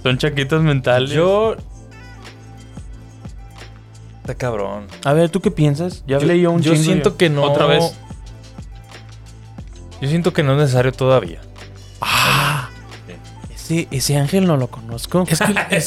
Son 0.03 0.19
chaquitos 0.19 0.63
mentales. 0.63 1.11
Yo. 1.11 1.57
Está 4.21 4.35
cabrón. 4.35 4.87
A 5.05 5.13
ver, 5.13 5.31
¿tú 5.31 5.41
qué 5.41 5.51
piensas? 5.51 6.05
Ya 6.07 6.17
hablé 6.17 6.41
yo 6.41 6.53
un 6.53 6.63
Yo 6.63 6.77
siento 6.77 7.17
que 7.17 7.29
no. 7.29 7.43
Otra 7.43 7.67
vez. 7.67 7.95
Yo 10.01 10.09
siento 10.09 10.33
que 10.33 10.43
no 10.43 10.53
es 10.53 10.59
necesario 10.59 10.93
todavía. 10.93 11.41
Ah. 12.01 12.69
Ese, 13.55 13.87
ese 13.91 14.17
ángel 14.17 14.47
no 14.47 14.57
lo 14.57 14.69
conozco. 14.69 15.25
Es 15.29 15.39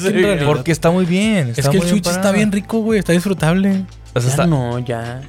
que, 0.02 0.42
porque 0.46 0.72
está 0.72 0.92
muy 0.92 1.06
bien. 1.06 1.54
es 1.56 1.68
que 1.68 1.78
el 1.78 1.84
Switch 1.84 2.08
está 2.08 2.32
bien 2.32 2.52
rico, 2.52 2.80
güey. 2.80 3.00
Está 3.00 3.14
disfrutable. 3.14 3.86
ya 4.16 4.48
no, 4.48 4.80
ya. 4.80 5.22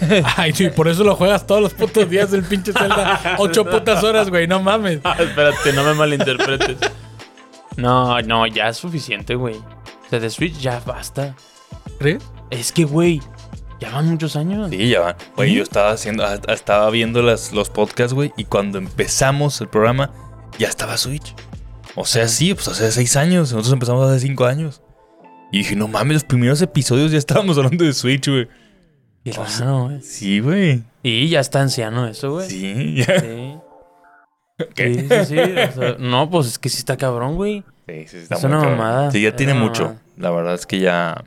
Ay, 0.36 0.52
sí, 0.52 0.68
por 0.70 0.88
eso 0.88 1.04
lo 1.04 1.16
juegas 1.16 1.46
todos 1.46 1.60
los 1.60 1.74
putos 1.74 2.08
días 2.08 2.30
del 2.30 2.44
pinche 2.44 2.72
Zelda. 2.72 3.20
Ocho 3.38 3.64
putas 3.64 4.02
horas, 4.02 4.30
güey. 4.30 4.46
No 4.46 4.60
mames. 4.60 5.00
Ah, 5.04 5.16
espérate, 5.18 5.72
no 5.72 5.84
me 5.84 5.94
malinterpretes. 5.94 6.76
No, 7.76 8.20
no, 8.22 8.46
ya 8.46 8.68
es 8.68 8.76
suficiente, 8.76 9.34
güey. 9.34 9.56
O 9.56 10.10
sea, 10.10 10.20
de 10.20 10.30
Switch 10.30 10.58
ya 10.58 10.80
basta. 10.80 11.34
¿Crees? 11.98 12.22
Es 12.50 12.72
que, 12.72 12.84
güey, 12.84 13.20
ya 13.80 13.90
van 13.90 14.08
muchos 14.08 14.36
años. 14.36 14.70
Sí, 14.70 14.88
ya 14.88 15.00
van. 15.00 15.16
Güey, 15.36 15.54
yo 15.54 15.62
estaba 15.62 15.92
haciendo, 15.92 16.24
estaba 16.48 16.90
viendo 16.90 17.22
las, 17.22 17.52
los 17.52 17.70
podcasts, 17.70 18.12
güey, 18.12 18.32
y 18.36 18.44
cuando 18.44 18.78
empezamos 18.78 19.60
el 19.60 19.68
programa, 19.68 20.10
ya 20.58 20.68
estaba 20.68 20.96
Switch. 20.96 21.34
O 21.96 22.04
sea, 22.04 22.28
sí, 22.28 22.54
pues 22.54 22.68
hace 22.68 22.90
seis 22.92 23.16
años. 23.16 23.52
Nosotros 23.52 23.72
empezamos 23.72 24.08
hace 24.08 24.20
cinco 24.20 24.46
años. 24.46 24.82
Y 25.52 25.58
dije, 25.58 25.74
no 25.74 25.88
mames, 25.88 26.14
los 26.14 26.24
primeros 26.24 26.62
episodios 26.62 27.10
ya 27.10 27.18
estábamos 27.18 27.56
hablando 27.58 27.84
de 27.84 27.92
Switch, 27.92 28.28
güey. 28.28 28.48
güey. 29.24 30.02
Sí, 30.02 30.40
güey. 30.40 30.82
Y 31.02 31.28
ya 31.28 31.40
está 31.40 31.60
anciano 31.60 32.06
eso, 32.06 32.32
güey. 32.32 32.48
Sí, 32.48 32.94
ya. 32.96 33.20
Sí. 33.20 33.54
¿Qué? 34.74 34.94
Sí, 34.94 35.08
sí, 35.26 35.36
sí. 35.74 35.80
no, 35.98 36.30
pues 36.30 36.46
es 36.46 36.58
que 36.58 36.68
sí 36.68 36.78
está 36.78 36.96
cabrón, 36.96 37.36
güey. 37.36 37.64
Sí, 37.86 38.04
sí 38.06 38.16
está 38.18 38.36
Es 38.36 38.44
una 38.44 38.60
mamada. 38.60 39.10
Sí, 39.10 39.22
ya 39.22 39.34
tiene 39.34 39.54
mucho. 39.54 39.96
La 40.16 40.30
verdad 40.30 40.54
es 40.54 40.66
que 40.66 40.78
ya 40.78 41.24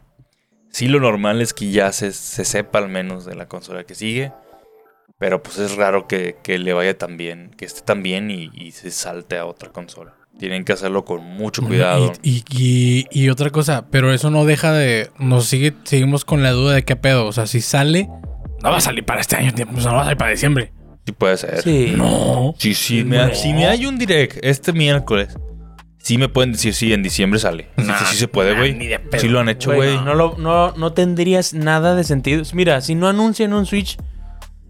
Sí, 0.73 0.87
lo 0.87 0.99
normal 0.99 1.39
es 1.39 1.53
que 1.53 1.69
ya 1.69 1.91
se, 1.91 2.11
sepa 2.11 2.79
al 2.79 2.89
menos 2.89 3.25
de 3.25 3.35
la 3.35 3.47
consola 3.47 3.83
que 3.83 3.93
sigue. 3.93 4.31
Pero 5.19 5.43
pues 5.43 5.59
es 5.59 5.75
raro 5.75 6.07
que, 6.07 6.35
le 6.43 6.73
vaya 6.73 6.97
tan 6.97 7.15
bien, 7.15 7.51
que 7.55 7.65
esté 7.65 7.81
tan 7.81 8.01
bien 8.01 8.31
y, 8.31 8.71
se 8.71 8.89
salte 8.89 9.37
a 9.37 9.45
otra 9.45 9.69
consola. 9.69 10.15
Tienen 10.39 10.65
que 10.65 10.73
hacerlo 10.73 11.05
con 11.05 11.23
mucho 11.23 11.61
cuidado. 11.61 12.11
Y, 12.23 13.29
otra 13.29 13.51
cosa, 13.51 13.85
pero 13.91 14.11
eso 14.11 14.31
no 14.31 14.45
deja 14.45 14.73
de. 14.73 15.11
Nos 15.19 15.45
sigue, 15.45 15.73
seguimos 15.83 16.25
con 16.25 16.41
la 16.41 16.49
duda 16.51 16.73
de 16.73 16.83
qué 16.83 16.95
pedo. 16.95 17.27
O 17.27 17.33
sea, 17.33 17.45
si 17.45 17.61
sale, 17.61 18.09
no 18.63 18.71
va 18.71 18.77
a 18.77 18.81
salir 18.81 19.05
para 19.05 19.21
este 19.21 19.35
año, 19.35 19.51
no 19.55 19.93
va 19.93 20.01
a 20.01 20.05
salir 20.05 20.17
para 20.17 20.31
diciembre. 20.31 20.73
Sí, 21.05 21.11
puede 21.11 21.37
ser. 21.37 21.61
Sí. 21.61 21.93
No. 21.95 22.55
Sí, 22.57 22.73
sí. 22.73 23.05
Si 23.33 23.53
me 23.53 23.67
hay 23.67 23.85
un 23.85 23.97
direct 23.97 24.37
este 24.41 24.73
miércoles 24.73 25.35
Sí 26.03 26.17
me 26.17 26.27
pueden 26.27 26.51
decir, 26.51 26.73
sí, 26.73 26.91
en 26.91 27.01
diciembre 27.01 27.39
sale. 27.39 27.69
sí, 27.77 27.85
sí, 28.09 28.15
se 28.17 28.27
puede, 28.27 28.57
güey. 28.57 28.77
Sí 29.17 29.29
lo 29.29 29.39
han 29.39 29.47
hecho, 29.47 29.73
güey. 29.73 29.95
No, 29.95 30.35
no, 30.37 30.73
no, 30.73 30.93
tendrías 30.93 31.53
nada 31.53 31.95
de 31.95 32.03
sentido. 32.03 32.43
Mira, 32.53 32.81
si 32.81 32.93
no 32.93 33.07
anuncian 33.07 33.53
un 33.53 33.65
Switch 33.65 33.97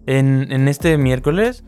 en, 0.06 0.52
en 0.52 0.67
este 0.67 0.96
miércoles, 1.00 1.63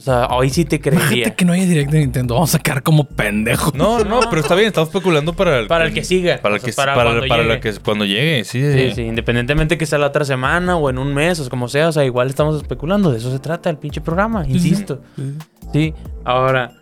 o 0.00 0.02
sea, 0.02 0.28
hoy 0.28 0.48
sí 0.48 0.64
te 0.64 0.80
creería. 0.80 1.04
Imagínate 1.04 1.36
que 1.36 1.44
no 1.44 1.52
haya 1.52 1.66
directo 1.66 1.92
de 1.92 1.98
Nintendo. 1.98 2.32
Vamos 2.32 2.48
a 2.48 2.52
sacar 2.56 2.82
como 2.82 3.04
pendejos. 3.04 3.74
No, 3.74 4.02
no, 4.02 4.20
pero 4.30 4.40
está 4.40 4.54
bien. 4.54 4.68
Estamos 4.68 4.88
especulando 4.88 5.34
para 5.34 5.58
el... 5.58 5.66
Para 5.66 5.84
el 5.84 5.92
que 5.92 6.04
siga. 6.04 6.38
Para 6.40 6.56
el 6.56 6.62
que, 6.62 6.72
para, 6.72 6.94
para, 6.94 7.20
para 7.28 7.60
que 7.60 7.70
cuando 7.74 8.06
llegue, 8.06 8.44
sí, 8.44 8.62
sí. 8.72 8.92
Sí, 8.94 9.02
Independientemente 9.02 9.76
que 9.76 9.84
sea 9.84 9.98
la 9.98 10.06
otra 10.06 10.24
semana 10.24 10.76
o 10.76 10.88
en 10.88 10.96
un 10.96 11.12
mes 11.12 11.38
o 11.38 11.50
como 11.50 11.68
sea. 11.68 11.88
O 11.88 11.92
sea, 11.92 12.02
igual 12.06 12.28
estamos 12.28 12.56
especulando. 12.56 13.12
De 13.12 13.18
eso 13.18 13.30
se 13.30 13.40
trata 13.40 13.68
el 13.68 13.76
pinche 13.76 14.00
programa. 14.00 14.46
Insisto. 14.48 15.02
Sí. 15.70 15.92
Ahora... 16.24 16.79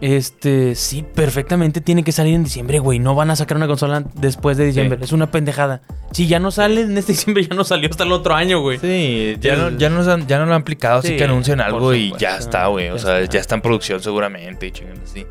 Este, 0.00 0.74
sí, 0.74 1.04
perfectamente 1.14 1.80
tiene 1.80 2.02
que 2.02 2.12
salir 2.12 2.34
en 2.34 2.44
diciembre, 2.44 2.78
güey. 2.78 2.98
No 2.98 3.14
van 3.14 3.30
a 3.30 3.36
sacar 3.36 3.56
una 3.56 3.66
consola 3.66 4.04
después 4.14 4.56
de 4.56 4.66
diciembre. 4.66 4.98
Es 5.00 5.12
una 5.12 5.30
pendejada. 5.30 5.82
Si 6.12 6.26
ya 6.26 6.38
no 6.40 6.50
sale 6.50 6.82
en 6.82 6.98
este 6.98 7.12
diciembre, 7.14 7.46
ya 7.46 7.54
no 7.54 7.64
salió 7.64 7.88
hasta 7.88 8.04
el 8.04 8.12
otro 8.12 8.34
año, 8.34 8.60
güey. 8.60 8.78
Sí, 8.78 9.36
ya, 9.40 9.56
no, 9.56 9.70
ya, 9.70 9.88
no, 9.88 10.02
ya 10.26 10.38
no 10.38 10.46
lo 10.46 10.54
han 10.54 10.60
aplicado, 10.60 10.98
así 10.98 11.16
que 11.16 11.24
anuncian 11.24 11.60
algo 11.60 11.94
y 11.94 12.12
ya 12.18 12.36
está, 12.36 12.66
güey. 12.66 12.90
O 12.90 12.98
sea, 12.98 13.24
ya 13.24 13.40
está 13.40 13.54
en 13.54 13.62
producción 13.62 14.00
seguramente 14.00 14.66
y 14.66 14.72
así. 15.02 15.26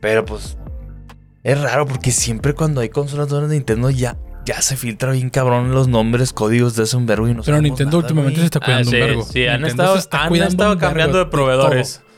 Pero 0.00 0.24
pues, 0.24 0.56
es 1.42 1.60
raro 1.60 1.86
porque 1.86 2.10
siempre 2.10 2.54
cuando 2.54 2.80
hay 2.80 2.88
consolas 2.88 3.28
de 3.28 3.48
Nintendo 3.48 3.90
ya 3.90 4.16
ya 4.44 4.60
se 4.60 4.76
filtra 4.76 5.12
bien 5.12 5.30
cabrón 5.30 5.72
los 5.72 5.88
nombres, 5.88 6.32
códigos 6.32 6.74
de 6.74 6.84
ese 6.84 6.96
un 6.96 7.06
verbo 7.06 7.28
y 7.28 7.34
no 7.34 7.42
Pero 7.42 7.60
Nintendo 7.60 7.98
últimamente 7.98 8.40
se 8.40 8.46
está 8.46 8.60
cuidando 8.60 8.90
ah, 8.90 8.94
un 8.94 9.00
verbo. 9.00 9.22
Sí, 9.24 9.46
han 9.46 9.64
estado, 9.64 9.96
han 10.10 10.34
estado 10.34 10.78
cambiando 10.78 11.18
de 11.18 11.26
proveedores. 11.26 12.02
Sí, 12.04 12.11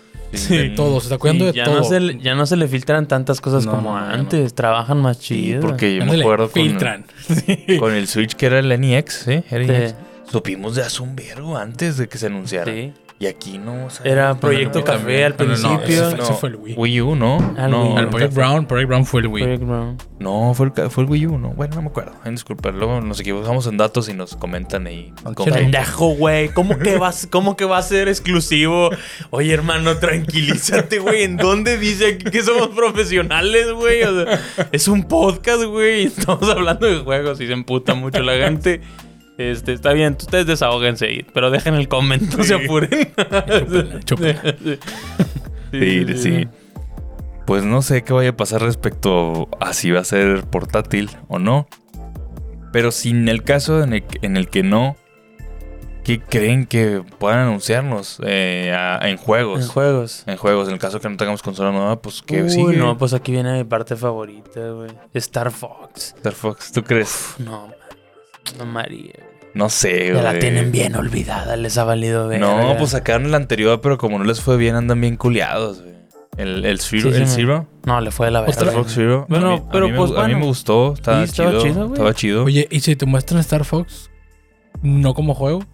de 0.48 0.70
todo, 0.70 1.00
se 1.00 1.06
está 1.06 1.18
cuidando 1.18 1.46
de 1.46 1.52
ya 1.52 1.64
todo. 1.64 1.78
No 1.78 1.84
se, 1.84 2.18
ya 2.18 2.34
no 2.34 2.46
se 2.46 2.56
le 2.56 2.68
filtran 2.68 3.08
tantas 3.08 3.40
cosas 3.40 3.66
como 3.66 3.96
antes, 3.96 4.54
trabajan 4.54 5.00
más 5.00 5.20
chido. 5.20 5.60
porque 5.60 5.96
yo 5.96 6.04
me 6.04 6.20
acuerdo 6.20 6.50
con, 6.50 6.62
filtran. 6.62 7.04
con 7.78 7.92
el 7.92 8.08
Switch 8.08 8.34
que 8.34 8.46
era 8.46 8.58
el 8.58 8.68
NEX, 8.80 9.24
¿sí? 9.24 9.42
Era 9.50 9.94
Supimos 10.30 10.74
de 10.74 10.82
hace 10.82 11.02
un 11.02 11.14
verbo 11.14 11.56
antes 11.56 11.96
de 11.96 12.08
que 12.08 12.18
se 12.18 12.26
anunciara. 12.26 12.72
Sí. 12.72 12.92
Y 13.18 13.26
aquí 13.26 13.58
no. 13.58 13.88
Era 14.02 14.34
Proyecto 14.34 14.82
Café 14.82 15.24
al 15.24 15.34
principio. 15.34 16.10
No, 16.10 16.22
ese, 16.22 16.32
fue 16.34 16.48
el 16.48 16.56
Wii. 16.56 16.74
Wii 16.74 17.00
U, 17.00 17.14
¿no? 17.14 17.38
no, 17.68 17.98
el 17.98 18.08
Project 18.08 18.34
Brown, 18.34 18.66
Project 18.66 18.88
Brown 18.88 19.06
fue 19.06 19.20
el 19.20 19.28
Wii. 19.28 19.44
Project 19.44 19.64
Brown. 19.64 19.98
No, 20.18 20.52
fue 20.54 20.66
el, 20.66 20.90
fue 20.90 21.04
el 21.04 21.10
Wii 21.10 21.26
U, 21.26 21.38
¿no? 21.38 21.50
Bueno, 21.50 21.76
no 21.76 21.82
me 21.82 21.88
acuerdo. 21.88 22.12
Disculpa, 22.24 22.70
luego 22.70 23.00
nos 23.00 23.20
equivocamos 23.20 23.66
en 23.68 23.76
datos 23.76 24.08
y 24.08 24.14
nos 24.14 24.34
comentan 24.34 24.86
ahí. 24.88 25.12
Pendejo, 25.44 26.08
güey. 26.16 26.48
¿Cómo 26.48 26.76
que, 26.76 26.98
vas, 26.98 27.28
¿Cómo 27.30 27.56
que 27.56 27.64
va 27.64 27.78
a 27.78 27.82
ser 27.82 28.08
exclusivo? 28.08 28.90
Oye, 29.30 29.54
hermano, 29.54 29.96
tranquilízate, 29.98 30.98
güey. 30.98 31.22
¿En 31.22 31.36
dónde 31.36 31.78
dice 31.78 32.18
que 32.18 32.42
somos 32.42 32.68
profesionales, 32.68 33.70
güey? 33.72 34.02
O 34.02 34.24
sea, 34.24 34.40
es 34.72 34.88
un 34.88 35.04
podcast, 35.04 35.62
güey. 35.64 36.04
Estamos 36.06 36.48
hablando 36.50 36.86
de 36.86 36.98
juegos 36.98 37.40
y 37.40 37.46
se 37.46 37.52
emputa 37.52 37.94
mucho 37.94 38.22
la 38.22 38.34
gente. 38.34 38.80
Este, 39.36 39.72
está 39.72 39.92
bien, 39.92 40.16
ustedes 40.18 40.46
desahóguense, 40.46 41.26
pero 41.32 41.50
dejen 41.50 41.74
el 41.74 41.88
comentario, 41.88 42.38
no 42.38 42.44
se 42.44 42.54
apuren. 42.54 42.90
sí, 45.72 46.06
sí, 46.06 46.16
sí. 46.16 46.48
Pues 47.46 47.64
no 47.64 47.82
sé 47.82 48.04
qué 48.04 48.12
vaya 48.12 48.30
a 48.30 48.36
pasar 48.36 48.62
respecto 48.62 49.48
a 49.60 49.72
si 49.72 49.90
va 49.90 50.00
a 50.00 50.04
ser 50.04 50.44
portátil 50.44 51.10
o 51.28 51.38
no. 51.38 51.66
Pero 52.72 52.90
si 52.90 53.10
en 53.10 53.28
el 53.28 53.42
caso 53.42 53.82
en 53.82 53.92
el, 53.92 54.48
que 54.48 54.62
no, 54.62 54.96
¿qué 56.04 56.20
creen 56.20 56.66
que 56.66 57.02
puedan 57.18 57.40
anunciarnos 57.40 58.20
eh, 58.24 58.74
en 59.02 59.16
juegos? 59.16 59.62
En 59.62 59.68
juegos. 59.68 60.24
En 60.26 60.36
juegos. 60.36 60.68
En 60.68 60.74
el 60.74 60.80
caso 60.80 61.00
que 61.00 61.08
no 61.08 61.16
tengamos 61.16 61.42
consola 61.42 61.70
nueva, 61.70 62.00
pues 62.00 62.22
que 62.22 62.48
sí. 62.48 62.62
No, 62.62 62.96
pues 62.96 63.12
aquí 63.12 63.32
viene 63.32 63.58
mi 63.58 63.64
parte 63.64 63.94
favorita, 63.94 64.70
güey. 64.70 64.90
Star 65.12 65.50
Fox. 65.50 66.14
Star 66.16 66.32
Fox, 66.32 66.72
¿tú 66.72 66.82
crees? 66.82 67.34
no, 67.38 67.68
no, 68.58 68.66
María. 68.66 69.23
No 69.54 69.68
sé, 69.68 70.10
güey. 70.10 70.14
Ya 70.14 70.32
la 70.32 70.38
tienen 70.38 70.72
bien 70.72 70.96
olvidada, 70.96 71.56
les 71.56 71.78
ha 71.78 71.84
valido 71.84 72.28
ver. 72.28 72.40
No, 72.40 72.74
pues 72.78 72.90
sacaron 72.90 73.30
la 73.30 73.36
anterior, 73.36 73.80
pero 73.80 73.98
como 73.98 74.18
no 74.18 74.24
les 74.24 74.40
fue 74.40 74.56
bien, 74.56 74.74
andan 74.74 75.00
bien 75.00 75.16
culiados, 75.16 75.82
güey. 75.82 75.94
El, 76.36 76.64
el, 76.64 76.80
Zero, 76.80 77.14
el 77.14 77.28
Zero. 77.28 77.68
No, 77.84 78.00
le 78.00 78.10
fue 78.10 78.26
de 78.26 78.32
la 78.32 78.40
verga. 78.40 78.52
Star 78.52 78.74
Fox 78.74 78.92
Zero. 78.92 79.24
Bueno, 79.28 79.68
pero 79.70 79.86
a 79.86 79.94
pues 79.94 80.10
A 80.18 80.26
mí 80.26 80.34
me 80.34 80.44
gustó. 80.44 80.94
Estaba, 80.94 81.24
chido. 81.28 81.64
estaba 81.64 82.12
chido. 82.12 82.44
Oye, 82.44 82.66
¿y 82.72 82.80
si 82.80 82.96
te 82.96 83.06
muestran 83.06 83.38
Star 83.38 83.64
Fox? 83.64 84.10
¿No 84.82 85.14
como 85.14 85.34
juego? 85.34 85.64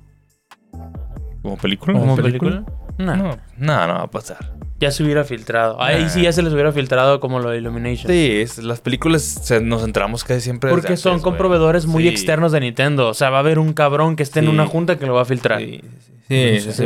¿Como 1.42 1.56
película? 1.56 1.98
¿Como 1.98 2.16
película? 2.16 2.64
No, 2.98 3.16
no, 3.16 3.38
no, 3.56 3.72
va 3.72 4.02
a 4.02 4.10
pasar. 4.10 4.52
Ya 4.78 4.90
se 4.90 5.02
hubiera 5.02 5.24
filtrado. 5.24 5.80
Ahí 5.80 6.08
sí 6.08 6.22
ya 6.22 6.32
se 6.32 6.42
les 6.42 6.52
hubiera 6.52 6.72
filtrado 6.72 7.20
como 7.20 7.38
lo 7.38 7.50
de 7.50 7.58
Illumination. 7.58 8.10
Sí, 8.10 8.44
las 8.62 8.80
películas 8.80 9.50
nos 9.62 9.82
centramos 9.82 10.24
casi 10.24 10.40
siempre. 10.40 10.70
Porque 10.70 10.96
son 10.96 11.20
con 11.20 11.36
proveedores 11.36 11.86
muy 11.86 12.08
externos 12.08 12.52
de 12.52 12.60
Nintendo. 12.60 13.08
O 13.08 13.14
sea, 13.14 13.30
va 13.30 13.38
a 13.38 13.40
haber 13.40 13.58
un 13.58 13.72
cabrón 13.72 14.16
que 14.16 14.22
esté 14.22 14.40
en 14.40 14.48
una 14.48 14.66
junta 14.66 14.98
que 14.98 15.06
lo 15.06 15.14
va 15.14 15.22
a 15.22 15.26
filtrar. 15.26 15.60
Sí, 15.60 15.80
sí, 16.28 16.72
sí. 16.72 16.84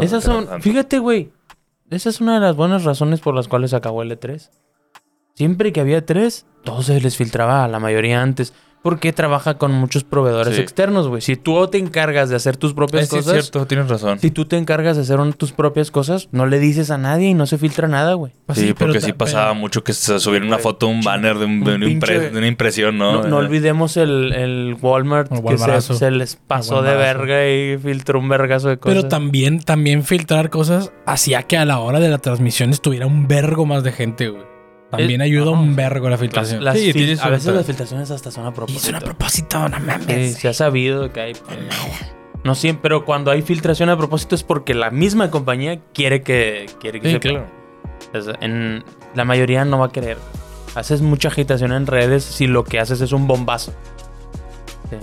Esas 0.00 0.24
son. 0.24 0.62
Fíjate, 0.62 0.98
güey. 0.98 1.30
Esa 1.90 2.08
es 2.08 2.20
una 2.20 2.34
de 2.34 2.40
las 2.40 2.56
buenas 2.56 2.84
razones 2.84 3.20
por 3.20 3.34
las 3.34 3.46
cuales 3.46 3.74
acabó 3.74 4.02
el 4.02 4.10
E3. 4.10 4.50
Siempre 5.34 5.72
que 5.72 5.80
había 5.80 6.06
tres, 6.06 6.46
todo 6.62 6.82
se 6.82 7.00
les 7.00 7.16
filtraba 7.16 7.64
a 7.64 7.68
la 7.68 7.78
mayoría 7.78 8.22
antes 8.22 8.54
porque 8.84 9.14
trabaja 9.14 9.56
con 9.56 9.72
muchos 9.72 10.04
proveedores 10.04 10.58
externos, 10.58 11.08
güey. 11.08 11.22
Si 11.22 11.36
tú 11.36 11.66
te 11.68 11.78
encargas 11.78 12.28
de 12.28 12.36
hacer 12.36 12.58
tus 12.58 12.74
propias 12.74 13.08
cosas. 13.08 13.34
Es 13.34 13.44
cierto, 13.44 13.66
tienes 13.66 13.88
razón. 13.88 14.18
Si 14.20 14.30
tú 14.30 14.44
te 14.44 14.58
encargas 14.58 14.96
de 14.96 15.02
hacer 15.02 15.18
tus 15.32 15.52
propias 15.52 15.90
cosas, 15.90 16.28
no 16.32 16.44
le 16.44 16.58
dices 16.58 16.90
a 16.90 16.98
nadie 16.98 17.28
y 17.28 17.34
no 17.34 17.46
se 17.46 17.56
filtra 17.56 17.88
nada, 17.88 18.12
güey. 18.12 18.32
Pues 18.44 18.58
sí, 18.58 18.74
porque 18.74 19.00
sí 19.00 19.14
pasaba 19.14 19.54
mucho 19.54 19.82
que 19.82 19.94
se 19.94 20.20
subiera 20.20 20.44
una 20.44 20.58
foto, 20.58 20.86
un 20.86 21.00
banner 21.00 21.38
de, 21.38 21.46
una 21.46 22.46
impresión, 22.46 22.98
¿no? 22.98 23.22
No, 23.22 23.38
olvidemos 23.38 23.96
el, 23.96 24.76
Walmart 24.82 25.32
que 25.32 25.80
se, 25.80 26.10
les 26.10 26.36
pasó 26.36 26.82
de 26.82 26.94
verga 26.94 27.48
y 27.48 27.78
filtró 27.78 28.20
un 28.20 28.28
vergazo 28.28 28.68
de 28.68 28.76
cosas. 28.76 28.96
Pero 28.98 29.08
también, 29.08 29.60
también 29.60 30.04
filtrar 30.04 30.50
cosas 30.50 30.92
hacía 31.06 31.44
que 31.44 31.56
a 31.56 31.64
la 31.64 31.78
hora 31.78 32.00
de 32.00 32.10
la 32.10 32.18
transmisión 32.18 32.68
estuviera 32.68 33.06
un 33.06 33.28
vergo 33.28 33.64
más 33.64 33.82
de 33.82 33.92
gente, 33.92 34.28
güey. 34.28 34.53
También 34.90 35.22
ayuda 35.22 35.50
un 35.50 35.74
vergo 35.76 36.08
la 36.08 36.18
filtración. 36.18 36.62
sí, 36.74 37.16
a 37.20 37.28
veces 37.28 37.54
las 37.54 37.66
filtraciones 37.66 38.10
hasta 38.10 38.30
son 38.30 38.46
a 38.46 38.52
propósito. 38.52 38.86
son 38.86 38.94
a 38.94 39.00
propósito, 39.00 39.68
no 39.68 39.80
mames. 39.80 40.36
se 40.36 40.48
ha 40.48 40.54
sabido 40.54 41.12
que 41.12 41.20
hay. 41.20 41.32
Pues, 41.34 41.58
no 42.44 42.54
siempre, 42.54 42.82
pero 42.82 43.04
cuando 43.04 43.30
hay 43.30 43.42
filtración 43.42 43.88
a 43.88 43.96
propósito 43.96 44.34
es 44.34 44.42
porque 44.42 44.74
la 44.74 44.90
misma 44.90 45.30
compañía 45.30 45.80
quiere 45.94 46.22
que, 46.22 46.66
quiere 46.78 47.00
que 47.00 47.12
sí, 47.12 47.18
claro. 47.18 47.46
en, 48.40 48.84
la 49.14 49.24
mayoría 49.24 49.64
no 49.64 49.78
va 49.78 49.86
a 49.86 49.92
querer. 49.92 50.18
Haces 50.74 51.00
mucha 51.00 51.28
agitación 51.28 51.72
en 51.72 51.86
redes 51.86 52.22
si 52.22 52.46
lo 52.46 52.64
que 52.64 52.78
haces 52.78 53.00
es 53.00 53.12
un 53.12 53.26
bombazo. 53.26 53.72
Sí. 54.90 54.96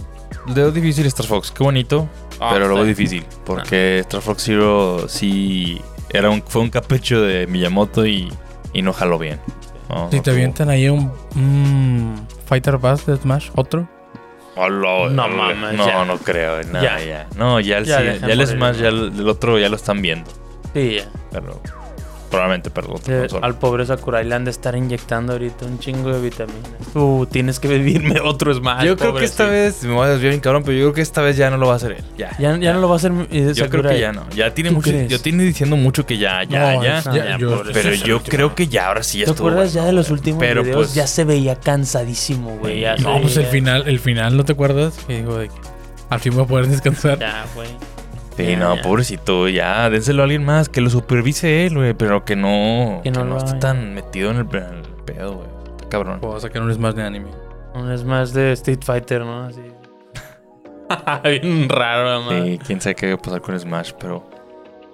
Lo 0.56 0.72
difícil 0.72 1.06
Star 1.08 1.26
Fox, 1.26 1.52
qué 1.52 1.64
bonito, 1.64 2.08
ah, 2.40 2.52
pero 2.54 2.74
veo 2.74 2.84
difícil. 2.84 3.26
Porque 3.44 3.98
ah. 3.98 4.02
Star 4.02 4.22
Fox 4.22 4.44
Zero 4.44 5.08
sí 5.08 5.82
era 6.12 6.30
un, 6.30 6.44
fue 6.44 6.62
un 6.62 6.70
capricho 6.70 7.22
de 7.22 7.48
Miyamoto 7.48 8.06
y, 8.06 8.32
y 8.74 8.82
no 8.84 8.94
jaló 8.94 9.18
bien 9.18 9.40
si 10.12 10.22
te 10.22 10.32
avientan 10.32 10.70
ahí 10.70 10.90
un, 10.90 12.28
Fighter 12.46 12.80
Pass 12.80 13.06
de 13.06 13.18
Smash, 13.18 13.50
otro. 13.56 13.88
no 14.56 15.28
mames. 15.28 15.74
No, 15.74 16.06
no 16.06 16.18
creo. 16.18 16.62
ya. 16.62 17.00
ya. 17.00 17.28
No, 17.36 17.60
ya 17.60 17.80
el, 17.80 17.86
ya, 17.86 18.02
ya 18.02 18.28
el 18.28 18.48
Smash, 18.48 18.78
ya 18.78 18.90
el, 18.90 19.28
otro 19.28 19.58
ya 19.60 19.70
lo 19.70 19.76
están 19.76 20.02
viendo. 20.02 20.30
Sí, 20.74 20.98
ya. 20.98 21.10
Pero 21.32 21.62
Probablemente 22.32 22.70
perdón. 22.70 23.02
al 23.42 23.56
pobre 23.60 23.86
Sakurai 23.86 24.26
le 24.26 24.34
han 24.34 24.46
de 24.46 24.52
estar 24.52 24.74
inyectando 24.74 25.34
ahorita 25.34 25.66
un 25.66 25.80
chingo 25.80 26.14
de 26.14 26.22
vitaminas. 26.22 26.64
Uh, 26.96 27.26
tienes 27.26 27.60
que 27.60 27.68
vivirme 27.68 28.20
otro 28.24 28.54
Smash. 28.54 28.86
Yo 28.86 28.96
creo 28.96 29.14
que 29.14 29.26
esta 29.26 29.46
vez, 29.46 29.84
me 29.84 29.94
voy 29.94 30.08
a 30.08 30.12
desviar 30.12 30.32
bien 30.32 30.40
cabrón, 30.40 30.64
pero 30.64 30.78
yo 30.78 30.86
creo 30.86 30.94
que 30.94 31.02
esta 31.02 31.22
vez 31.22 31.36
ya 31.36 31.50
no 31.50 31.58
lo 31.58 31.68
va 31.68 31.74
a 31.74 31.76
hacer 31.76 31.92
él. 31.92 32.04
Ya, 32.18 32.38
ya, 32.40 32.74
no 32.74 32.80
lo 32.80 32.88
va 32.88 32.96
a 32.96 32.98
hacer 32.98 33.12
eh, 33.32 33.52
Yo 33.54 33.70
creo 33.70 33.84
que 33.84 34.00
ya 34.00 34.14
no. 34.14 34.30
Ya 34.30 34.54
tiene 34.54 34.72
mucho. 34.72 34.92
Yo 34.92 35.20
tiene 35.20 35.44
diciendo 35.44 35.76
mucho 35.76 36.06
que 36.06 36.18
ya, 36.18 36.44
ya, 36.44 36.82
ya. 36.82 37.38
pero 37.74 37.94
yo 37.94 38.24
creo 38.24 38.56
que 38.56 38.68
ya, 38.68 38.88
ahora 38.88 39.04
sí 39.04 39.20
ya 39.20 39.26
¿Te 39.26 39.32
acuerdas 39.32 39.74
ya 39.74 39.84
de 39.84 39.92
los 39.92 40.10
últimos 40.10 40.40
pero 40.40 40.64
videos? 40.64 40.78
Pues, 40.78 40.94
ya 40.94 41.08
se 41.08 41.26
veía 41.26 41.60
cansadísimo, 41.60 42.58
güey. 42.58 42.86
No, 43.00 43.20
pues 43.22 43.36
el 43.36 43.46
final, 43.46 43.84
el 43.88 44.00
final, 44.00 44.38
¿no 44.38 44.46
te 44.46 44.54
acuerdas? 44.54 44.98
Que 45.06 45.22
de 45.22 45.50
que 45.50 45.56
al 46.10 46.20
fin 46.20 46.34
voy 46.34 46.44
a 46.44 46.48
poder 46.48 46.68
descansar. 46.68 47.20
Ya, 47.20 47.46
güey. 47.56 47.70
Sí, 48.46 48.56
no, 48.56 48.76
pobrecito, 48.82 49.48
ya, 49.48 49.90
dénselo 49.90 50.22
a 50.22 50.26
alguien 50.26 50.44
más, 50.44 50.70
que 50.70 50.82
lo 50.82 50.90
supervise 50.90 51.66
él, 51.66 51.76
güey, 51.76 51.94
pero 51.94 52.26
que 52.26 52.36
no, 52.36 53.02
que 53.04 53.12
no, 53.12 53.38
esté 53.38 53.54
tan 53.60 53.94
metido 53.94 54.32
en 54.32 54.38
el, 54.38 54.46
pedo, 54.48 55.36
güey. 55.36 55.48
Cabrón. 55.90 56.20
O 56.22 56.40
sacar 56.40 56.62
un 56.62 56.74
Smash 56.74 56.94
de 56.94 57.04
anime. 57.04 57.30
Un 57.74 57.98
Smash 57.98 58.30
de 58.30 58.54
Street 58.54 58.80
Fighter, 58.84 59.22
¿no? 59.22 59.44
Así. 59.44 59.62
Bien 61.24 61.68
raro, 61.68 62.22
man. 62.22 62.44
Sí, 62.44 62.60
quién 62.66 62.82
sabe 62.82 62.96
qué 62.96 63.08
va 63.10 63.16
a 63.16 63.18
pasar 63.18 63.42
con 63.42 63.60
Smash, 63.60 63.92
pero 64.00 64.24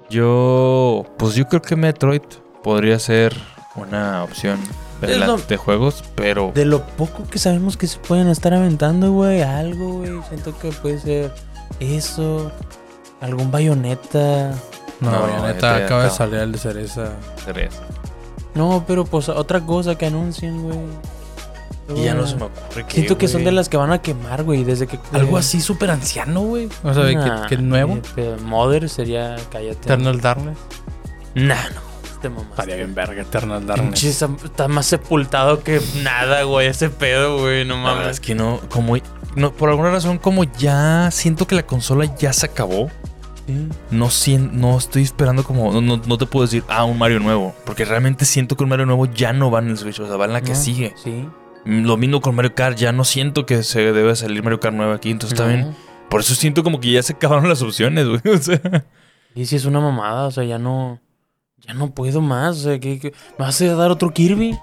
yo, 0.09 1.05
pues 1.17 1.35
yo 1.35 1.47
creo 1.47 1.61
que 1.61 1.75
Metroid 1.75 2.21
podría 2.63 2.97
ser 2.97 3.33
una 3.75 4.23
opción 4.23 4.59
de, 5.01 5.57
juegos, 5.57 6.03
pero... 6.15 6.51
De 6.53 6.65
lo 6.65 6.83
poco 6.83 7.23
que 7.29 7.37
sabemos 7.37 7.77
que 7.77 7.87
se 7.87 7.99
pueden 7.99 8.27
estar 8.29 8.53
aventando, 8.53 9.11
güey, 9.11 9.41
algo, 9.41 9.99
güey, 9.99 10.11
siento 10.29 10.57
que 10.57 10.71
puede 10.71 10.99
ser 10.99 11.31
eso. 11.79 12.51
¿Algún 13.21 13.51
bayoneta? 13.51 14.53
No, 14.99 15.11
bayoneta 15.11 15.75
acaba 15.75 16.03
de 16.03 16.09
salir 16.09 16.39
el 16.39 16.51
de 16.51 16.57
cereza. 16.57 17.13
Cereza. 17.43 17.83
No, 18.55 18.83
pero 18.87 19.05
pues 19.05 19.29
otra 19.29 19.61
cosa 19.61 19.95
que 19.95 20.07
anuncien, 20.07 20.63
güey. 20.63 20.79
Y 21.95 22.03
ya 22.03 22.13
no 22.13 22.27
se 22.27 22.35
me 22.35 22.45
ocurre 22.45 22.85
que. 22.85 22.91
Siento 22.91 23.17
que 23.17 23.27
son 23.27 23.43
de 23.43 23.51
las 23.51 23.69
que 23.69 23.77
van 23.77 23.91
a 23.91 24.01
quemar, 24.01 24.43
güey. 24.43 24.63
Desde 24.63 24.87
que. 24.87 24.99
Algo 25.13 25.37
así 25.37 25.61
súper 25.61 25.89
anciano, 25.91 26.41
güey. 26.41 26.69
O 26.83 26.93
sea, 26.93 27.47
que, 27.47 27.57
nuevo. 27.57 27.99
Mother 28.43 28.89
sería. 28.89 29.37
Cállate. 29.51 29.79
Eternal 29.79 30.19
Darkness. 30.19 30.57
Nah, 31.35 31.69
no. 31.69 31.87
Este 32.03 32.29
mamá. 32.29 32.47
Estaría 32.49 32.75
bien 32.75 32.95
verga, 32.95 33.21
Eternal 33.21 33.65
Darkness. 33.65 34.03
Está, 34.03 34.67
más 34.67 34.85
sepultado 34.85 35.63
que 35.63 35.79
nada, 36.03 36.43
güey. 36.43 36.67
Ese 36.67 36.89
pedo, 36.89 37.39
güey. 37.39 37.63
No 37.63 37.77
mames. 37.77 38.07
es 38.07 38.19
que 38.19 38.35
no. 38.35 38.59
Como. 38.69 38.97
No, 39.37 39.53
por 39.53 39.69
alguna 39.69 39.91
razón, 39.91 40.17
como 40.17 40.45
ya 40.45 41.11
siento 41.11 41.45
que 41.45 41.53
la 41.53 41.61
consola 41.61 42.05
ya 42.17 42.33
se 42.33 42.47
acabó. 42.47 42.89
No, 43.91 44.09
no 44.51 44.77
estoy 44.79 45.03
esperando 45.03 45.43
como. 45.43 45.79
No, 45.79 46.17
te 46.17 46.25
puedo 46.25 46.47
decir, 46.47 46.63
ah, 46.67 46.85
un 46.85 46.97
Mario 46.97 47.19
nuevo. 47.19 47.53
Porque 47.63 47.85
realmente 47.85 48.25
siento 48.25 48.57
que 48.57 48.63
un 48.63 48.71
Mario 48.71 48.87
nuevo 48.87 49.05
ya 49.05 49.33
no 49.33 49.51
va 49.51 49.59
en 49.59 49.67
el 49.67 49.77
Switch. 49.77 49.99
O 49.99 50.07
sea, 50.07 50.17
va 50.17 50.25
en 50.25 50.33
la 50.33 50.41
que 50.41 50.55
sigue. 50.55 50.95
Sí. 51.03 51.29
Lo 51.65 51.97
mismo 51.97 52.19
con 52.19 52.33
Mario 52.33 52.55
Kart. 52.55 52.79
Ya 52.79 52.91
no 52.91 53.03
siento 53.03 53.45
que 53.45 53.61
se 53.61 53.91
debe 53.93 54.15
salir 54.15 54.41
Mario 54.41 54.59
Kart 54.59 54.75
nuevo 54.75 54.91
aquí. 54.91 55.11
Entonces 55.11 55.37
bien. 55.47 55.75
Por 56.09 56.21
eso 56.21 56.33
siento 56.33 56.63
como 56.63 56.79
que 56.79 56.89
ya 56.89 57.03
se 57.03 57.13
acabaron 57.13 57.47
las 57.47 57.61
opciones, 57.61 58.07
güey. 58.07 58.21
O 58.35 58.39
sea. 58.39 58.85
Y 59.35 59.45
si 59.45 59.55
es 59.55 59.65
una 59.65 59.79
mamada. 59.79 60.25
O 60.25 60.31
sea, 60.31 60.45
ya 60.45 60.57
no. 60.57 60.99
Ya 61.59 61.75
no 61.75 61.91
puedo 61.91 62.21
más. 62.21 62.57
O 62.57 62.61
sea, 62.61 62.79
¿qué, 62.79 63.13
me 63.37 63.45
vas 63.45 63.61
a 63.61 63.75
dar 63.75 63.91
otro 63.91 64.11
Kirby? 64.11 64.57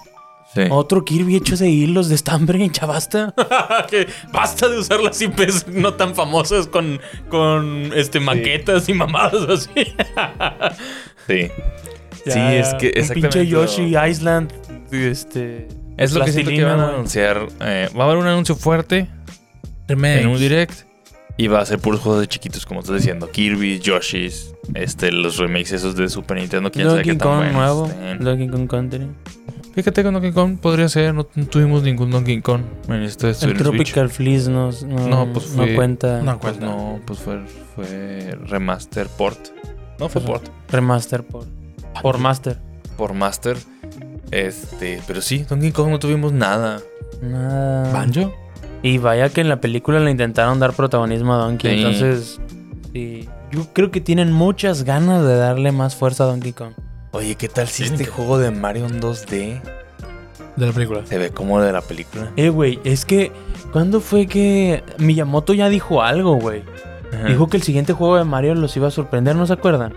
Otro 0.69 1.03
Kirby 1.03 1.35
hecho 1.35 1.57
de 1.57 1.69
hilos 1.69 2.09
de 2.09 2.15
estambre, 2.15 2.69
ya 2.71 2.85
basta. 2.85 3.33
que 3.89 4.07
basta 4.31 4.69
de 4.69 4.79
usar 4.79 5.01
las 5.01 5.21
IPs 5.21 5.67
no 5.67 5.93
tan 5.93 6.15
famosas 6.15 6.67
con, 6.67 6.99
con 7.29 7.91
este, 7.93 8.19
maquetas 8.19 8.87
y 8.87 8.93
mamadas 8.93 9.49
así. 9.49 9.69
sí. 11.27 11.49
sí, 12.25 12.39
es 12.39 12.73
que 12.75 12.87
exactamente. 12.87 13.39
pinche 13.39 13.47
Yoshi 13.47 13.95
Island. 13.97 14.53
Este. 14.91 15.67
Es 15.97 16.13
lo 16.13 16.23
que 16.23 16.31
siento 16.31 16.51
que 16.51 16.63
van 16.63 16.79
a 16.79 16.89
anunciar. 16.89 17.47
Eh, 17.61 17.89
va 17.97 18.03
a 18.03 18.07
haber 18.07 18.17
un 18.17 18.27
anuncio 18.27 18.55
fuerte. 18.55 19.07
En 19.87 20.27
un 20.27 20.39
direct. 20.39 20.85
Y 21.37 21.47
va 21.47 21.59
a 21.59 21.65
ser 21.65 21.79
puros 21.79 21.99
juegos 21.99 22.21
de 22.21 22.27
chiquitos, 22.27 22.65
como 22.65 22.79
estás 22.79 22.95
diciendo. 22.95 23.29
Kirby, 23.29 23.79
Yoshi's, 23.79 24.53
este, 24.73 25.11
los 25.11 25.37
remakes 25.37 25.73
esos 25.73 25.95
de 25.95 26.07
Super 26.07 26.37
Nintendo. 26.37 26.71
Quién 26.71 26.89
sabe 26.89 27.03
qué 27.03 27.15
tan 27.15 27.51
nuevo. 27.51 27.91
Donkey 28.19 28.47
Kong 28.47 28.67
Country. 28.69 29.07
Fíjate 29.75 30.03
que 30.03 30.09
Donkey 30.09 30.31
Kong 30.31 30.57
podría 30.57 30.87
ser, 30.87 31.13
no, 31.13 31.25
tuvimos 31.25 31.83
ningún 31.83 32.09
Donkey 32.09 32.39
Kong 32.39 32.61
en 32.87 33.03
este 33.03 33.31
El 33.31 33.57
Tropical 33.57 34.09
Freeze 34.09 34.49
no, 34.49 34.71
no, 34.71 35.33
pues 35.33 35.45
fue, 35.47 35.75
cuenta. 35.75 36.21
No 36.21 36.39
pues 36.39 36.61
no, 36.61 37.01
pues 37.05 37.19
fue, 37.19 37.45
fue 37.75 38.37
remaster 38.45 39.07
port. 39.07 39.37
No 39.99 40.07
fue 40.07 40.21
port. 40.21 40.47
Remaster 40.69 41.25
port. 41.25 41.47
Por 42.01 42.17
master. 42.19 42.57
Por 42.95 43.13
master. 43.13 43.57
Este, 44.31 45.01
pero 45.05 45.21
sí, 45.21 45.45
Donkey 45.49 45.73
Kong 45.73 45.89
no 45.89 45.99
tuvimos 45.99 46.31
nada. 46.31 46.79
Nada. 47.21 47.91
¿Banjo? 47.91 48.33
Y 48.81 48.97
vaya 48.97 49.27
que 49.27 49.41
en 49.41 49.49
la 49.49 49.59
película 49.59 49.99
le 49.99 50.09
intentaron 50.09 50.57
dar 50.57 50.71
protagonismo 50.71 51.33
a 51.33 51.37
Donkey. 51.37 51.79
Entonces, 51.79 52.39
sí. 52.93 53.27
Yo 53.51 53.67
creo 53.73 53.91
que 53.91 53.99
tienen 53.99 54.31
muchas 54.31 54.83
ganas 54.83 55.23
de 55.23 55.35
darle 55.35 55.71
más 55.71 55.95
fuerza 55.95 56.23
a 56.23 56.27
Donkey 56.27 56.53
Kong. 56.53 56.73
Oye, 57.15 57.35
¿qué 57.35 57.47
tal 57.47 57.69
si 57.69 57.85
este 57.85 58.05
juego 58.05 58.37
de 58.37 58.51
Mario 58.51 58.87
en 58.87 58.99
2D? 58.99 59.61
De 60.57 60.65
la 60.65 60.73
película. 60.73 61.05
Se 61.05 61.17
ve 61.17 61.29
como 61.29 61.61
de 61.61 61.71
la 61.71 61.79
película. 61.79 62.29
Eh, 62.35 62.49
güey, 62.49 62.77
es 62.83 63.05
que. 63.05 63.31
¿Cuándo 63.71 64.01
fue 64.01 64.27
que 64.27 64.83
Miyamoto 64.97 65.53
ya 65.53 65.69
dijo 65.69 66.01
algo, 66.01 66.35
güey? 66.35 66.63
Dijo 67.25 67.47
que 67.47 67.55
el 67.55 67.63
siguiente 67.63 67.93
juego 67.93 68.17
de 68.17 68.25
Mario 68.25 68.53
los 68.55 68.75
iba 68.75 68.89
a 68.89 68.91
sorprender, 68.91 69.37
¿no 69.37 69.47
se 69.47 69.53
acuerdan? 69.53 69.93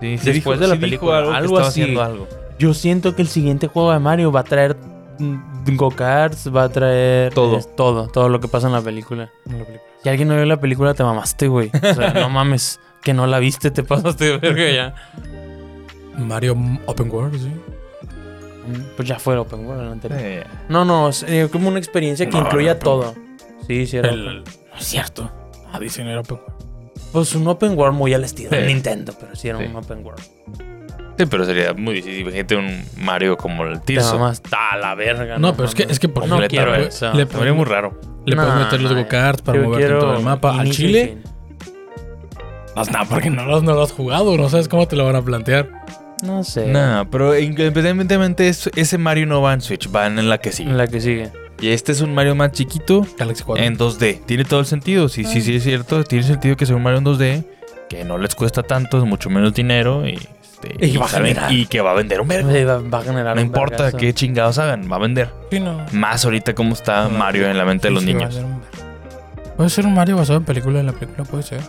Sí, 0.00 0.18
sí 0.18 0.32
Después 0.34 0.60
de 0.60 0.68
la 0.68 0.76
película. 0.76 1.36
Algo, 1.36 1.58
así. 1.58 1.96
Algo. 1.96 2.28
Yo 2.60 2.74
siento 2.74 3.16
que 3.16 3.22
el 3.22 3.28
siguiente 3.28 3.66
juego 3.66 3.92
de 3.92 3.98
Mario 3.98 4.30
va 4.30 4.40
a 4.40 4.44
traer 4.44 4.76
mm, 5.18 5.74
go-karts, 5.74 6.54
va 6.54 6.64
a 6.64 6.68
traer. 6.68 7.34
Todo. 7.34 7.58
todo, 7.76 8.06
todo 8.06 8.28
lo 8.28 8.38
que 8.38 8.46
pasa 8.46 8.68
en 8.68 8.74
la 8.74 8.82
película. 8.82 9.32
Si 10.04 10.08
alguien 10.08 10.28
no 10.28 10.36
vio 10.36 10.44
la 10.44 10.60
película, 10.60 10.94
te 10.94 11.02
mamaste, 11.02 11.48
güey. 11.48 11.72
O 11.74 11.94
sea, 11.94 12.12
no 12.12 12.30
mames. 12.30 12.78
Que 13.02 13.14
no 13.14 13.26
la 13.26 13.40
viste, 13.40 13.72
te 13.72 13.82
pasaste 13.82 14.26
de 14.26 14.38
verga 14.38 14.70
ya. 14.70 14.94
Mario 16.16 16.56
Open 16.86 17.10
World, 17.10 17.40
sí. 17.40 17.48
Mm, 17.48 18.96
pues 18.96 19.08
ya 19.08 19.18
fue 19.18 19.36
Open 19.36 19.66
World 19.66 19.82
el 19.82 19.88
anterior. 19.92 20.46
No, 20.68 20.84
no, 20.84 21.08
es 21.08 21.24
eh, 21.24 21.48
como 21.50 21.68
una 21.68 21.78
experiencia 21.78 22.28
que 22.28 22.36
incluía 22.36 22.78
todo. 22.78 23.14
Sí, 23.66 23.86
sí, 23.86 23.96
era. 23.96 24.10
El, 24.10 24.44
no 24.44 24.78
es 24.78 24.84
cierto. 24.84 25.30
Ah, 25.72 25.78
dicen 25.78 26.06
era 26.06 26.20
Open 26.20 26.38
World. 26.38 26.52
Pues 27.12 27.34
un 27.34 27.46
open 27.46 27.76
world 27.76 27.94
muy 27.94 28.14
al 28.14 28.24
estilo 28.24 28.48
de 28.48 28.66
Nintendo, 28.66 29.12
pero 29.20 29.36
sí 29.36 29.48
era 29.48 29.58
un 29.58 29.76
open 29.76 30.02
world. 30.02 30.22
Sí, 31.18 31.26
pero 31.26 31.44
sería 31.44 31.74
muy 31.74 31.94
difícil. 31.94 32.22
Imagínate 32.22 32.56
un 32.56 32.84
Mario 32.96 33.36
como 33.36 33.64
el 33.64 33.82
Tirso. 33.82 34.14
Nada 34.14 34.18
más 34.18 34.40
está 34.42 34.76
la 34.78 34.94
verga. 34.94 35.38
No, 35.38 35.54
pero 35.54 35.68
es 35.68 35.74
que, 35.74 35.82
es 35.82 35.98
que 35.98 36.08
por 36.08 36.26
no 36.26 36.40
quiero 36.48 36.74
eso. 36.74 37.12
Le 37.12 37.26
podría 37.26 37.52
muy 37.52 37.66
raro. 37.66 38.00
Le 38.24 38.34
puedes 38.34 38.54
meter 38.54 38.80
los 38.80 38.94
go-karts 38.94 39.42
para 39.42 39.60
moverte 39.60 39.92
en 39.92 39.98
todo 39.98 40.16
el 40.16 40.22
mapa. 40.22 40.58
Al 40.58 40.70
Chile. 40.70 41.18
No, 42.74 42.84
no, 42.84 43.08
porque 43.08 43.28
no 43.28 43.44
lo, 43.44 43.60
no 43.60 43.74
lo 43.74 43.82
has 43.82 43.92
jugado. 43.92 44.34
No 44.38 44.48
sabes 44.48 44.68
cómo 44.68 44.88
te 44.88 44.96
lo 44.96 45.04
van 45.04 45.16
a 45.16 45.22
plantear. 45.22 45.68
No 46.22 46.44
sé. 46.44 46.66
No, 46.66 47.06
pero 47.10 47.38
independientemente 47.38 48.48
ese 48.48 48.98
Mario 48.98 49.26
no 49.26 49.42
va 49.42 49.52
en 49.52 49.60
Switch, 49.60 49.94
va 49.94 50.06
en 50.06 50.28
la 50.28 50.38
que 50.38 50.52
sigue. 50.52 50.70
En 50.70 50.78
la 50.78 50.86
que 50.86 51.00
sigue. 51.00 51.30
Y 51.60 51.68
este 51.68 51.92
es 51.92 52.00
un 52.00 52.14
Mario 52.14 52.34
más 52.34 52.52
chiquito. 52.52 53.06
Galaxy 53.18 53.44
4. 53.44 53.64
En 53.64 53.78
2D. 53.78 54.24
Tiene 54.26 54.44
todo 54.44 54.60
el 54.60 54.66
sentido. 54.66 55.08
Sí, 55.08 55.24
sí, 55.24 55.40
sí, 55.40 55.56
es 55.56 55.62
cierto. 55.62 56.02
Tiene 56.02 56.24
sentido 56.24 56.56
que 56.56 56.66
sea 56.66 56.74
un 56.74 56.82
Mario 56.82 56.98
en 56.98 57.04
2D. 57.04 57.44
Que 57.88 58.04
no 58.04 58.18
les 58.18 58.34
cuesta 58.34 58.62
tanto, 58.62 58.98
es 58.98 59.04
mucho 59.04 59.30
menos 59.30 59.54
dinero. 59.54 60.06
Y, 60.06 60.14
este, 60.62 60.86
y, 60.86 60.96
va 60.96 61.04
a 61.06 61.08
generar. 61.08 61.52
y 61.52 61.66
que 61.66 61.80
va 61.80 61.92
a 61.92 61.94
vender 61.94 62.20
un 62.20 62.28
verbo. 62.28 62.50
Va, 62.90 62.98
a 62.98 63.02
generar 63.02 63.36
no 63.36 63.42
importa 63.42 63.92
qué 63.92 64.12
chingados 64.14 64.58
hagan, 64.58 64.90
va 64.90 64.96
a 64.96 64.98
vender. 64.98 65.30
Sí, 65.50 65.60
no. 65.60 65.84
Más 65.92 66.24
ahorita 66.24 66.54
como 66.54 66.72
está 66.72 67.08
Mario 67.08 67.48
en 67.48 67.58
la 67.58 67.64
mente 67.64 67.88
de 67.88 67.94
los 67.94 68.04
niños. 68.04 68.40
Puede 69.56 69.70
ser 69.70 69.86
un 69.86 69.94
Mario 69.94 70.16
basado 70.16 70.38
en 70.38 70.44
película, 70.44 70.80
en 70.80 70.86
la 70.86 70.92
película 70.92 71.24
puede 71.24 71.42
ser. 71.42 71.60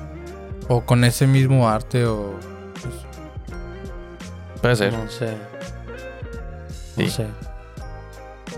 O 0.69 0.81
con 0.81 1.03
ese 1.03 1.27
mismo 1.27 1.69
arte 1.69 2.05
o... 2.05 2.39
Pues. 2.81 3.12
Puede 4.63 4.77
ser. 4.77 4.93
No 4.93 5.09
sé. 5.09 5.27
No 6.95 7.09
sé. 7.09 7.25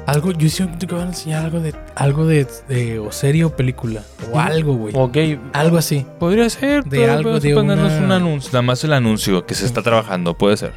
Algo, 0.06 0.34
yo 0.34 0.50
siento 0.50 0.86
que 0.86 0.94
van 0.94 1.06
a 1.06 1.08
enseñar 1.08 1.46
algo 1.46 1.60
de 1.62 1.74
algo 1.96 2.28
de, 2.28 2.46
de 2.70 3.00
o 3.00 3.12
serie 3.12 3.44
o 3.44 3.56
película. 3.56 4.04
O 4.32 4.40
algo, 4.40 4.76
güey. 4.76 4.94
Ok. 4.96 5.18
Algo 5.54 5.80
así. 5.80 6.06
Podría 6.20 6.48
ser. 6.52 6.84
De 6.84 7.10
algo 7.10 7.40
de 7.40 7.56
una... 7.56 7.74
un 7.74 8.12
anuncio. 8.12 8.52
Nada 8.52 8.62
más 8.62 8.84
el 8.84 8.94
anuncio 8.94 9.48
que 9.48 9.56
se 9.56 9.66
está 9.66 9.82
trabajando. 9.82 10.38
Puede 10.38 10.58
ser. 10.58 10.74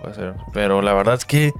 Puede 0.00 0.14
ser. 0.14 0.34
Pero 0.54 0.80
la 0.80 0.94
verdad 0.94 1.16
es 1.16 1.26
que 1.26 1.52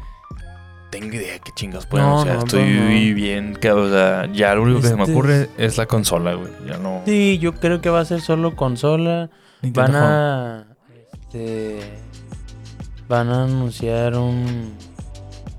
tengo 0.90 1.14
idea 1.14 1.38
qué 1.40 1.52
chingados 1.54 1.84
pueden. 1.84 2.06
o 2.06 2.22
sea, 2.22 2.38
estoy 2.38 3.12
bien. 3.12 3.54
Que, 3.56 3.70
o 3.70 3.90
sea, 3.90 4.32
ya 4.32 4.54
lo 4.54 4.62
único 4.62 4.80
que 4.80 4.88
se 4.88 4.96
me 4.96 5.02
este 5.02 5.12
ocurre 5.12 5.50
es 5.58 5.76
la 5.76 5.84
consola, 5.84 6.32
güey. 6.32 6.52
Ya 6.66 6.78
no. 6.78 7.02
Sí, 7.04 7.38
yo 7.38 7.52
creo 7.52 7.82
que 7.82 7.90
va 7.90 8.00
a 8.00 8.06
ser 8.06 8.22
solo 8.22 8.56
consola. 8.56 9.28
van 9.60 9.94
a. 9.94 10.66
Este. 11.12 12.07
Van 13.08 13.28
a 13.30 13.44
anunciar 13.44 14.16
un 14.16 14.74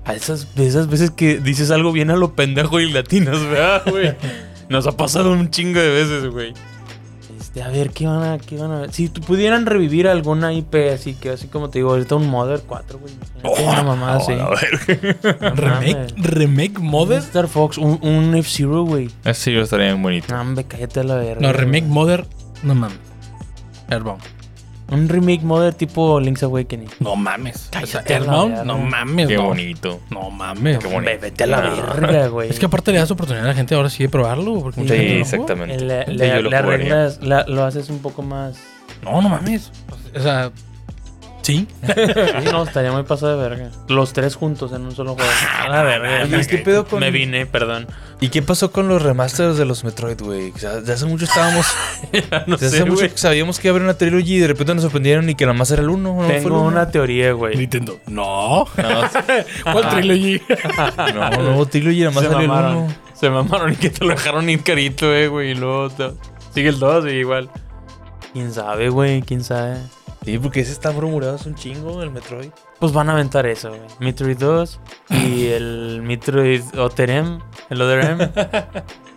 a 0.04 0.14
esas, 0.14 0.46
esas 0.56 0.88
veces 0.88 1.10
que 1.10 1.38
dices 1.38 1.70
algo 1.70 1.92
bien 1.92 2.10
a 2.10 2.16
lo 2.16 2.34
pendejo 2.34 2.80
y 2.80 2.90
latinos, 2.90 3.42
¿verdad, 3.48 3.82
güey? 3.86 4.16
Nos 4.68 4.86
ha 4.86 4.92
pasado 4.92 5.32
un 5.32 5.50
chingo 5.50 5.80
de 5.80 5.88
veces, 5.90 6.26
güey. 6.30 6.54
Este, 7.38 7.62
a 7.62 7.68
ver, 7.68 7.90
¿qué 7.90 8.06
van 8.06 8.22
a, 8.22 8.38
qué 8.38 8.56
van 8.56 8.70
a 8.70 8.80
ver? 8.80 8.92
Si 8.92 9.08
pudieran 9.08 9.66
revivir 9.66 10.06
alguna 10.06 10.52
IP 10.52 10.74
así 10.94 11.14
que, 11.14 11.30
así 11.30 11.48
como 11.48 11.68
te 11.68 11.80
digo, 11.80 11.90
ahorita 11.90 12.14
un 12.14 12.28
Mother 12.28 12.62
4, 12.66 12.98
güey. 12.98 13.12
Oh, 13.42 13.60
una 13.60 13.82
mamada 13.82 14.16
así. 14.18 14.32
remake, 15.54 16.14
remake 16.16 16.78
Mother. 16.78 17.18
Star 17.18 17.48
Fox, 17.48 17.76
un, 17.78 17.98
un 18.02 18.34
F-Zero, 18.36 18.84
güey. 18.84 19.10
F-Zero 19.24 19.62
estaría 19.62 19.86
bien 19.86 20.02
bonito. 20.02 20.32
No, 20.32 20.40
hombre, 20.40 20.64
cállate 20.64 21.00
a 21.00 21.04
la 21.04 21.16
verga. 21.16 21.40
No, 21.40 21.52
remake 21.52 21.86
Mother, 21.86 22.26
no 22.62 22.74
mames. 22.74 22.98
Airbound. 23.88 24.22
Un 24.90 25.08
remake 25.08 25.42
modder 25.42 25.74
tipo 25.74 26.18
Link's 26.20 26.42
Awakening. 26.42 26.88
No 26.98 27.16
mames. 27.16 27.68
Cállate, 27.70 28.20
no, 28.20 28.64
no 28.64 28.78
mames. 28.78 29.28
Qué 29.28 29.36
bonito. 29.36 30.00
No 30.10 30.30
mames. 30.30 30.78
Qué 30.78 30.86
bonito. 30.88 31.12
Vete 31.20 31.44
a 31.44 31.46
la 31.46 31.60
verga, 31.60 32.28
güey. 32.28 32.50
Es 32.50 32.58
que 32.58 32.66
aparte 32.66 32.92
le 32.92 32.98
das 32.98 33.10
oportunidad 33.10 33.44
a 33.44 33.48
la 33.48 33.54
gente 33.54 33.74
ahora 33.74 33.90
sí 33.90 34.02
de 34.02 34.08
probarlo. 34.08 34.60
Porque 34.60 34.82
sí, 34.82 35.18
exactamente. 35.20 35.78
Le, 35.84 36.06
le, 36.06 36.42
le 36.42 36.56
arreglas, 36.56 37.20
lo 37.22 37.64
haces 37.64 37.88
un 37.90 38.00
poco 38.00 38.22
más. 38.22 38.58
No, 39.02 39.22
no 39.22 39.28
mames. 39.28 39.70
O 40.14 40.20
sea, 40.20 40.50
¿Sí? 41.42 41.66
sí, 41.86 42.50
no, 42.52 42.64
estaría 42.64 42.92
muy 42.92 43.02
pasado 43.04 43.36
de 43.40 43.48
verga. 43.48 43.70
Los 43.88 44.12
tres 44.12 44.34
juntos 44.34 44.72
en 44.72 44.82
un 44.82 44.94
solo 44.94 45.14
juego. 45.14 45.30
A 45.60 45.68
la 45.68 45.82
verga. 45.82 46.40
¿Y 46.40 46.46
qué 46.46 46.58
pedo 46.58 46.86
con.? 46.86 47.00
Me 47.00 47.10
vine, 47.10 47.46
perdón. 47.46 47.86
¿Y 48.20 48.28
qué 48.28 48.42
pasó 48.42 48.70
con 48.70 48.88
los 48.88 49.02
remasters 49.02 49.56
de 49.56 49.64
los 49.64 49.82
Metroid, 49.82 50.20
güey? 50.20 50.50
O 50.50 50.58
sea, 50.58 50.80
de 50.80 50.92
hace 50.92 51.06
mucho 51.06 51.24
estábamos. 51.24 51.66
no 52.46 52.56
hace 52.56 52.84
mucho 52.84 53.06
sabíamos 53.14 53.58
que 53.58 53.68
iba 53.68 53.72
a 53.72 53.76
haber 53.76 53.82
una 53.82 53.96
trilogía 53.96 54.36
y 54.36 54.40
de 54.40 54.48
repente 54.48 54.74
nos 54.74 54.82
sorprendieron 54.82 55.28
y 55.30 55.34
que 55.34 55.46
nada 55.46 55.56
más 55.56 55.70
era 55.70 55.82
el 55.82 55.88
uno. 55.88 56.20
¿no? 56.20 56.28
Tengo 56.28 56.60
una 56.62 56.90
teoría, 56.90 57.32
güey. 57.32 57.56
Nintendo. 57.56 57.98
No. 58.06 58.66
¿Cuál 59.64 59.88
trilogía? 59.88 60.40
no, 61.14 61.30
no, 61.30 61.66
trilogía 61.66 62.10
nada 62.10 62.20
más 62.20 62.30
salió 62.30 62.40
el 62.40 62.50
uno. 62.50 62.94
Se 63.14 63.30
mamaron 63.30 63.72
y 63.72 63.76
que 63.76 63.90
te 63.90 64.04
lo 64.04 64.10
dejaron 64.10 64.48
ir 64.48 64.62
carito, 64.62 65.14
eh, 65.14 65.28
güey. 65.28 65.52
Y 65.52 65.54
luego 65.54 65.90
sigue 66.54 66.68
el 66.68 66.78
2 66.78 67.06
y 67.06 67.08
igual. 67.10 67.50
¿Quién 68.32 68.52
sabe, 68.52 68.90
güey? 68.90 69.22
¿Quién 69.22 69.42
sabe? 69.42 69.78
Sí, 70.24 70.38
porque 70.38 70.60
ese 70.60 70.72
está 70.72 70.90
murmurado, 70.92 71.36
es 71.36 71.46
un 71.46 71.54
chingo 71.54 72.02
el 72.02 72.10
Metroid. 72.10 72.50
Pues 72.78 72.92
van 72.92 73.08
a 73.08 73.12
aventar 73.12 73.46
eso, 73.46 73.70
güey. 73.70 73.80
Metroid 74.00 74.36
2 74.36 74.80
y 75.10 75.46
el 75.46 76.02
Metroid 76.02 76.62
Oterem, 76.78 77.40
el 77.70 77.82
Oterem. 77.82 78.18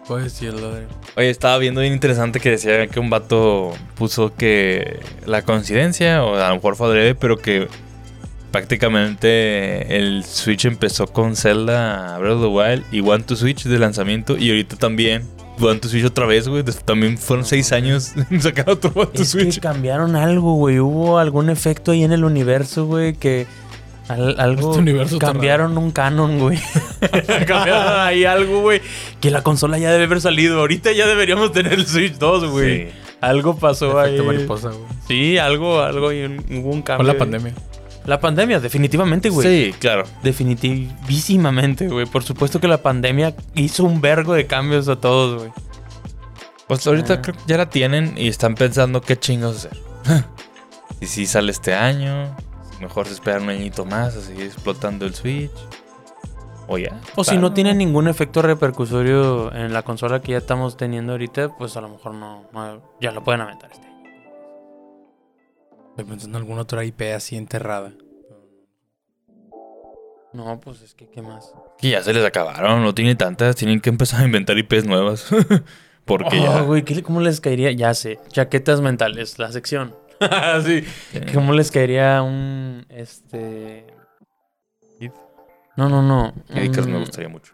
Pues 0.06 0.34
sí, 0.34 0.46
el 0.48 0.56
Oterem. 0.56 0.90
Oye, 1.16 1.30
estaba 1.30 1.58
viendo 1.60 1.80
bien 1.80 1.94
interesante 1.94 2.42
que 2.42 2.50
decía 2.50 2.88
que 2.88 3.00
un 3.00 3.10
vato 3.10 3.72
puso 3.96 4.36
que 4.36 5.00
la 5.26 5.44
coincidencia, 5.44 6.26
o 6.26 6.36
a 6.36 6.50
lo 6.50 6.56
mejor 6.56 6.76
fue 6.76 6.88
adrede, 6.88 7.16
pero 7.16 7.38
que 7.38 7.70
prácticamente 8.52 9.98
el 9.98 10.24
Switch 10.26 10.66
empezó 10.66 11.08
con 11.08 11.36
Zelda 11.36 12.18
Breath 12.20 12.34
of 12.34 12.42
the 12.42 12.48
Wild 12.48 12.84
y 12.92 13.00
One 13.00 13.24
to 13.24 13.36
Switch 13.36 13.64
de 13.64 13.80
lanzamiento 13.80 14.38
y 14.38 14.50
ahorita 14.50 14.76
también 14.76 15.24
To 15.58 15.88
Switch 15.88 16.06
otra 16.06 16.26
vez, 16.26 16.48
güey. 16.48 16.64
También 16.86 17.18
fueron 17.18 17.46
seis 17.46 17.72
años 17.72 18.14
en 18.30 18.42
sacar 18.42 18.70
otro 18.70 18.92
to 19.08 19.24
Switch. 19.24 19.56
Que 19.56 19.62
cambiaron 19.62 20.16
algo, 20.16 20.56
güey. 20.56 20.80
Hubo 20.80 21.20
algún 21.20 21.50
efecto 21.50 21.92
ahí 21.92 22.04
en 22.04 22.12
el 22.12 22.26
universo, 22.26 22.86
güey, 22.86 23.14
que 23.14 23.48
algo 24.08 24.72
este 24.72 24.82
universo 24.82 25.20
cambiaron 25.20 25.78
un 25.78 25.92
canon, 25.92 26.40
güey. 26.40 26.60
cambiaron 27.48 28.00
ahí 28.00 28.26
algo, 28.26 28.62
güey. 28.62 28.82
Que 29.22 29.32
la 29.32 29.42
consola 29.42 29.78
ya 29.78 29.92
debe 29.92 30.06
haber 30.06 30.22
salido. 30.22 30.60
Ahorita 30.60 30.92
ya 30.92 31.08
deberíamos 31.08 31.52
tener 31.54 31.74
el 31.74 31.88
Switch 31.88 32.18
2, 32.18 32.52
güey. 32.52 32.90
Algo 33.22 33.56
pasó 33.56 33.98
ahí. 34.00 34.20
mariposa, 34.22 34.70
güey. 34.70 34.82
Sí, 35.08 35.38
algo, 35.38 35.82
algo 35.82 36.12
y 36.12 36.26
hubo 36.26 36.72
un 36.72 36.82
cambio. 36.82 37.06
Con 37.06 37.08
la 37.08 37.18
pandemia. 37.18 37.54
La 38.06 38.20
pandemia, 38.20 38.60
definitivamente, 38.60 39.30
güey. 39.30 39.72
Sí, 39.72 39.74
claro. 39.80 40.04
Definitísimamente, 40.24 41.88
güey. 41.88 42.06
Por 42.06 42.24
supuesto 42.24 42.60
que 42.60 42.68
la 42.68 42.82
pandemia 42.82 43.36
hizo 43.56 43.86
un 43.86 44.02
vergo 44.02 44.34
de 44.34 44.46
cambios 44.46 44.88
a 44.90 44.98
todos, 44.98 45.40
güey. 45.40 45.54
Pues 46.68 46.86
ahorita 46.86 47.16
ah. 47.16 47.22
creo 47.22 47.36
que 47.36 47.44
ya 47.48 47.58
la 47.58 47.70
tienen 47.70 48.16
y 48.18 48.28
están 48.28 48.56
pensando 48.56 49.02
qué 49.02 49.18
chingos 49.18 49.58
hacer. 49.58 49.78
y 51.02 51.06
si 51.06 51.26
sale 51.26 51.52
este 51.52 51.74
año, 51.74 52.36
mejor 52.82 53.08
se 53.08 53.14
espera 53.14 53.40
un 53.40 53.50
añito 53.50 53.86
más 53.86 54.16
a 54.16 54.22
seguir 54.22 54.46
explotando 54.46 55.06
el 55.06 55.14
Switch. 55.14 55.52
O 56.68 56.78
ya. 56.78 57.00
O 57.16 57.24
si 57.24 57.38
no 57.38 57.54
tiene 57.54 57.74
ningún 57.74 58.08
efecto 58.08 58.42
repercusorio 58.42 59.54
en 59.54 59.74
la 59.74 59.84
consola 59.84 60.22
que 60.22 60.32
ya 60.32 60.38
estamos 60.38 60.78
teniendo 60.78 61.12
ahorita, 61.14 61.50
pues 61.58 61.76
a 61.78 61.82
lo 61.82 61.90
mejor 61.90 62.14
no, 62.16 62.46
ya 63.02 63.12
lo 63.12 63.24
pueden 63.24 63.42
aventar 63.42 63.72
este 63.72 63.93
Estoy 65.94 66.06
pensando 66.06 66.40
en 66.40 66.44
alguna 66.44 66.64
otra 66.64 66.84
IP 66.84 67.04
así 67.16 67.38
enterrada. 67.38 67.94
No, 70.34 70.60
pues 70.60 70.82
es 70.82 70.96
que, 70.96 71.08
¿qué 71.08 71.22
más? 71.22 71.54
Que 71.78 71.92
ya 71.92 72.02
se 72.02 72.12
les 72.14 72.26
acabaron, 72.26 72.82
no 72.82 72.96
tienen 72.96 73.16
tantas, 73.16 73.56
tienen 73.56 73.80
que 73.80 73.92
empezar 73.92 74.22
a 74.22 74.26
inventar 74.26 74.58
IPs 74.58 74.86
nuevas. 74.86 75.28
Porque 76.06 76.40
oh, 76.40 76.44
ya. 76.44 76.62
güey, 76.62 76.84
¿cómo 77.04 77.22
les 77.22 77.40
caería? 77.40 77.72
Ya 77.74 77.94
sé, 77.94 78.20
chaquetas 78.30 78.82
mentales, 78.82 79.38
la 79.38 79.52
sección. 79.52 79.96
sí. 80.66 80.84
¿Cómo 81.32 81.54
les 81.54 81.70
caería 81.70 82.24
un. 82.24 82.88
Este. 82.90 83.86
No, 85.78 85.90
no, 85.90 86.02
no. 86.02 86.34
me 86.50 87.00
gustaría 87.00 87.30
mucho. 87.30 87.54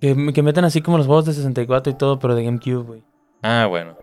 Que, 0.00 0.32
que 0.34 0.42
metan 0.42 0.64
así 0.64 0.82
como 0.82 0.98
los 0.98 1.06
juegos 1.06 1.26
de 1.26 1.34
64 1.34 1.92
y 1.92 1.96
todo, 1.96 2.18
pero 2.18 2.34
de 2.34 2.42
GameCube, 2.42 2.82
güey. 2.82 3.04
Ah, 3.42 3.66
bueno. 3.68 3.96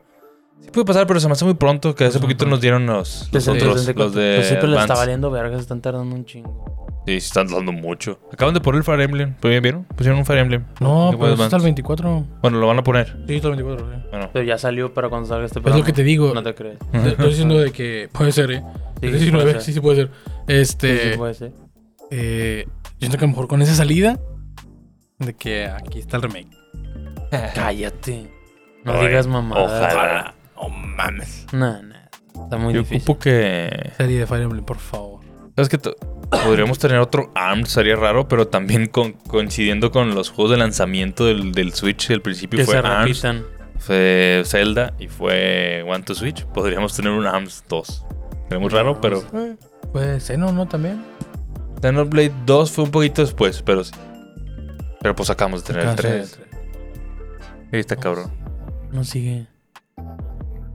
Sí 0.62 0.70
puede 0.72 0.86
pasar, 0.86 1.08
pero 1.08 1.20
se 1.20 1.28
me 1.28 1.34
hace 1.34 1.46
muy 1.46 1.56
pronto, 1.56 1.96
que 1.96 2.06
hace 2.06 2.20
poquito 2.20 2.46
nos 2.46 2.62
dieron 2.62 2.86
los, 2.86 3.30
los 3.32 3.48
otros, 3.48 3.86
los 3.96 4.14
de 4.14 4.36
Pues 4.36 4.48
siempre 4.48 4.70
les 4.70 4.82
está 4.82 4.94
valiendo 4.94 5.32
verga, 5.32 5.56
se 5.56 5.62
están 5.62 5.82
tardando 5.82 6.16
un 6.16 6.26
chingo. 6.26 6.82
Sí, 7.06 7.20
se 7.20 7.28
están 7.28 7.48
tardando 7.48 7.72
mucho. 7.72 8.20
Acaban 8.32 8.54
de 8.54 8.62
poner 8.62 8.80
el 8.80 8.84
Fire 8.84 9.02
Emblem. 9.02 9.36
¿Vieron? 9.42 9.86
Pusieron 9.86 10.20
un 10.20 10.26
Fire 10.26 10.40
Emblem. 10.40 10.66
No, 10.80 11.12
pues 11.18 11.40
está 11.40 11.58
el 11.58 11.64
24. 11.64 12.28
Bueno, 12.42 12.60
lo 12.60 12.68
van 12.68 12.78
a 12.78 12.84
poner. 12.84 13.18
Sí, 13.28 13.36
está 13.36 13.48
el 13.48 13.56
24. 13.56 13.86
Sí. 13.88 14.08
Bueno. 14.12 14.30
Pero 14.32 14.46
ya 14.46 14.58
salió 14.60 14.94
para 14.94 15.10
cuando 15.10 15.28
salga 15.28 15.46
este 15.46 15.62
programa. 15.62 15.78
Es 15.78 15.82
lo 15.82 15.86
que 15.86 15.94
te 15.94 16.04
digo. 16.04 16.32
No 16.34 16.44
te 16.44 16.54
crees. 16.54 16.78
Estoy 16.94 17.30
diciendo 17.30 17.58
de 17.58 17.72
que 17.72 18.08
puede 18.12 18.32
ser, 18.32 18.52
¿eh? 18.52 18.64
Sí, 19.02 19.08
19, 19.08 19.62
sí, 19.62 19.74
sí 19.74 19.80
puede 19.80 19.96
ser. 19.96 20.12
Este... 20.48 20.98
Sí, 20.98 21.12
sí 21.12 21.18
puede 21.18 21.34
ser. 21.34 21.52
Eh, 22.12 22.66
yo 22.68 22.98
siento 23.00 23.18
que 23.18 23.26
a 23.26 23.28
lo 23.28 23.32
mejor 23.32 23.48
con 23.48 23.64
esa 23.64 23.74
salida 23.74 24.20
de 25.18 25.34
que 25.34 25.66
aquí 25.66 25.98
está 26.00 26.18
el 26.18 26.24
remake. 26.24 26.50
Cállate. 27.56 28.30
No 28.84 29.02
digas 29.02 29.26
mamá. 29.26 29.56
Ojalá. 29.58 30.36
No 30.62 30.70
mames. 30.70 31.48
No, 31.52 31.82
no. 31.82 31.96
Está 32.44 32.58
muy 32.58 32.74
Yo 32.74 32.80
difícil. 32.80 33.04
ocupo 33.04 33.20
que. 33.20 33.92
Serie 33.98 34.20
de 34.20 34.28
Fire 34.28 34.44
Emblem, 34.44 34.64
por 34.64 34.78
favor. 34.78 35.22
¿Sabes 35.56 35.70
que 35.70 35.78
Podríamos 36.32 36.80
tener 36.80 36.98
otro 37.00 37.30
ARM, 37.36 37.66
sería 37.66 37.98
raro, 37.98 38.28
pero 38.30 38.48
también 38.48 38.88
coincidiendo 38.88 39.92
con 39.92 40.16
los 40.16 40.30
juegos 40.30 40.52
de 40.52 40.58
lanzamiento 40.58 41.26
del, 41.26 41.74
Switch, 41.74 42.10
el 42.10 42.22
principio 42.22 42.60
que 42.60 42.66
fue 42.66 42.76
se 42.76 42.82
repitan. 42.82 43.46
fue 43.78 44.44
Zelda 44.46 44.94
y 44.98 45.10
fue 45.10 45.84
One 45.86 46.04
to 46.04 46.16
Switch, 46.16 46.46
podríamos 46.46 46.96
tener 46.96 47.12
un 47.12 47.26
ARMS 47.26 47.66
2. 47.68 48.06
Era 48.50 48.60
muy 48.60 48.70
raro, 48.70 49.02
pero. 49.02 49.24
Pues 49.92 50.24
Xeno, 50.24 50.54
¿no? 50.54 50.68
También. 50.70 51.04
Xenoblade 51.82 52.32
2 52.46 52.72
fue 52.72 52.86
un 52.86 52.92
poquito 52.92 53.22
después, 53.22 53.62
pero 53.62 53.84
sí. 53.84 53.94
Pero 55.02 55.14
pues 55.14 55.30
acabamos 55.30 55.66
de 55.66 55.74
tener 55.74 55.90
el 55.90 55.96
3. 55.96 56.40
Ahí 57.74 57.80
está 57.80 57.98
cabrón. 57.98 58.32
No 58.92 59.04
sigue. 59.04 59.48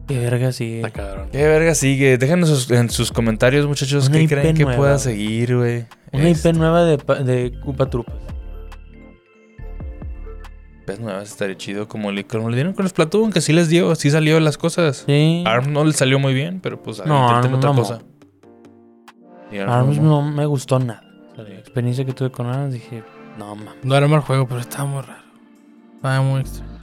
¿Qué 0.06 0.18
verga 0.18 0.52
sigue? 0.52 0.76
Está 0.76 0.90
cabrón. 0.90 1.28
¿Qué 1.32 1.44
verga 1.46 1.74
sigue? 1.74 2.16
Déjanos 2.18 2.70
en 2.70 2.90
sus 2.90 3.10
comentarios, 3.10 3.66
muchachos, 3.66 4.08
Una 4.08 4.16
qué 4.18 4.22
IP 4.24 4.30
creen 4.30 4.56
que 4.56 4.64
pueda 4.66 4.98
seguir, 4.98 5.56
güey. 5.56 5.86
Una 6.12 6.28
Este, 6.28 6.50
IP 6.50 6.56
nueva 6.56 6.84
de, 6.84 6.96
de 7.24 7.58
Koopa 7.60 7.90
Troopas. 7.90 8.14
IPs 10.88 11.00
nuevas 11.00 11.28
estaría 11.30 11.56
chido, 11.56 11.88
como 11.88 12.12
le, 12.12 12.24
como 12.24 12.48
le 12.50 12.54
dieron 12.56 12.72
con 12.72 12.88
Splatoon, 12.88 13.32
que 13.32 13.40
sí 13.40 13.52
les 13.52 13.68
dio, 13.68 13.94
sí 13.96 14.10
salió 14.10 14.38
las 14.38 14.56
cosas. 14.58 15.02
Sí. 15.06 15.42
ARM 15.44 15.72
no 15.72 15.84
le 15.84 15.92
salió 15.92 16.20
muy 16.20 16.32
bien, 16.34 16.60
pero 16.60 16.80
pues 16.80 17.04
No, 17.04 17.26
intenten 17.26 17.50
ARM 17.50 17.54
otra 17.58 17.70
mamó. 17.70 17.82
cosa. 17.82 17.98
ARMS 19.68 19.98
no 19.98 20.22
me 20.22 20.46
gustó 20.46 20.78
nada. 20.78 21.02
La 21.36 21.42
experiencia 21.50 22.04
que 22.04 22.12
tuve 22.12 22.30
con 22.30 22.46
ARMS 22.46 22.72
dije, 22.74 23.02
no 23.38 23.56
mames. 23.56 23.84
No 23.84 23.96
era 23.96 24.06
mal 24.06 24.20
juego, 24.20 24.46
pero 24.46 24.60
estaba 24.60 24.84
muy 24.84 25.02
raro. 25.02 25.22
Estaba 25.96 26.22
muy 26.22 26.40
extraño. 26.42 26.75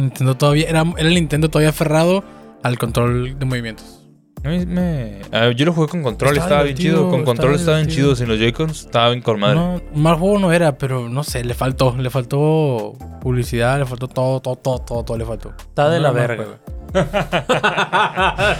Nintendo 0.00 0.36
todavía. 0.36 0.68
Era, 0.68 0.84
era 0.96 1.08
el 1.08 1.14
Nintendo 1.14 1.48
todavía 1.48 1.70
aferrado 1.70 2.24
al 2.62 2.78
control 2.78 3.38
de 3.38 3.44
movimientos. 3.46 3.96
A 4.42 4.48
mí 4.48 4.64
me- 4.64 5.20
yo 5.54 5.66
lo 5.66 5.74
jugué 5.74 5.88
con 5.88 6.02
control, 6.02 6.30
Estaba 6.30 6.46
estaba, 6.48 6.62
bien 6.62 6.76
chido. 6.76 7.10
Con 7.10 7.24
control 7.24 7.54
estaba 7.56 7.56
estaba 7.56 7.76
bien 7.78 7.88
chido. 7.90 8.16
Sin 8.16 8.26
los 8.28 8.38
Joy-Cons 8.38 8.80
estaba 8.86 9.10
bien 9.10 9.20
con 9.22 9.38
madre. 9.38 9.56
No, 9.56 9.82
mal 9.94 10.16
juego 10.16 10.38
no 10.38 10.52
era, 10.52 10.78
pero 10.78 11.10
no 11.10 11.22
sé, 11.24 11.44
le 11.44 11.52
faltó. 11.52 11.94
Le 11.98 12.08
faltó 12.08 12.94
publicidad, 13.20 13.78
le 13.78 13.84
faltó 13.84 14.08
todo, 14.08 14.40
todo, 14.40 14.56
todo, 14.56 14.78
todo, 14.78 15.04
todo 15.04 15.18
le 15.18 15.26
faltó. 15.26 15.50
Está 15.58 15.90
de 15.90 15.98
No 15.98 16.04
la 16.04 16.12
mal 16.12 16.26
verga. 16.26 16.44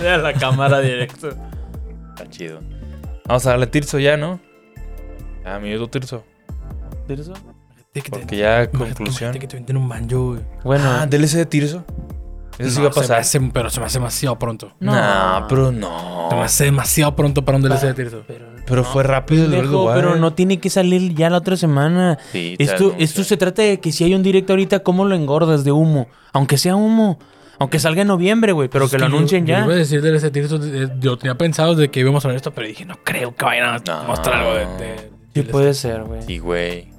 de 0.02 0.18
la 0.18 0.32
cámara 0.34 0.80
directo. 0.80 1.30
Está 2.10 2.28
chido. 2.28 2.60
Vamos 3.26 3.46
a 3.46 3.50
darle 3.50 3.66
Tirso 3.66 3.98
ya, 3.98 4.16
¿no? 4.18 4.38
Ah, 5.46 5.58
minuto 5.58 5.88
Tirso. 5.88 6.24
¿Tirso? 7.06 7.32
Porque 7.92 8.36
ya 8.36 8.62
Imagínate- 8.64 8.70
conclusión. 8.78 9.06
imagínate 9.30 9.38
que 9.40 9.46
te 9.48 9.56
venden 9.56 9.76
un 9.76 9.88
banjo, 9.88 10.26
güey. 10.28 10.40
Bueno, 10.64 10.84
Ah, 10.88 11.06
DLC 11.06 11.36
de 11.38 11.46
Tirso. 11.46 11.84
Eso 12.58 12.70
sí 12.70 12.80
va 12.82 12.88
a 12.90 12.92
se 12.92 13.00
pasar. 13.00 13.18
hace- 13.20 13.40
pero 13.52 13.70
se 13.70 13.80
me 13.80 13.86
hace 13.86 13.98
demasiado 13.98 14.38
pronto. 14.38 14.72
No. 14.80 15.46
Pero 15.48 15.72
no. 15.72 16.26
Se 16.30 16.36
me 16.36 16.42
hace 16.42 16.64
demasiado 16.64 17.16
pronto 17.16 17.44
para 17.44 17.56
un 17.56 17.62
DLC 17.62 17.86
de 17.86 17.94
Tirso. 17.94 18.22
Pero 18.66 18.84
fue 18.84 19.02
rápido 19.02 19.46
el 19.46 19.50
Pendejo, 19.50 19.90
pero 19.94 20.14
no 20.16 20.34
tiene 20.34 20.60
que 20.60 20.70
salir 20.70 21.14
ya 21.14 21.30
la 21.30 21.38
otra 21.38 21.56
semana. 21.56 22.18
Sí, 22.32 22.54
Esto, 22.58 22.94
esto 22.98 23.24
se 23.24 23.36
trata 23.36 23.62
de 23.62 23.80
que 23.80 23.90
si 23.90 24.04
hay 24.04 24.14
un 24.14 24.22
directo 24.22 24.52
ahorita, 24.52 24.80
¿cómo 24.80 25.04
lo 25.04 25.16
engordas 25.16 25.64
de 25.64 25.72
humo? 25.72 26.06
Aunque 26.32 26.58
sea 26.58 26.76
humo. 26.76 27.18
Aunque 27.58 27.78
salga 27.78 28.02
en 28.02 28.08
noviembre, 28.08 28.52
güey, 28.52 28.68
pero 28.68 28.88
que 28.88 28.96
lo 28.98 29.08
yo- 29.08 29.16
anuncien 29.16 29.44
yo 29.46 29.54
ya. 29.54 29.64
iba 29.64 29.72
a 29.72 29.76
decir 29.76 30.00
DLC 30.00 30.22
de 30.22 30.30
Tirso, 30.30 30.60
eh, 30.62 30.88
yo 31.00 31.18
tenía 31.18 31.36
pensado 31.36 31.74
de 31.74 31.90
que 31.90 32.00
íbamos 32.00 32.24
a 32.24 32.28
ver 32.28 32.36
esto, 32.36 32.52
pero 32.52 32.66
dije, 32.68 32.84
no 32.86 32.96
creo 33.04 33.34
que 33.34 33.44
vayan 33.44 33.68
a 33.68 33.78
No. 33.78 34.04
mostrar 34.04 34.36
algo 34.36 34.54
de, 34.54 35.10
de- 35.34 35.42
puede 35.44 35.74
ser, 35.74 36.04
güey. 36.04 36.22
Sí, 36.22 36.38
güey. 36.38 36.89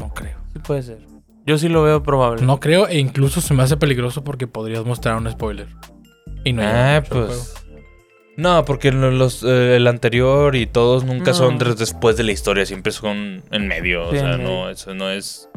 No 0.00 0.12
creo. 0.14 0.36
puede 0.64 0.82
ser. 0.82 0.98
Yo 1.46 1.58
sí 1.58 1.68
lo 1.68 1.82
veo 1.82 2.02
probable. 2.02 2.42
No 2.42 2.60
creo 2.60 2.86
e 2.86 2.98
incluso 2.98 3.40
se 3.40 3.52
me 3.54 3.62
hace 3.64 3.76
peligroso 3.76 4.22
porque 4.22 4.46
podrías 4.46 4.84
mostrar 4.84 5.16
un 5.16 5.30
spoiler. 5.30 5.66
Y 6.44 6.52
no 6.52 6.62
Ah, 6.64 7.00
mucho 7.02 7.20
al 7.20 7.26
pues. 7.26 7.54
No, 8.36 8.64
porque 8.64 8.92
lo- 8.92 9.10
los, 9.10 9.42
eh, 9.42 9.76
el 9.76 9.86
anterior 9.86 10.54
y 10.56 10.66
todos 10.66 11.04
nunca 11.04 11.32
No. 11.32 11.36
son 11.36 11.58
des- 11.58 11.76
después 11.76 12.16
de 12.16 12.22
la 12.24 12.32
historia, 12.32 12.64
siempre 12.64 12.92
son 12.92 13.42
en 13.50 13.68
medio. 13.68 14.10
Sí, 14.10 14.16
o 14.16 14.20
sea, 14.20 14.36
no, 14.38 14.70
eso 14.70 14.94
no 14.94 15.10
es. 15.10 15.48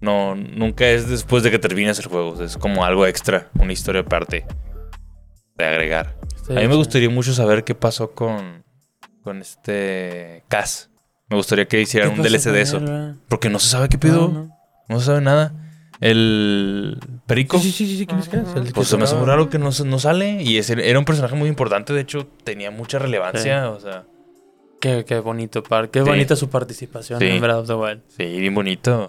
No, 0.00 0.34
nunca 0.36 0.86
es 0.88 1.08
después 1.08 1.42
de 1.42 1.50
que 1.50 1.58
terminas 1.58 1.98
el 1.98 2.06
juego. 2.06 2.40
Es 2.42 2.56
como 2.56 2.84
algo 2.84 3.06
extra, 3.06 3.48
una 3.58 3.72
historia 3.72 4.02
aparte 4.02 4.44
de 5.56 5.64
agregar. 5.64 6.16
Sí, 6.46 6.52
A 6.52 6.56
mí 6.60 6.66
me 6.66 6.72
sí. 6.72 6.76
gustaría 6.76 7.10
mucho 7.10 7.32
saber 7.32 7.64
qué 7.64 7.74
pasó 7.74 8.12
con, 8.12 8.64
con 9.22 9.40
este 9.40 10.44
Cass. 10.48 10.87
Me 11.30 11.36
gustaría 11.36 11.66
que 11.66 11.80
hicieran 11.80 12.14
¿Qué 12.14 12.20
un 12.20 12.26
DLC 12.26 12.50
de 12.52 12.60
eso. 12.62 12.80
Porque 13.28 13.50
no 13.50 13.58
se 13.58 13.68
sabe 13.68 13.88
qué 13.88 13.98
pido. 13.98 14.28
No, 14.28 14.34
No, 14.44 14.54
no. 14.88 15.00
se 15.00 15.06
sabe 15.06 15.20
nada. 15.20 15.52
El 16.00 16.98
Perico. 17.26 17.58
Sí, 17.58 17.70
sí, 17.72 17.86
sí, 17.86 17.98
sí, 17.98 18.06
¿quién 18.06 18.20
es 18.20 18.28
que 18.28 18.36
es? 18.38 18.44
El 18.54 18.72
Pues 18.72 18.88
se 18.88 18.96
me 18.96 19.04
hace 19.04 19.14
muy 19.14 19.22
tocaba- 19.24 19.36
raro 19.36 19.50
que 19.50 19.58
no, 19.58 19.70
no 19.84 19.98
sale. 19.98 20.42
Y 20.42 20.56
ese 20.58 20.74
era 20.88 20.98
un 20.98 21.04
personaje 21.04 21.34
muy 21.34 21.48
importante. 21.48 21.92
De 21.92 22.00
hecho, 22.00 22.26
tenía 22.44 22.70
mucha 22.70 22.98
relevancia. 22.98 23.70
O 23.70 23.80
sea, 23.80 24.04
Qué, 24.80 25.04
qué 25.04 25.18
bonito, 25.18 25.62
par. 25.64 25.90
Qué 25.90 26.00
Sí. 26.02 26.08
bonita 26.08 26.36
su 26.36 26.48
participación 26.50 27.20
en 27.20 27.40
Breath 27.40 27.56
of 27.56 27.66
the 27.66 27.74
Wild. 27.74 28.00
sí, 28.16 28.24
bien 28.40 28.54
bonito. 28.54 29.08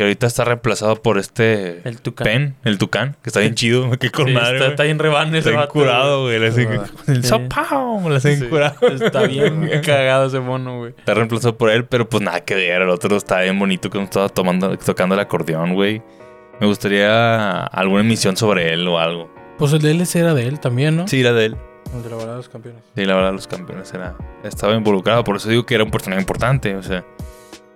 Que 0.00 0.04
ahorita 0.04 0.26
está 0.28 0.44
reemplazado 0.44 0.96
por 1.02 1.18
este 1.18 1.86
El 1.86 2.00
Tucán. 2.00 2.24
Pen, 2.24 2.56
el 2.64 2.78
Tucán, 2.78 3.16
que 3.22 3.28
está 3.28 3.40
bien 3.40 3.54
chido. 3.54 3.90
Que 4.00 4.08
con 4.10 4.28
Sí, 4.28 4.32
madre. 4.32 4.56
está, 4.56 4.68
está 4.70 4.82
bien 4.84 4.98
rebane 4.98 5.26
Está 5.36 5.38
ese 5.40 5.48
bien 5.50 5.60
vato, 5.60 5.72
curado, 5.74 6.22
güey. 6.22 6.38
Le 6.38 6.46
hace- 6.46 6.62
Sí. 6.62 6.66
con 6.66 7.14
el 7.16 7.22
Sí. 7.22 7.28
sopao, 7.28 8.08
Le 8.08 8.16
hace 8.16 8.28
bien 8.30 8.40
Sí. 8.40 8.46
curado. 8.46 8.76
Está 8.88 9.22
bien 9.24 9.68
cagado 9.84 10.28
ese 10.28 10.40
mono, 10.40 10.78
güey. 10.78 10.94
Está 10.96 11.12
reemplazado 11.12 11.58
por 11.58 11.68
él, 11.68 11.84
pero 11.84 12.08
pues 12.08 12.22
nada 12.22 12.40
que 12.40 12.54
ver. 12.54 12.80
El 12.80 12.88
otro 12.88 13.14
está 13.14 13.42
bien 13.42 13.58
bonito 13.58 13.90
que 13.90 14.02
estaba 14.02 14.30
tomando, 14.30 14.74
tocando 14.78 15.14
el 15.16 15.20
acordeón, 15.20 15.74
güey. 15.74 16.00
Me 16.62 16.66
gustaría 16.66 17.60
alguna 17.64 18.00
emisión 18.00 18.38
sobre 18.38 18.72
él 18.72 18.88
o 18.88 18.98
algo. 18.98 19.30
Pues 19.58 19.74
el 19.74 19.80
DLC 19.82 20.16
era 20.20 20.32
de 20.32 20.46
él 20.48 20.60
también, 20.60 20.96
¿no? 20.96 21.08
Sí, 21.08 21.20
era 21.20 21.34
de 21.34 21.44
él. 21.44 21.56
El 21.94 22.02
de 22.04 22.08
la 22.08 22.16
verdad 22.16 22.30
de 22.30 22.36
los 22.38 22.48
campeones. 22.48 22.82
Sí, 22.96 23.04
la 23.04 23.16
verdad, 23.16 23.32
los 23.34 23.46
campeones 23.46 23.92
era, 23.92 24.14
estaba 24.44 24.74
involucrado. 24.74 25.24
Por 25.24 25.36
eso 25.36 25.50
digo 25.50 25.66
que 25.66 25.74
era 25.74 25.84
un 25.84 25.90
personaje 25.90 26.22
importante, 26.22 26.74
o 26.74 26.82
sea. 26.82 27.04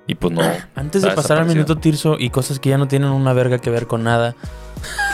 Y 0.07 0.15
pues 0.17 0.33
no. 0.35 0.43
Antes 0.75 1.03
de 1.03 1.11
pasar 1.11 1.39
al 1.39 1.47
minuto 1.47 1.77
Tirso 1.77 2.17
y 2.19 2.31
cosas 2.31 2.59
que 2.59 2.71
ya 2.71 2.79
no 2.79 2.89
tienen 2.89 3.11
una 3.11 3.33
verga 3.33 3.59
que 3.59 3.71
ver 3.71 3.87
con 3.87 4.03
nada, 4.05 4.35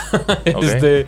este, 0.45 1.07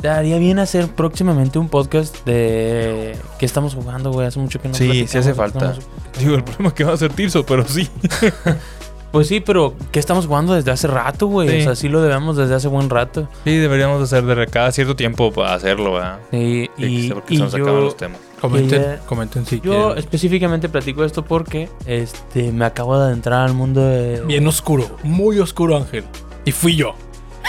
te 0.00 0.08
haría 0.08 0.38
bien 0.38 0.58
hacer 0.58 0.88
próximamente 0.88 1.58
un 1.58 1.68
podcast 1.68 2.24
de 2.24 3.16
qué 3.38 3.46
estamos 3.46 3.74
jugando, 3.74 4.12
güey. 4.12 4.26
Hace 4.26 4.38
mucho 4.40 4.60
que 4.60 4.68
no 4.68 4.74
Sí, 4.74 5.06
sí 5.06 5.18
hace 5.18 5.34
falta. 5.34 5.72
estamos- 5.72 5.86
Digo, 6.18 6.34
el 6.34 6.42
problema 6.44 6.68
es 6.68 6.74
que 6.74 6.84
va 6.84 6.92
a 6.94 6.96
ser 6.96 7.12
Tirso, 7.12 7.44
pero 7.46 7.66
sí. 7.66 7.88
Pues 9.12 9.26
sí, 9.28 9.40
pero 9.40 9.74
¿qué 9.90 9.98
estamos 9.98 10.26
jugando 10.26 10.54
desde 10.54 10.70
hace 10.70 10.86
rato, 10.86 11.26
güey? 11.28 11.48
Sí. 11.48 11.56
O 11.60 11.62
sea, 11.62 11.74
sí 11.76 11.88
lo 11.88 12.02
debemos 12.02 12.36
desde 12.36 12.54
hace 12.54 12.68
buen 12.68 12.90
rato. 12.90 13.26
Sí, 13.44 13.56
deberíamos 13.56 14.02
hacer 14.02 14.24
de 14.24 14.46
cada 14.46 14.70
cierto 14.70 14.96
tiempo 14.96 15.32
para 15.32 15.54
hacerlo, 15.54 15.94
¿verdad? 15.94 16.18
Sí, 16.30 16.68
Sí, 16.76 17.06
y, 17.06 17.10
porque 17.10 17.34
y 17.34 17.36
se 17.38 17.42
nos 17.44 17.54
acaban 17.54 17.74
yo, 17.74 17.80
los 17.80 17.96
temas. 17.96 18.20
Comenten, 18.40 18.98
comenten 19.06 19.46
si 19.46 19.56
yo 19.60 19.72
quieren. 19.72 19.98
específicamente 19.98 20.68
platico 20.68 21.04
esto 21.04 21.24
porque 21.24 21.68
este 21.86 22.52
me 22.52 22.64
acabo 22.66 22.98
de 22.98 23.06
adentrar 23.06 23.46
al 23.48 23.54
mundo 23.54 23.80
de... 23.80 24.22
Bien 24.26 24.46
oscuro, 24.46 24.84
muy 25.02 25.38
oscuro, 25.40 25.76
Ángel. 25.76 26.04
Y 26.44 26.52
fui 26.52 26.76
yo. 26.76 26.94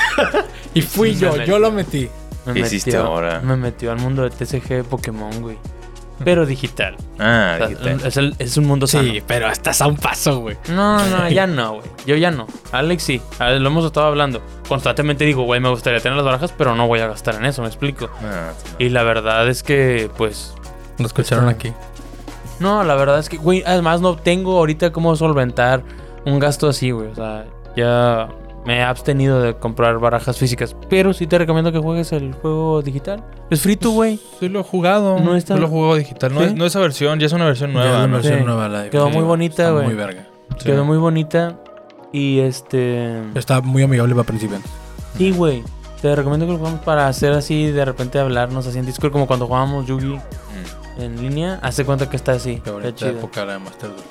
y 0.74 0.82
fui 0.82 1.14
Sí, 1.14 1.22
yo, 1.22 1.34
me 1.36 1.46
yo 1.46 1.60
lo 1.60 1.72
metí. 1.72 2.10
me 2.46 2.54
¿Qué 2.54 2.60
hiciste 2.62 2.96
ahora? 2.98 3.42
Me 3.42 3.56
metió 3.58 3.92
al 3.92 4.00
mundo 4.00 4.24
de 4.24 4.30
TCG 4.30 4.84
Pokémon, 4.86 5.42
güey. 5.42 5.58
Pero 6.24 6.46
digital. 6.46 6.96
Ah, 7.18 7.54
O 7.56 7.58
sea, 7.58 7.68
dijiste. 7.68 8.08
es, 8.08 8.18
el- 8.18 8.36
es 8.40 8.58
un 8.58 8.66
mundo 8.66 8.88
sano. 8.88 9.12
Sí, 9.12 9.24
pero 9.26 9.50
estás 9.50 9.82
a 9.82 9.88
un 9.88 9.96
paso, 9.98 10.40
güey. 10.40 10.58
No, 10.70 11.04
no, 11.06 11.30
ya 11.30 11.48
no, 11.48 11.76
güey. 11.76 11.86
Yo 12.06 12.16
ya 12.16 12.30
no. 12.32 12.46
Alex 12.72 13.04
sí. 13.04 13.22
Lo 13.40 13.68
hemos 13.68 13.86
estado 13.86 14.08
hablando. 14.08 14.42
Constantemente 14.68 15.24
digo, 15.26 15.44
güey, 15.44 15.60
me 15.60 15.70
gustaría 15.70 16.00
tener 16.00 16.16
las 16.18 16.26
barajas, 16.26 16.54
pero 16.58 16.76
no 16.76 16.88
voy 16.88 17.00
a 17.00 17.08
gastar 17.08 17.36
en 17.36 17.46
eso, 17.46 17.62
me 17.62 17.68
explico. 17.68 18.10
Ah, 18.24 18.52
sí, 18.58 18.70
no. 18.80 18.86
Y 18.86 18.90
la 18.90 19.04
verdad 19.04 19.48
es 19.48 19.64
que, 19.64 20.10
pues... 20.18 20.54
Lo 20.98 21.06
escucharon 21.06 21.48
aquí. 21.48 21.72
No, 22.60 22.84
la 22.84 22.96
verdad 22.96 23.20
es 23.20 23.30
que, 23.30 23.38
güey, 23.38 23.64
además 23.66 24.02
no 24.02 24.18
tengo 24.18 24.58
ahorita 24.58 24.92
cómo 24.92 25.16
solventar 25.16 25.82
un 26.26 26.40
gasto 26.40 26.68
así, 26.68 26.92
güey. 26.92 27.08
O 27.08 27.16
sea, 27.16 27.46
ya 27.78 28.28
me 28.66 28.78
he 28.80 28.84
abstenido 28.84 29.42
de 29.42 29.56
comprar 29.58 30.00
barajas 30.00 30.38
físicas. 30.38 30.76
Pero 30.90 31.14
sí 31.14 31.28
te 31.28 31.38
recomiendo 31.38 31.72
que 31.72 31.80
juegues 31.80 32.12
el 32.12 32.34
juego 32.34 32.82
digital. 32.82 33.24
Es 33.50 33.62
free 33.62 33.76
to, 33.78 33.92
güey. 33.92 34.20
Sí 34.40 34.50
lo 34.50 34.60
he 34.60 34.64
jugado. 34.64 35.20
No 35.20 35.36
está- 35.36 35.56
Sí 35.56 35.60
lo 35.60 35.66
he 35.68 35.70
jugado 35.70 35.96
digital. 35.96 36.34
No, 36.34 36.40
¿Sí? 36.42 36.46
es, 36.48 36.56
no 36.56 36.66
esa 36.66 36.80
versión, 36.80 37.20
ya 37.20 37.26
es 37.28 37.34
una 37.34 37.46
versión 37.46 37.72
Ya 37.72 37.80
nueva. 37.80 38.00
la 38.00 38.08
¿no? 38.08 38.14
versión 38.14 38.40
Sí. 38.40 38.46
nueva, 38.46 38.68
la 38.70 38.82
de- 38.84 38.90
Quedó 38.90 39.08
sí, 39.10 39.14
muy 39.16 39.24
bonita, 39.24 39.64
está 39.64 39.72
güey. 39.72 39.86
Muy 39.86 39.96
verga. 39.96 40.28
Sí. 40.58 40.66
Quedó 40.66 40.86
muy 40.86 40.98
bonita. 40.98 41.60
Y 42.12 42.40
este... 42.40 43.22
Está 43.36 43.62
muy 43.62 43.84
amigable 43.84 44.14
para 44.16 44.26
principiantes. 44.26 44.72
Sí, 45.18 45.32
güey. 45.32 45.64
Te 46.02 46.16
recomiendo 46.16 46.46
que 46.46 46.54
lo 46.54 46.58
jugamos 46.58 46.80
para 46.82 47.08
hacer 47.08 47.34
así, 47.34 47.68
de 47.72 47.84
repente 47.86 48.20
hablarnos 48.20 48.66
así 48.66 48.80
en 48.80 48.86
Discord, 48.86 49.12
como 49.12 49.28
cuando 49.28 49.48
jugábamos 49.48 49.86
Yugi 49.86 50.16
Mm. 50.16 51.02
en 51.02 51.22
línea. 51.22 51.60
Hace 51.62 51.86
cuenta 51.86 52.10
que 52.10 52.16
está 52.16 52.32
así. 52.34 52.62
Qué 52.64 52.72
bonita 52.72 52.96
chido. 52.96 53.12
época 53.12 53.46
la 53.46 53.54
de 53.54 53.60
Master 53.60 53.90
Duel. 53.90 54.02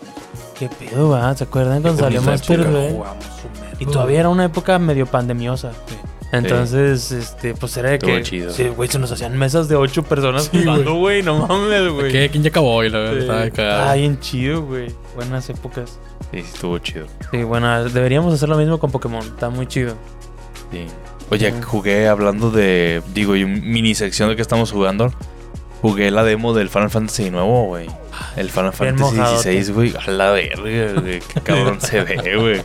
Qué 0.58 0.68
pedo, 0.68 1.08
va. 1.10 1.34
¿Se 1.34 1.44
acuerdan 1.44 1.80
cuando 1.82 2.00
salió 2.02 2.20
Master 2.22 2.70
Duel? 2.70 2.92
Jugamos 2.94 3.24
Y 3.78 3.86
todavía 3.86 4.20
era 4.20 4.28
una 4.28 4.44
época 4.44 4.78
medio 4.78 5.06
pandemiosa. 5.06 5.72
Sí. 5.86 5.96
Entonces, 6.30 7.10
este, 7.10 7.54
pues 7.54 7.74
era 7.78 7.88
de 7.88 7.94
Estuvo 7.94 8.12
que. 8.16 8.22
chido. 8.22 8.52
Sí, 8.52 8.68
güey, 8.68 8.88
se 8.90 8.98
nos 8.98 9.10
hacían 9.10 9.36
mesas 9.38 9.66
de 9.68 9.76
ocho 9.76 10.02
personas 10.02 10.50
Sí, 10.52 10.60
jugando, 10.62 10.94
güey. 10.94 11.22
No 11.22 11.46
mames, 11.46 11.88
güey. 11.90 12.12
¿Qué? 12.12 12.28
¿Quién 12.28 12.42
ya 12.42 12.50
acabó 12.50 12.74
hoy? 12.74 12.90
La 12.90 12.98
verdad, 12.98 13.14
Sí. 13.14 13.20
estaba 13.20 13.40
de 13.40 13.50
cagada. 13.50 13.90
Ah, 13.90 13.94
bien 13.94 14.20
chido, 14.20 14.62
güey. 14.62 14.88
Buenas 15.14 15.48
épocas. 15.48 15.98
Sí, 16.30 16.42
sí, 16.42 16.50
estuvo 16.52 16.78
chido. 16.78 17.06
Sí, 17.30 17.42
bueno, 17.44 17.84
deberíamos 17.88 18.34
hacer 18.34 18.48
lo 18.50 18.56
mismo 18.58 18.78
con 18.78 18.90
Pokémon. 18.90 19.24
Está 19.24 19.48
muy 19.48 19.66
chido. 19.66 19.94
Sí. 20.70 20.84
Oye, 21.30 21.52
jugué 21.62 22.08
hablando 22.08 22.50
de. 22.50 23.02
Digo, 23.14 23.32
mini 23.32 23.94
sección 23.94 24.28
de 24.28 24.36
que 24.36 24.42
estamos 24.42 24.70
jugando. 24.70 25.10
Jugué 25.80 26.10
la 26.10 26.24
demo 26.24 26.52
del 26.54 26.68
Final 26.68 26.90
Fantasy 26.90 27.30
nuevo, 27.30 27.66
güey. 27.66 27.86
El 28.36 28.50
Final 28.50 28.72
Fantasy. 28.72 29.16
XVI, 29.62 29.72
güey. 29.72 29.94
A 29.96 30.10
la 30.10 30.30
verga, 30.32 31.00
güey. 31.00 31.20
Qué 31.20 31.40
cabrón 31.40 31.80
se 31.80 32.02
ve, 32.02 32.36
güey. 32.36 32.60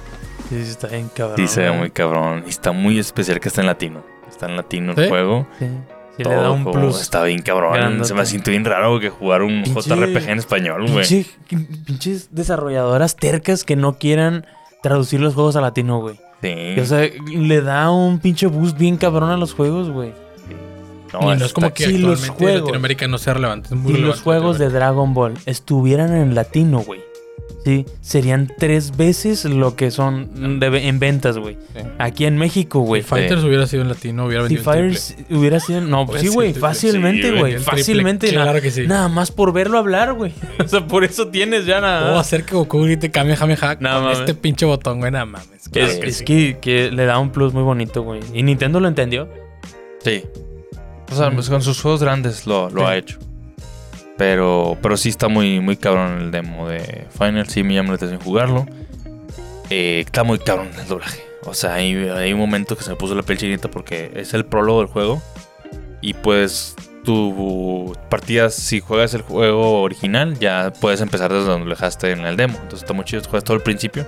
Sí, 0.53 0.69
está 0.69 0.87
bien 0.87 1.09
cabrón. 1.13 1.37
Sí, 1.37 1.47
se 1.47 1.61
ve 1.61 1.71
muy 1.71 1.89
cabrón. 1.89 2.43
Y 2.45 2.49
está 2.49 2.71
muy 2.71 2.99
especial 2.99 3.39
que 3.39 3.49
está 3.49 3.61
en 3.61 3.67
latino. 3.67 4.03
Está 4.29 4.47
en 4.47 4.55
latino 4.55 4.93
el 4.95 5.09
juego. 5.09 5.47
Sí. 5.57 5.67
Sí, 6.17 6.23
le 6.23 6.35
da 6.35 6.51
un 6.51 6.63
plus. 6.71 7.01
Está 7.01 7.23
bien 7.23 7.41
cabrón. 7.41 8.05
Se 8.05 8.13
me 8.13 8.25
siento 8.25 8.51
bien 8.51 8.63
raro 8.65 8.99
que 8.99 9.09
jugar 9.09 9.41
un 9.41 9.63
JRPG 9.63 10.29
en 10.29 10.37
español, 10.37 10.91
güey. 10.91 11.07
Pinche, 11.07 11.25
pinches 11.85 12.29
desarrolladoras 12.31 13.15
tercas 13.15 13.63
que 13.63 13.75
no 13.75 13.97
quieran 13.97 14.45
traducir 14.83 15.19
los 15.21 15.33
juegos 15.33 15.55
a 15.55 15.61
latino, 15.61 16.01
güey. 16.01 16.19
Sí. 16.41 16.79
O 16.79 16.85
sea, 16.85 17.09
le 17.31 17.61
da 17.61 17.89
un 17.89 18.19
pinche 18.19 18.45
boost 18.45 18.77
bien 18.77 18.97
cabrón 18.97 19.31
a 19.31 19.37
los 19.37 19.53
juegos, 19.53 19.89
güey. 19.89 20.13
No, 21.13 21.35
no 21.35 21.45
es 21.45 21.53
como 21.53 21.73
que 21.73 21.87
los 21.89 22.27
juegos, 22.29 22.61
Latinoamérica 22.61 23.07
no 23.07 23.17
sea 23.17 23.35
relevante. 23.35 23.69
Es 23.69 23.75
muy 23.75 23.93
los 23.93 24.21
juegos 24.21 24.59
de 24.59 24.69
Dragon 24.69 25.13
Ball 25.13 25.33
estuvieran 25.45 26.15
en 26.15 26.33
latino, 26.33 26.79
güey 26.79 27.12
Sí, 27.63 27.85
serían 28.01 28.51
tres 28.57 28.97
veces 28.97 29.45
lo 29.45 29.77
que 29.77 29.89
son 29.89 30.59
en 30.61 30.99
ventas, 30.99 31.37
güey. 31.37 31.57
Aquí 31.97 32.25
en 32.25 32.37
México, 32.37 32.81
güey. 32.81 33.03
Si 33.03 33.07
Fighters 33.07 33.43
hubiera 33.43 33.67
sido 33.67 33.83
en 33.83 33.89
latino, 33.89 34.25
hubiera 34.25 34.43
vendido 34.43 34.59
Si 34.59 34.65
Fighters 34.65 35.15
hubiera 35.29 35.59
sido... 35.61 35.79
No, 35.79 36.05
sí, 36.17 36.27
güey, 36.27 36.53
fácilmente, 36.53 37.31
güey. 37.31 37.59
fácilmente. 37.59 38.29
Claro 38.29 38.61
que 38.61 38.69
sí. 38.69 38.85
Nada 38.85 39.07
más 39.07 39.31
por 39.31 39.53
verlo 39.53 39.77
hablar, 39.77 40.13
güey. 40.13 40.33
o 40.59 40.67
sea, 40.67 40.85
por 40.85 41.05
eso 41.05 41.29
tienes 41.29 41.65
ya 41.65 41.79
nada. 41.79 42.09
¿Cómo 42.09 42.19
hacer 42.19 42.43
que 42.43 42.53
Goku 42.53 42.81
grite 42.83 43.11
Kamehameha 43.11 43.77
nada 43.79 44.01
con 44.01 44.11
este 44.11 44.33
pinche 44.33 44.65
botón, 44.65 44.99
güey? 44.99 45.11
Nada 45.11 45.25
mames. 45.25 45.69
es, 45.73 46.21
que, 46.21 46.57
que, 46.59 46.91
le 46.91 47.05
da 47.05 47.17
un 47.19 47.31
plus 47.31 47.53
muy 47.53 47.63
bonito, 47.63 48.03
güey. 48.03 48.19
¿Y 48.33 48.43
Nintendo 48.43 48.81
lo 48.81 48.89
entendió? 48.89 49.29
Sí. 50.03 50.23
O 51.09 51.15
sea, 51.15 51.31
pues 51.31 51.49
con 51.49 51.61
sus 51.61 51.81
juegos 51.81 52.03
grandes 52.03 52.45
lo, 52.45 52.69
lo 52.69 52.85
ha 52.85 52.97
hecho. 52.97 53.19
Pero, 54.25 54.77
pero 54.81 54.95
sí 54.95 55.09
está 55.09 55.27
muy, 55.27 55.59
muy 55.59 55.75
cabrón 55.75 56.21
el 56.21 56.31
demo 56.31 56.69
de 56.69 57.07
Final. 57.09 57.49
Sí 57.49 57.61
me 57.61 57.73
llama 57.73 57.89
la 57.89 57.95
atención 57.95 58.21
jugarlo. 58.21 58.65
Eh, 59.69 59.99
está 59.99 60.23
muy 60.23 60.39
cabrón 60.39 60.69
el 60.79 60.87
doblaje. 60.87 61.21
O 61.43 61.53
sea, 61.53 61.73
hay, 61.73 61.93
hay, 62.07 62.31
un 62.31 62.39
momento 62.39 62.77
que 62.77 62.85
se 62.85 62.91
me 62.91 62.95
puso 62.95 63.15
la 63.15 63.23
piel 63.23 63.37
chinita 63.37 63.69
porque 63.69 64.11
es 64.15 64.33
el 64.33 64.45
prólogo 64.45 64.79
del 64.79 64.87
juego. 64.87 65.21
Y 65.99 66.13
pues 66.13 66.73
tu 67.03 67.97
partida, 68.09 68.49
si 68.49 68.79
juegas 68.79 69.13
el 69.13 69.23
juego 69.23 69.81
original, 69.81 70.39
ya 70.39 70.71
puedes 70.79 71.01
empezar 71.01 71.33
desde 71.33 71.47
donde 71.47 71.65
lo 71.65 71.71
dejaste 71.71 72.11
en 72.11 72.21
el 72.21 72.37
demo. 72.37 72.53
Entonces 72.53 72.83
está 72.83 72.93
muy 72.93 73.03
chido, 73.03 73.23
juegas 73.23 73.43
todo 73.43 73.57
el 73.57 73.63
principio. 73.63 74.07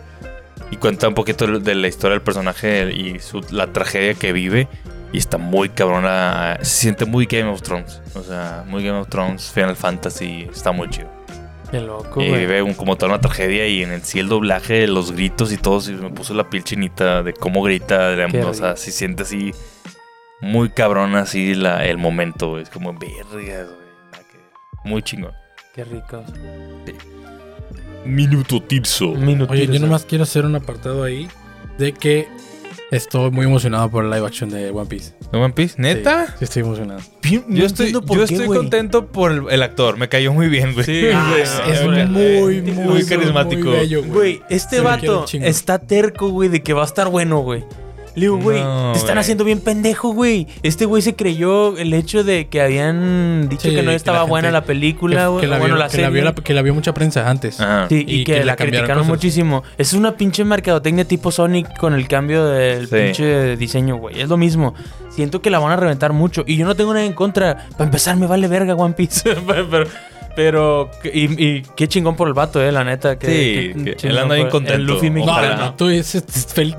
Y 0.71 0.77
cuenta 0.77 1.09
un 1.09 1.13
poquito 1.13 1.59
de 1.59 1.75
la 1.75 1.89
historia 1.89 2.13
del 2.13 2.23
personaje 2.23 2.89
y 2.89 3.19
la 3.51 3.67
tragedia 3.67 4.13
que 4.13 4.31
vive 4.31 4.69
y 5.11 5.17
está 5.17 5.37
muy 5.37 5.69
cabrona. 5.69 6.57
Se 6.61 6.81
siente 6.81 7.05
muy 7.05 7.25
Game 7.25 7.49
of 7.49 7.61
Thrones. 7.61 8.01
O 8.15 8.23
sea, 8.23 8.63
muy 8.67 8.83
Game 8.83 8.99
of 8.99 9.09
Thrones, 9.09 9.51
Final 9.51 9.75
Fantasy. 9.75 10.47
Está 10.51 10.71
muy 10.71 10.89
chido. 10.89 11.09
Qué 11.71 11.79
loco, 11.79 12.21
Y 12.21 12.45
ve 12.45 12.61
un, 12.61 12.73
como 12.73 12.95
toda 12.95 13.13
una 13.13 13.21
tragedia 13.21 13.67
y 13.67 13.81
en 13.81 13.91
el 13.91 14.03
sí 14.03 14.19
el 14.19 14.29
doblaje, 14.29 14.87
los 14.87 15.11
gritos 15.11 15.51
y 15.51 15.57
todo. 15.57 15.81
me 16.01 16.09
puso 16.11 16.33
la 16.33 16.49
piel 16.49 16.63
chinita 16.63 17.23
de 17.23 17.33
cómo 17.33 17.63
grita. 17.63 18.15
o 18.45 18.53
sea, 18.53 18.75
se 18.75 18.91
siente 18.91 19.23
así 19.23 19.51
muy 20.41 20.69
cabrón 20.69 21.15
así 21.15 21.55
la, 21.55 21.85
el 21.85 21.97
momento. 21.97 22.59
Es 22.59 22.69
como 22.69 22.93
verga, 22.93 23.67
Muy 24.83 25.01
chingón. 25.01 25.33
Qué 25.73 25.83
rico. 25.83 26.23
Minuto 28.05 28.61
Tirso. 28.61 29.09
Minuto 29.13 29.51
Oye, 29.51 29.67
yo 29.67 29.79
nomás 29.79 30.05
quiero 30.05 30.23
hacer 30.23 30.45
un 30.45 30.55
apartado 30.55 31.03
ahí 31.03 31.27
de 31.77 31.93
que 31.93 32.27
Estoy 32.95 33.29
muy 33.29 33.45
emocionado 33.45 33.89
por 33.89 34.05
el 34.05 34.09
live 34.09 34.25
action 34.25 34.49
de 34.49 34.69
One 34.69 34.85
Piece. 34.85 35.13
¿De 35.31 35.37
One 35.37 35.53
Piece? 35.53 35.75
¿Neta? 35.77 36.27
Sí, 36.39 36.45
estoy 36.45 36.63
emocionado. 36.63 37.01
yo 37.49 37.65
estoy, 37.65 37.91
yo 37.91 38.23
estoy 38.23 38.47
contento 38.47 39.07
por 39.07 39.51
el, 39.51 39.63
actor. 39.63 39.97
Me 39.97 40.07
cayó 40.07 40.31
muy 40.31 40.47
bien, 40.47 40.73
güey. 40.73 40.85
Sí, 40.85 41.07
ah, 41.13 41.35
es, 41.67 41.83
muy, 42.09 42.61
muy, 42.61 43.05
carismático. 43.05 43.71
güey, 44.07 44.41
este 44.49 44.79
vato 44.79 45.25
está 45.33 45.79
terco, 45.79 46.29
güey, 46.29 46.47
de 46.47 46.63
que 46.63 46.71
va 46.71 46.83
a 46.83 46.85
estar 46.85 47.09
bueno, 47.09 47.39
güey. 47.39 47.65
Le 48.15 48.21
digo, 48.21 48.37
güey, 48.37 48.61
te 48.93 48.99
están 48.99 49.17
haciendo 49.17 49.43
bien 49.43 49.59
pendejo, 49.59 50.13
güey. 50.13 50.47
Este 50.63 50.85
güey 50.85 51.01
se 51.01 51.15
creyó 51.15 51.77
el 51.77 51.93
hecho 51.93 52.23
de 52.23 52.47
que 52.47 52.61
habían 52.61 53.49
dicho 53.49 53.69
que 53.69 53.83
no 53.83 53.91
estaba 53.91 54.23
buena 54.23 54.51
la 54.51 54.63
película, 54.63 55.27
güey. 55.27 55.41
Que, 55.41 55.47
la, 55.47 55.59
bueno, 55.59 55.75
la, 55.75 55.89
que, 55.89 55.97
la, 56.01 56.33
que 56.33 56.53
la 56.53 56.61
vio 56.61 56.73
mucha 56.73 56.93
prensa 56.93 57.29
antes. 57.29 57.55
Sí, 57.89 58.05
y, 58.07 58.23
que, 58.23 58.45
la 58.45 58.55
criticaron 58.55 59.05
muchísimo. 59.05 59.63
Es 59.77 59.93
una 59.93 60.15
pinche 60.15 60.43
mercadotecnia 60.43 61.05
tipo 61.05 61.31
Sonic 61.31 61.77
con 61.77 61.93
el 61.93 62.07
cambio 62.07 62.45
del 62.45 62.87
pinche 62.87 63.57
diseño, 63.57 63.97
güey. 63.97 64.21
Es 64.21 64.29
lo 64.29 64.37
mismo. 64.37 64.73
Siento 65.09 65.41
que 65.41 65.49
la 65.49 65.59
van 65.59 65.71
a 65.71 65.75
reventar 65.77 66.11
mucho. 66.11 66.43
Y 66.45 66.57
yo 66.57 66.65
no 66.65 66.75
tengo 66.75 66.93
nada 66.93 67.05
en 67.05 67.13
contra. 67.13 67.67
Para 67.71 67.85
empezar, 67.85 68.17
me 68.17 68.27
vale 68.27 68.47
verga 68.47 68.75
One 68.75 68.95
Piece. 68.95 69.23
pero, 69.71 69.87
pero, 70.35 70.91
y, 71.03 71.61
qué 71.61 71.87
chingón 71.87 72.15
por 72.15 72.27
el 72.27 72.33
vato, 72.33 72.61
eh, 72.61 72.71
la 72.71 72.83
neta. 72.83 73.17
Que, 73.17 73.73
sí, 73.75 73.95
que 73.95 74.07
él 74.07 74.17
anda 74.17 74.35
bien 74.35 74.49
contento. 74.49 74.75
El 74.75 74.85
Luffy 74.85 75.11
Ojalá. 75.21 75.55
No, 75.55 75.73
tú 75.75 75.89
es, 75.89 76.23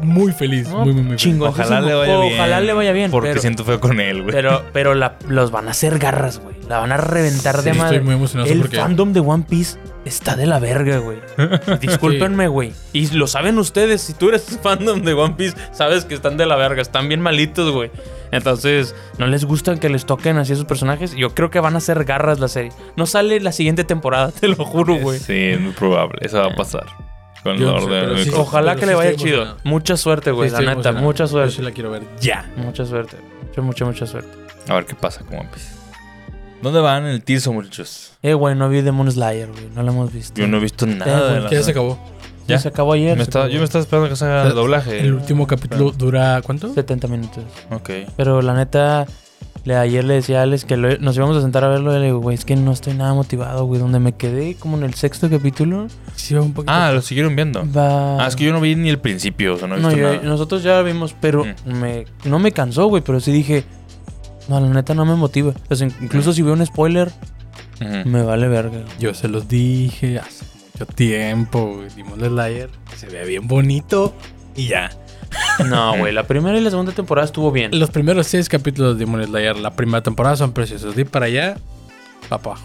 muy 0.03 0.33
feliz. 0.33 0.69
muy, 0.69 0.93
muy, 0.93 1.03
muy 1.03 1.17
chingón. 1.17 1.49
Ojalá 1.49 1.81
le 1.81 1.95
vaya 1.95 2.21
bien. 2.21 2.35
Ojalá 2.35 2.61
le 2.61 2.73
vaya 2.73 2.93
bien. 2.93 3.11
Porque 3.11 3.39
siento 3.39 3.65
feo 3.65 3.81
con 3.81 4.01
él, 4.01 4.23
güey. 4.23 4.33
Pero, 4.33 4.63
pero 4.73 4.95
los 4.95 5.51
van 5.51 5.69
a 5.69 5.71
hacer 5.71 5.99
garras, 5.99 6.39
güey. 6.39 6.57
La 6.69 6.79
van 6.79 6.93
a 6.93 6.97
reventar 6.97 7.63
de 7.63 7.75
madre. 7.75 7.97
Estoy 7.97 8.05
muy 8.05 8.15
emocionado 8.15 8.51
El 8.51 8.69
fandom 8.69 9.13
de 9.13 9.21
One 9.21 9.45
Piece 9.49 9.79
está 10.05 10.37
de 10.37 10.47
la 10.47 10.59
verga, 10.59 10.99
güey. 10.99 11.19
Discúlpenme, 11.81 12.49
güey. 12.49 12.73
Y 12.93 13.09
lo 13.09 13.27
saben 13.27 13.59
ustedes. 13.59 14.03
Si 14.03 14.15
tú 14.15 14.29
eres 14.29 14.59
fandom 14.63 15.03
de 15.03 15.15
One 15.15 15.35
Piece, 15.37 15.57
sabes 15.73 16.05
que 16.05 16.15
están 16.15 16.37
de 16.37 16.47
la 16.47 16.57
verga. 16.57 16.83
Están 16.83 17.09
bien 17.09 17.21
malitos, 17.21 17.73
güey. 17.73 17.91
Entonces, 18.33 18.95
no 19.19 19.27
les 19.27 19.45
gusta 19.45 19.77
que 19.77 19.89
les 19.89 20.07
toquen 20.07 20.39
así 20.39 20.53
a 20.53 20.57
sus 20.57 20.65
personajes. 20.65 21.15
Yo 21.15 21.35
creo 21.35 21.51
que 21.51 21.61
van 21.61 21.77
a 21.77 21.81
ser 21.81 22.05
garras 22.05 22.41
la 22.41 22.49
serie. 22.49 22.73
No 22.97 23.07
sale 23.07 23.41
la 23.41 23.53
siguiente 23.53 23.85
temporada, 23.85 24.31
te 24.41 24.49
lo 24.49 24.57
juro, 24.65 24.97
güey. 24.97 25.19
Sí, 25.19 25.35
es 25.35 25.61
muy 25.61 25.73
probable. 25.73 26.19
Eso 26.23 26.39
va 26.39 26.47
a 26.47 26.57
pasar. 26.57 26.87
Con 27.43 27.63
orden. 27.63 28.17
Ojalá 28.35 28.77
que 28.77 28.87
le 28.87 28.95
vaya 28.95 29.15
chido. 29.15 29.57
Mucha 29.65 29.97
suerte, 29.97 30.33
güey. 30.33 30.51
la 30.51 30.61
neta, 30.61 30.93
mucha 30.93 31.27
suerte. 31.27 31.51
Yo 31.51 31.57
sí 31.57 31.63
la 31.63 31.71
quiero 31.71 31.91
ver 31.91 32.03
ya. 32.21 32.51
Mucha 32.57 32.85
suerte. 32.85 33.17
Mucha, 33.49 33.63
mucha, 33.63 33.85
mucha 33.85 34.07
suerte. 34.07 34.31
A 34.69 34.75
ver 34.75 34.85
qué 34.85 34.95
pasa 34.95 35.25
con 35.25 35.39
One 35.39 35.49
Piece. 35.53 35.77
¿Dónde 36.63 36.81
van 36.81 37.05
en 37.05 37.11
el 37.11 37.23
Tirso, 37.23 37.53
muchachos? 37.53 38.13
Eh, 38.23 38.35
güey, 38.35 38.57
no 38.57 38.69
vi 38.69 38.81
Demon 38.81 39.11
Slayer, 39.11 39.49
güey. 39.53 39.69
No 39.75 39.83
lo 39.83 39.93
hemos 39.93 40.13
visto. 40.13 40.41
Yo 40.41 40.49
no 40.49 40.57
he 40.57 40.61
visto 40.61 40.87
nada. 40.87 41.39
Eh, 41.39 41.49
ya 41.51 41.63
se 41.63 41.71
acabó. 41.71 41.99
¿Ya? 42.47 42.59
Se 42.59 42.69
acabó 42.69 42.93
ayer. 42.93 43.17
yo 43.19 43.59
me 43.59 43.65
estaba 43.65 43.83
esperando 43.83 44.09
que 44.09 44.17
se 44.17 44.25
haga 44.25 44.47
el 44.47 44.55
doblaje. 44.55 45.01
El 45.01 45.15
último 45.15 45.47
capítulo 45.47 45.91
dura 45.91 46.41
¿cuánto? 46.45 46.73
70 46.73 47.09
minutos. 47.09 47.45
Ok. 47.71 47.91
Pero 48.17 48.41
la 48.43 48.55
neta, 48.55 49.07
le, 49.65 49.75
ayer 49.75 50.05
le 50.05 50.15
decía 50.15 50.41
a 50.41 50.43
Alex 50.43 50.65
que 50.65 50.77
nos 50.77 51.17
íbamos 51.17 51.37
a 51.37 51.41
sentar 51.41 51.65
a 51.65 51.69
verlo 51.69 51.97
y 51.97 51.99
le 51.99 52.07
digo, 52.07 52.21
güey, 52.21 52.37
es 52.37 52.45
que 52.45 52.55
no 52.55 52.73
estoy 52.73 52.95
nada 52.95 53.15
motivado, 53.15 53.65
güey. 53.65 53.81
Donde 53.81 53.99
me 53.99 54.13
quedé 54.13 54.55
como 54.55 54.77
en 54.77 54.85
el 54.85 54.95
sexto 54.95 55.29
capítulo. 55.29 55.89
Sí, 56.15 56.35
un 56.35 56.53
poquito. 56.53 56.73
Ah, 56.73 56.93
lo 56.93 57.03
siguieron 57.03 57.35
viendo. 57.35 57.67
Ah, 57.75 58.25
es 58.29 58.37
que 58.37 58.45
yo 58.45 58.53
no 58.53 58.61
vi 58.61 58.77
ni 58.77 58.89
el 58.89 58.99
principio, 58.99 59.55
o 59.55 59.59
sea, 59.59 59.67
no 59.67 59.75
he 59.75 59.79
visto 59.79 59.97
nada. 59.97 60.21
nosotros 60.23 60.63
ya 60.63 60.81
vimos, 60.83 61.17
pero 61.21 61.45
mm. 61.45 61.73
me, 61.73 62.05
no 62.25 62.39
me 62.39 62.53
cansó, 62.53 62.87
güey, 62.87 63.03
pero 63.03 63.19
sí 63.19 63.33
dije, 63.33 63.65
no, 64.49 64.61
la 64.61 64.69
neta 64.69 64.95
no 64.95 65.05
me 65.05 65.17
motiva. 65.17 65.53
incluso 66.01 66.33
si 66.33 66.43
veo 66.43 66.53
un 66.53 66.65
spoiler, 66.65 67.11
me 68.05 68.23
vale 68.23 68.47
verga. 68.47 68.85
Yo 69.01 69.15
se 69.15 69.27
los 69.29 69.49
dije 69.49 70.19
hace 70.19 70.56
mucho 70.77 70.87
tiempo, 70.95 71.83
Demon 71.97 72.21
Slayer 72.21 72.69
se 72.97 73.07
ve 73.07 73.25
bien 73.25 73.49
bonito 73.49 74.15
y 74.55 74.69
ya. 74.69 74.91
No, 75.67 75.97
güey, 75.97 76.13
la 76.13 76.27
primera 76.27 76.59
y 76.59 76.61
la 76.61 76.69
segunda 76.69 76.93
temporada 76.93 77.25
estuvo 77.25 77.51
bien. 77.51 77.79
Los 77.79 77.91
primeros 77.91 78.27
seis 78.27 78.49
capítulos 78.49 78.99
de 78.99 79.07
Demon 79.07 79.25
Slayer, 79.25 79.57
la 79.57 79.75
primera 79.75 80.03
temporada 80.03 80.37
son 80.37 80.53
preciosos. 80.53 80.95
De 80.95 81.07
para 81.07 81.27
allá, 81.27 81.57
papá. 82.29 82.57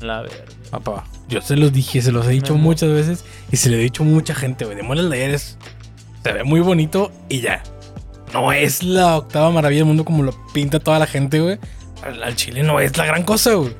La 0.00 0.22
verdad. 0.22 0.44
Papá. 0.70 1.04
Yo 1.28 1.42
se 1.42 1.56
los 1.56 1.72
dije, 1.72 2.00
se 2.02 2.12
los 2.12 2.26
he 2.26 2.30
dicho 2.30 2.54
muchas 2.54 2.90
veces 2.90 3.24
y 3.50 3.56
se 3.56 3.68
lo 3.68 3.76
he 3.76 3.80
dicho 3.80 4.04
a 4.04 4.06
mucha 4.06 4.34
gente, 4.34 4.64
güey. 4.64 4.76
Demon 4.76 4.98
Slayer 4.98 5.30
es, 5.30 5.58
se 6.22 6.32
ve 6.32 6.44
muy 6.44 6.60
bonito 6.60 7.10
y 7.28 7.40
ya. 7.40 7.64
No 8.32 8.52
es 8.52 8.84
la 8.84 9.16
octava 9.16 9.50
maravilla 9.50 9.80
del 9.80 9.86
mundo 9.86 10.04
como 10.04 10.22
lo 10.22 10.32
pinta 10.52 10.78
toda 10.78 11.00
la 11.00 11.06
gente, 11.06 11.40
güey. 11.40 11.58
Al 12.02 12.36
chile 12.36 12.62
no 12.62 12.78
es 12.78 12.96
la 12.96 13.06
gran 13.06 13.24
cosa, 13.24 13.54
güey. 13.54 13.74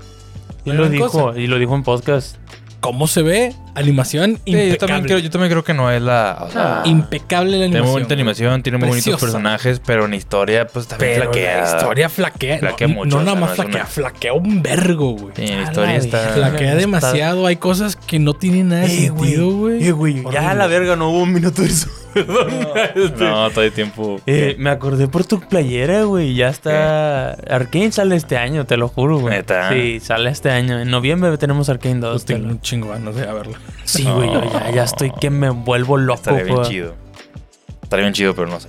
Y 0.65 0.73
lo 0.73 0.89
dijo, 0.89 1.37
y 1.37 1.47
lo 1.47 1.59
dijo 1.59 1.75
en 1.75 1.85
podcast 1.85 2.40
cómo 2.81 3.07
se 3.07 3.23
ve, 3.23 3.55
animación 3.75 4.39
impecable. 4.45 5.23
yo, 5.23 5.31
también 5.31 5.51
creo, 5.51 5.65
que 5.65 5.75
no 5.75 5.91
es 5.91 6.03
la. 6.03 6.49
Ah. 6.55 6.83
impecable 6.85 7.59
la 7.59 7.65
animación. 7.67 7.71
Tiene 7.71 7.83
muy 7.83 7.93
bonita 7.93 8.15
animación, 8.15 8.63
tiene 8.63 8.79
muy 8.79 8.89
bonitos 8.89 9.21
personajes, 9.21 9.81
pero 9.85 10.07
en 10.07 10.15
historia, 10.15 10.67
pues 10.67 10.89
también 10.89 11.13
pero 11.15 11.33
flaquea. 11.33 11.61
La 11.63 11.77
historia 11.77 12.09
flaquea. 12.09 12.59
Flaquea 12.59 12.89
no, 12.89 12.95
mucho. 12.95 13.17
No 13.17 13.23
nada 13.23 13.39
más 13.39 13.55
flaquea, 13.55 13.87
flaquea 13.87 14.33
un 14.33 14.63
vergo, 14.63 15.13
güey. 15.13 15.35
Sí, 15.37 15.47
la 15.47 15.63
historia 15.63 15.97
está. 15.97 16.19
Flaquea 16.31 16.75
demasiado. 16.75 17.47
Hay 17.47 17.57
cosas 17.57 17.97
que 17.97 18.19
no 18.19 18.35
tienen 18.35 18.69
nada 18.69 18.83
de 18.83 18.87
eh, 18.87 19.07
sentido, 19.07 19.51
güey. 19.51 19.87
Eh, 19.87 19.93
güey. 19.93 20.25
Ya 20.33 20.55
la 20.55 20.67
verga 20.67 20.97
no 20.97 21.11
hubo 21.11 21.23
un 21.23 21.33
minuto 21.33 21.63
de 21.63 21.69
eso. 21.69 21.89
Perdón. 22.15 23.15
No, 23.19 23.51
todo 23.51 23.65
el 23.65 23.73
tiempo. 23.73 24.21
Eh, 24.27 24.57
me 24.59 24.71
acordé 24.71 25.09
por 25.09 25.25
tu 25.25 25.41
playera, 25.41 26.05
güey. 26.05 26.35
Ya 26.35 26.49
está. 26.49 27.33
Arkane 27.33 27.93
sale 27.93 28.17
este 28.17 28.37
año, 28.37 28.67
te 28.67 28.77
lo 28.77 28.89
juro, 28.89 29.19
güey. 29.19 29.37
¿Neta? 29.37 29.71
Sí, 29.71 30.01
sale 30.01 30.31
este 30.31 30.51
año. 30.51 30.81
En 30.81 30.91
noviembre 30.91 31.37
tenemos 31.39 31.69
Arkane 31.69 32.01
2. 32.01 32.13
Pues 32.13 32.25
tengo 32.25 32.49
un 32.49 32.61
chingo 32.61 32.95
no 32.99 33.13
sé, 33.13 33.23
a 33.23 33.33
verlo. 33.33 33.55
Sí, 33.85 34.05
güey, 34.05 34.33
yo 34.33 34.43
ya, 34.53 34.71
ya, 34.71 34.85
estoy 34.85 35.11
que 35.13 35.31
me 35.31 35.51
vuelvo 35.51 35.97
loco. 35.97 36.21
Estaría 36.21 36.45
bien 36.45 36.63
chido. 36.63 36.95
Estaría 37.83 38.05
bien 38.05 38.15
chido, 38.15 38.35
pero 38.35 38.49
no 38.49 38.61
sé. 38.61 38.69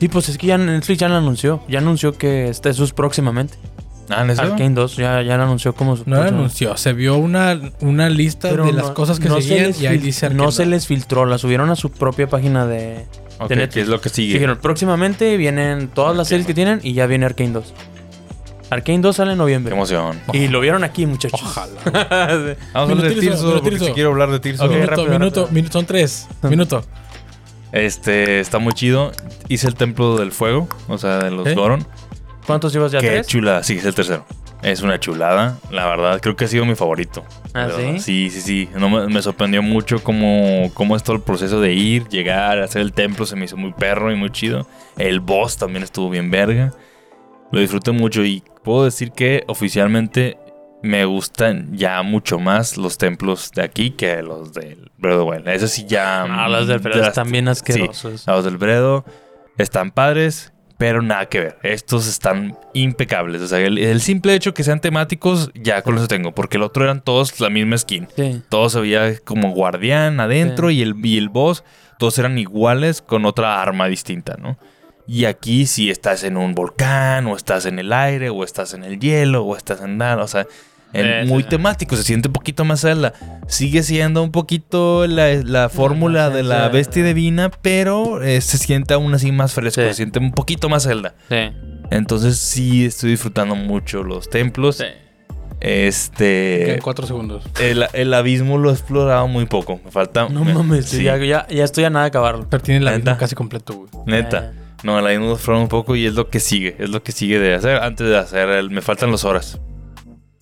Sí, 0.00 0.08
pues 0.08 0.28
es 0.28 0.36
que 0.36 0.48
ya 0.48 0.58
Netflix 0.58 0.98
ya 0.98 1.08
lo 1.08 1.14
anunció. 1.14 1.62
Ya 1.68 1.78
anunció 1.78 2.12
que 2.12 2.48
este, 2.48 2.70
eso 2.70 2.82
es 2.82 2.92
próximamente. 2.92 3.54
Ah, 4.08 4.22
¿en 4.22 4.30
eso? 4.30 4.42
Arkane 4.42 4.70
2 4.74 4.96
ya, 4.96 5.22
ya 5.22 5.36
lo 5.36 5.44
anunció 5.44 5.74
como 5.74 5.96
su 5.96 6.02
No 6.06 6.16
lo 6.16 6.22
anunció, 6.28 6.76
se 6.76 6.92
vio 6.92 7.16
una, 7.16 7.58
una 7.80 8.08
lista 8.10 8.50
Pero 8.50 8.66
de 8.66 8.72
las 8.72 8.88
no- 8.88 8.94
cosas 8.94 9.20
que 9.20 9.28
no 9.28 9.36
se 9.40 9.48
seguían 9.48 9.72
y 9.80 9.86
ahí 9.86 9.98
dice 9.98 10.26
No 10.28 10.44
Arkane 10.44 10.52
se 10.52 10.62
2. 10.64 10.70
les 10.70 10.86
filtró, 10.86 11.24
la 11.24 11.38
subieron 11.38 11.70
a 11.70 11.76
su 11.76 11.90
propia 11.90 12.28
página 12.28 12.66
de... 12.66 13.06
Ok, 13.38 13.48
de 13.48 13.56
Netflix. 13.56 13.74
¿qué 13.74 13.80
es 13.80 13.88
lo 13.88 14.00
que 14.00 14.08
sigue? 14.08 14.34
Dijeron, 14.34 14.58
próximamente 14.60 15.36
vienen 15.36 15.88
todas 15.88 16.16
las 16.16 16.28
series 16.28 16.46
que 16.46 16.54
tienen 16.54 16.80
y 16.82 16.92
ya 16.94 17.06
viene 17.06 17.26
Arkane 17.26 17.50
2. 17.52 17.74
Arkane 18.70 18.98
2 19.00 19.16
sale 19.16 19.32
en 19.32 19.36
Qué 19.36 19.38
noviembre. 19.38 19.74
emoción. 19.74 20.20
Y 20.32 20.48
lo 20.48 20.60
vieron 20.60 20.82
aquí, 20.84 21.04
muchachos. 21.06 21.40
Ojalá. 21.42 21.72
Vamos 21.92 22.56
a 22.74 22.80
hablar 22.80 23.08
de 23.14 23.20
Tirso, 23.20 23.60
porque 23.62 23.78
si 23.78 23.92
quiero 23.92 24.10
hablar 24.10 24.30
de 24.30 24.40
Tirso. 24.40 24.64
Ok, 24.64 24.70
minuto, 24.70 24.90
rápido, 24.90 25.08
minuto, 25.18 25.40
rápido. 25.42 25.54
minuto, 25.54 25.72
son 25.72 25.86
tres. 25.86 26.28
Minuto. 26.42 26.84
Este, 27.72 28.40
está 28.40 28.58
muy 28.58 28.72
chido. 28.74 29.12
Hice 29.48 29.66
el 29.68 29.74
Templo 29.74 30.16
del 30.16 30.32
Fuego, 30.32 30.68
o 30.88 30.98
sea, 30.98 31.18
de 31.18 31.30
los 31.30 31.46
¿Eh? 31.46 31.54
Goron. 31.54 31.86
¿Cuántos 32.46 32.72
llevas 32.72 32.92
ya? 32.92 33.00
Qué 33.00 33.08
¿Tres? 33.08 33.26
chulada. 33.26 33.62
Sí, 33.62 33.74
es 33.78 33.84
el 33.84 33.94
tercero. 33.94 34.24
Es 34.62 34.80
una 34.82 35.00
chulada, 35.00 35.58
la 35.70 35.86
verdad. 35.86 36.20
Creo 36.20 36.36
que 36.36 36.44
ha 36.44 36.48
sido 36.48 36.64
mi 36.64 36.74
favorito. 36.76 37.24
¿Ah, 37.52 37.68
sí? 37.76 37.98
Sí, 37.98 38.30
sí, 38.30 38.40
sí. 38.40 38.68
No, 38.76 38.88
me, 38.88 39.08
me 39.08 39.20
sorprendió 39.20 39.60
mucho 39.62 40.02
cómo, 40.04 40.70
cómo 40.74 40.94
es 40.94 41.02
todo 41.02 41.16
el 41.16 41.22
proceso 41.22 41.60
de 41.60 41.72
ir, 41.74 42.06
llegar, 42.08 42.60
hacer 42.60 42.80
el 42.82 42.92
templo. 42.92 43.26
Se 43.26 43.34
me 43.34 43.46
hizo 43.46 43.56
muy 43.56 43.72
perro 43.72 44.12
y 44.12 44.16
muy 44.16 44.30
chido. 44.30 44.66
El 44.98 45.18
boss 45.20 45.56
también 45.56 45.82
estuvo 45.82 46.10
bien 46.10 46.30
verga. 46.30 46.72
Lo 47.50 47.58
disfruté 47.60 47.90
mucho 47.90 48.24
y 48.24 48.42
puedo 48.62 48.84
decir 48.84 49.10
que 49.10 49.42
oficialmente 49.48 50.38
me 50.84 51.04
gustan 51.04 51.76
ya 51.76 52.02
mucho 52.02 52.38
más 52.38 52.76
los 52.76 52.98
templos 52.98 53.50
de 53.52 53.62
aquí 53.62 53.90
que 53.90 54.22
los 54.22 54.52
del 54.52 54.90
Bredo 54.96 55.24
Wild. 55.26 55.48
Eso 55.48 55.66
sí 55.66 55.86
ya... 55.88 56.22
Ah, 56.22 56.48
los 56.48 56.68
del 56.68 56.78
Fredo 56.80 57.00
ya- 57.02 57.08
están 57.08 57.30
bien 57.32 57.46
sí, 57.46 57.50
asquerosos. 57.50 58.26
los 58.26 58.44
del 58.44 58.56
Bredo 58.58 59.04
están 59.58 59.90
padres, 59.90 60.51
pero 60.82 61.00
nada 61.00 61.26
que 61.26 61.38
ver. 61.38 61.58
Estos 61.62 62.08
están 62.08 62.58
impecables. 62.72 63.40
O 63.40 63.46
sea, 63.46 63.60
el, 63.60 63.78
el 63.78 64.00
simple 64.00 64.34
hecho 64.34 64.52
que 64.52 64.64
sean 64.64 64.80
temáticos, 64.80 65.52
ya 65.54 65.82
con 65.82 65.96
eso 65.96 66.08
tengo. 66.08 66.34
Porque 66.34 66.56
el 66.56 66.64
otro 66.64 66.82
eran 66.82 67.00
todos 67.04 67.38
la 67.38 67.50
misma 67.50 67.78
skin. 67.78 68.08
Sí. 68.16 68.42
Todos 68.48 68.74
veía 68.74 69.16
como 69.20 69.52
guardián 69.52 70.18
adentro 70.18 70.70
Sí. 70.70 70.78
y, 70.78 70.82
el, 70.82 70.94
y 71.06 71.18
el 71.18 71.28
boss, 71.28 71.62
todos 72.00 72.18
eran 72.18 72.36
iguales 72.36 73.00
con 73.00 73.26
otra 73.26 73.62
arma 73.62 73.86
distinta, 73.86 74.36
¿no? 74.40 74.58
Y 75.06 75.26
aquí 75.26 75.66
si 75.66 75.88
estás 75.88 76.24
en 76.24 76.36
un 76.36 76.52
volcán, 76.56 77.28
o 77.28 77.36
estás 77.36 77.64
en 77.66 77.78
el 77.78 77.92
aire, 77.92 78.30
o 78.30 78.42
estás 78.42 78.74
en 78.74 78.82
el 78.82 78.98
hielo, 78.98 79.44
o 79.44 79.56
estás 79.56 79.82
en 79.82 79.98
nada, 79.98 80.24
o 80.24 80.26
sea, 80.26 80.48
en- 80.92 81.26
Sí, 81.26 81.32
muy 81.32 81.42
sí. 81.42 81.48
temático, 81.48 81.96
se 81.96 82.02
siente 82.02 82.28
un 82.28 82.32
poquito 82.32 82.64
más 82.64 82.80
Zelda. 82.82 83.12
Sigue 83.48 83.82
siendo 83.82 84.22
un 84.22 84.30
poquito 84.32 85.06
la, 85.06 85.32
la 85.34 85.68
fórmula 85.68 86.30
de 86.30 86.42
la 86.42 86.66
sí. 86.68 86.72
bestia 86.72 87.04
divina, 87.04 87.50
pero 87.62 88.22
eh, 88.22 88.40
se 88.40 88.58
siente 88.58 88.94
aún 88.94 89.14
así 89.14 89.32
más 89.32 89.54
fresco, 89.54 89.80
Sí. 89.82 89.88
se 89.88 89.94
siente 89.94 90.18
un 90.18 90.32
poquito 90.32 90.68
más 90.68 90.84
Zelda. 90.84 91.14
Sí. 91.28 91.50
Entonces 91.90 92.38
sí 92.38 92.84
estoy 92.86 93.10
disfrutando 93.10 93.54
mucho 93.54 94.02
los 94.02 94.30
templos. 94.30 94.76
Sí. 94.78 94.84
Este... 95.60 96.62
Quedan 96.66 96.80
cuatro 96.80 97.06
segundos. 97.06 97.44
El, 97.60 97.86
el 97.92 98.14
abismo 98.14 98.58
lo 98.58 98.70
he 98.70 98.72
explorado 98.72 99.28
muy 99.28 99.46
poco. 99.46 99.80
Me 99.84 99.90
falta. 99.90 100.28
No 100.28 100.44
me- 100.44 100.54
mames, 100.54 100.86
sí, 100.86 101.04
ya, 101.04 101.16
ya, 101.18 101.46
ya 101.48 101.64
estoy 101.64 101.84
a 101.84 101.90
nada 101.90 102.04
de 102.04 102.08
acabarlo. 102.08 102.46
Pero 102.50 102.62
tiene 102.62 102.80
la 102.80 102.90
Neta. 102.90 103.12
misma 103.12 103.18
casi 103.18 103.34
completo, 103.36 103.74
güey. 103.74 103.88
Neta. 104.06 104.52
No, 104.82 104.98
el 104.98 105.06
abismo 105.06 105.26
lo 105.26 105.30
he 105.32 105.34
explorado 105.34 105.62
un 105.62 105.68
poco 105.68 105.94
y 105.94 106.06
es 106.06 106.14
lo 106.14 106.28
que 106.30 106.40
sigue. 106.40 106.74
Es 106.80 106.90
lo 106.90 107.02
que 107.04 107.12
sigue 107.12 107.38
de 107.38 107.54
hacer. 107.54 107.76
Antes 107.76 108.08
de 108.08 108.18
hacer 108.18 108.48
el. 108.48 108.70
Me 108.70 108.80
faltan 108.82 109.12
las 109.12 109.24
horas. 109.24 109.60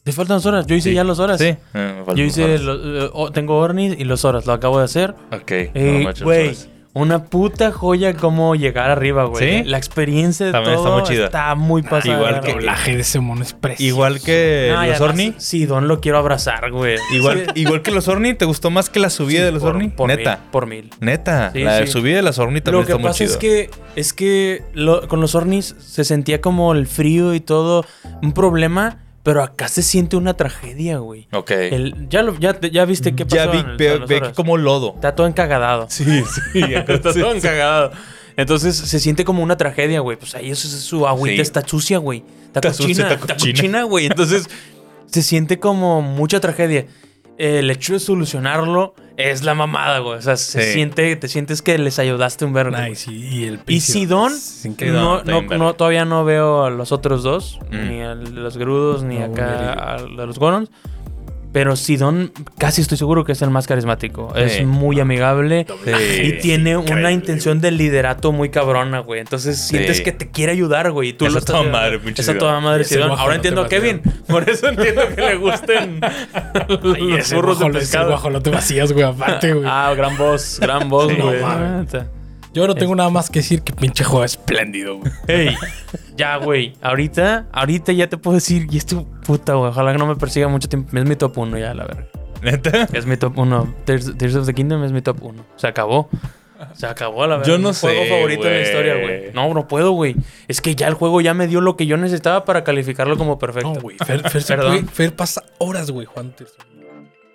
¿Te 0.02 0.12
faltan 0.12 0.36
las 0.38 0.46
horas? 0.46 0.66
Yo 0.66 0.74
hice 0.74 0.90
Sí. 0.90 0.94
ya 0.94 1.04
las 1.04 1.18
horas. 1.18 1.38
Sí, 1.38 1.46
eh, 1.48 1.58
me 1.74 1.94
faltan 2.04 2.16
Yo 2.16 2.24
las 2.24 2.32
hice, 2.32 2.44
horas. 2.44 2.60
lo- 2.62 3.04
eh, 3.06 3.10
oh, 3.12 3.30
tengo 3.32 3.58
Ornis 3.58 3.96
y 3.98 4.04
los 4.04 4.24
horas, 4.24 4.46
lo 4.46 4.52
acabo 4.54 4.78
de 4.78 4.84
hacer. 4.86 5.14
Ok. 5.30 5.50
Eh, 5.50 6.02
las 6.04 6.22
Güey, 6.22 6.56
una 6.94 7.24
puta 7.26 7.70
joya 7.70 8.14
cómo 8.14 8.54
llegar 8.56 8.90
arriba, 8.90 9.24
güey. 9.26 9.58
¿Sí? 9.62 9.64
La 9.68 9.76
experiencia 9.76 10.46
de 10.46 10.52
También 10.52 10.74
está 10.74 10.86
todo 10.88 10.98
muy 11.00 11.08
chida. 11.08 11.24
está 11.26 11.54
muy 11.54 11.82
pasada. 11.82 12.16
igual 12.16 12.40
que- 12.40 12.48
El 12.48 12.54
doblaje 12.56 12.94
de 12.96 13.00
ese 13.02 13.20
mono 13.20 13.42
es 13.42 13.52
precioso. 13.52 13.84
Igual 13.88 14.20
que 14.22 14.66
No, 14.70 14.74
los 14.76 14.80
además, 14.82 15.00
Orni. 15.02 15.34
Sí, 15.36 15.66
Don 15.66 15.86
lo 15.86 16.00
quiero 16.00 16.16
abrazar, 16.18 16.70
güey. 16.72 16.96
Igual, 17.12 17.52
igual 17.54 17.82
que 17.82 17.90
los 17.92 18.08
Orni. 18.08 18.32
¿Te 18.34 18.46
gustó 18.46 18.70
más 18.70 18.88
que 18.90 18.98
la 19.00 19.10
subida 19.10 19.40
Sí, 19.40 19.44
de 19.44 19.52
los 19.52 19.62
por- 19.62 19.76
Orni? 19.76 19.88
por 19.90 20.08
Neta. 20.08 20.36
Mil, 20.38 20.50
por 20.50 20.66
mil. 20.66 20.90
Neta. 20.98 21.52
Sí, 21.52 21.60
la 21.62 21.80
sí. 21.86 21.86
subida 21.92 22.16
de 22.16 22.22
las 22.22 22.38
Orni 22.38 22.60
también 22.62 22.80
Lo 22.80 22.86
que 22.86 22.92
está 22.92 23.00
muy 23.02 23.08
pasa 23.08 23.18
chido. 23.18 23.32
es 23.32 23.36
que, 23.36 23.70
es 23.96 24.12
que 24.14 24.62
lo- 24.72 25.06
con 25.06 25.20
los 25.20 25.34
Ornis 25.36 25.76
se 25.78 26.02
sentía 26.04 26.40
como 26.40 26.72
el 26.72 26.86
frío 26.88 27.34
y 27.34 27.40
todo 27.40 27.84
un 28.22 28.32
problema, 28.32 28.98
pero 29.22 29.42
acá 29.42 29.68
se 29.68 29.82
siente 29.82 30.16
una 30.16 30.34
tragedia, 30.34 30.98
güey. 30.98 31.28
Ok. 31.32 31.50
El- 31.50 32.08
ya, 32.08 32.22
lo- 32.22 32.38
ya, 32.38 32.58
ya 32.60 32.84
viste 32.84 33.14
qué 33.14 33.24
pasó. 33.26 33.36
ya 33.36 33.46
vi, 33.46 33.58
en 33.58 33.68
el- 33.70 34.06
ve, 34.06 34.20
que 34.22 34.32
como 34.32 34.56
lodo. 34.56 34.92
Está 34.94 35.14
todo 35.14 35.26
encagadado. 35.26 35.86
Sí, 35.90 36.04
sí. 36.04 36.60
Está 36.88 37.12
todo 37.12 37.34
encagadado. 37.34 37.92
Entonces 38.36 38.76
se 38.76 38.98
siente 39.00 39.24
como 39.24 39.42
una 39.42 39.56
tragedia, 39.56 40.00
güey. 40.00 40.16
Pues 40.16 40.34
ahí 40.34 40.50
eso, 40.50 40.66
es- 40.68 40.74
su 40.82 41.06
agüita 41.06 41.36
Sí. 41.36 41.40
está 41.42 41.66
sucia, 41.66 41.98
güey. 41.98 42.24
Está, 42.46 42.60
Está 42.60 42.72
sucia, 42.72 43.04
cochina, 43.04 43.08
está 43.12 43.32
está 43.32 43.34
cochina, 43.52 43.82
güey. 43.84 44.06
Entonces 44.06 44.48
se 45.06 45.22
siente 45.22 45.58
como 45.58 46.00
mucha 46.02 46.40
tragedia. 46.40 46.86
El 47.42 47.70
hecho 47.70 47.94
de 47.94 48.00
solucionarlo 48.00 48.94
es 49.16 49.44
la 49.44 49.54
mamada, 49.54 50.00
güey. 50.00 50.18
O 50.18 50.22
sea, 50.22 50.36
se 50.36 50.62
Sí. 50.62 50.72
siente, 50.74 51.16
te 51.16 51.26
sientes 51.26 51.62
que 51.62 51.78
les 51.78 51.98
ayudaste 51.98 52.44
un. 52.44 52.52
Nice. 52.52 53.10
Y, 53.10 53.28
y 53.28 53.44
el 53.44 53.54
Y 53.54 53.56
piso 53.58 53.92
Sidón, 53.94 54.32
no, 54.92 55.22
no, 55.24 55.40
no, 55.42 55.74
todavía 55.74 56.04
no 56.04 56.24
veo 56.26 56.64
a 56.64 56.70
los 56.70 56.92
otros 56.92 57.22
dos, 57.22 57.58
Mm. 57.70 57.88
ni 57.88 58.02
a 58.02 58.14
los 58.14 58.58
Grudos, 58.58 59.02
ni 59.04 59.18
No, 59.18 59.24
acá 59.26 59.72
a 59.72 59.98
los 60.00 60.38
Gorons. 60.38 60.70
Pero 61.52 61.74
Sidón, 61.74 62.30
casi 62.58 62.80
estoy 62.80 62.96
seguro 62.96 63.24
que 63.24 63.32
es 63.32 63.42
el 63.42 63.50
más 63.50 63.66
carismático. 63.66 64.32
Sí. 64.36 64.40
Es 64.42 64.64
muy 64.66 65.00
amigable. 65.00 65.66
Sí. 65.84 65.92
Y 66.22 66.32
tiene 66.38 66.76
una 66.76 67.10
intención 67.10 67.60
de 67.60 67.72
liderato 67.72 68.30
muy 68.30 68.50
cabrona, 68.50 69.00
güey. 69.00 69.20
Entonces 69.20 69.58
sientes 69.58 69.96
Sí. 69.98 70.04
que 70.04 70.12
te 70.12 70.30
quiere 70.30 70.52
ayudar, 70.52 70.92
güey. 70.92 71.08
y 71.08 71.12
Tú 71.12 71.24
Esa 71.26 71.32
lo 71.32 71.38
estás 71.40 71.56
toda 71.56 71.68
madre, 71.70 71.98
pinche 71.98 72.22
Esa 72.22 72.32
Sidón. 72.32 72.38
toda 72.38 72.60
madre 72.60 72.84
Sidón. 72.84 73.10
Ahora 73.10 73.22
no 73.22 73.28
te 73.28 73.34
entiendo 73.48 73.62
a. 73.62 73.68
Kevin. 73.68 74.00
Por 74.28 74.48
eso 74.48 74.68
entiendo 74.68 75.02
que 75.14 75.20
le 75.22 75.36
gusten 75.36 76.00
los 76.68 77.32
burros 77.32 77.58
de 77.58 77.64
guajolo- 77.66 77.70
ese 77.70 77.78
pescado. 77.80 78.08
guajolote 78.10 78.50
vacías, 78.50 78.92
güey, 78.92 79.04
aparte, 79.04 79.52
güey. 79.52 79.66
Ah, 79.68 79.92
gran 79.96 80.16
voz, 80.16 80.58
gran 80.60 80.88
voz, 80.88 81.10
Sí, 81.12 81.16
güey. 81.20 81.40
no. 81.40 82.19
Yo 82.52 82.66
no 82.66 82.74
tengo 82.74 82.94
nada 82.96 83.10
más 83.10 83.30
que 83.30 83.38
decir 83.38 83.62
que 83.62 83.72
pinche 83.72 84.02
juego 84.02 84.24
espléndido, 84.24 84.96
güey. 84.98 85.12
Ey, 85.28 85.56
ya, 86.16 86.36
güey. 86.36 86.74
Ahorita, 86.80 87.46
ahorita 87.52 87.92
ya 87.92 88.08
te 88.08 88.16
puedo 88.16 88.34
decir, 88.34 88.66
y 88.70 88.76
esto, 88.76 89.06
puta, 89.24 89.54
güey. 89.54 89.70
Ojalá 89.70 89.92
que 89.92 89.98
no 89.98 90.06
me 90.06 90.16
persiga 90.16 90.48
mucho 90.48 90.68
tiempo. 90.68 90.96
Es 90.96 91.04
mi 91.04 91.16
top 91.16 91.38
1 91.38 91.58
ya, 91.58 91.74
la 91.74 91.84
verdad. 91.86 92.06
Neta. 92.42 92.88
Es 92.92 93.06
mi 93.06 93.16
top 93.16 93.38
1. 93.38 93.74
Tears, 93.84 94.16
Tears 94.16 94.34
of 94.34 94.46
the 94.46 94.54
Kingdom 94.54 94.82
es 94.84 94.92
mi 94.92 95.02
top 95.02 95.22
1. 95.22 95.44
Se 95.56 95.66
acabó. 95.66 96.08
Se 96.74 96.86
acabó, 96.86 97.26
la 97.26 97.36
verdad. 97.36 97.52
Yo 97.52 97.58
no 97.58 97.70
mi 97.70 97.74
juego 97.74 98.02
sé, 98.02 98.08
favorito 98.08 98.44
de 98.44 98.50
la 98.50 98.60
historia, 98.60 98.94
güey. 98.96 99.32
No, 99.32 99.54
no 99.54 99.68
puedo, 99.68 99.92
güey. 99.92 100.16
Es 100.48 100.60
que 100.60 100.74
ya 100.74 100.88
el 100.88 100.94
juego 100.94 101.20
ya 101.20 101.34
me 101.34 101.46
dio 101.46 101.60
lo 101.60 101.76
que 101.76 101.86
yo 101.86 101.96
necesitaba 101.96 102.44
para 102.44 102.64
calificarlo 102.64 103.16
como 103.16 103.38
perfecto. 103.38 103.74
No, 103.74 103.80
güey. 103.80 103.96
Fer, 103.98 104.28
Fer, 104.28 105.16
pasa 105.16 105.42
horas, 105.58 105.90
güey, 105.90 106.06
jugando 106.06 106.34
Tears 106.34 106.52
of 106.52 106.58
the 106.58 106.64
Kingdom. 106.64 106.79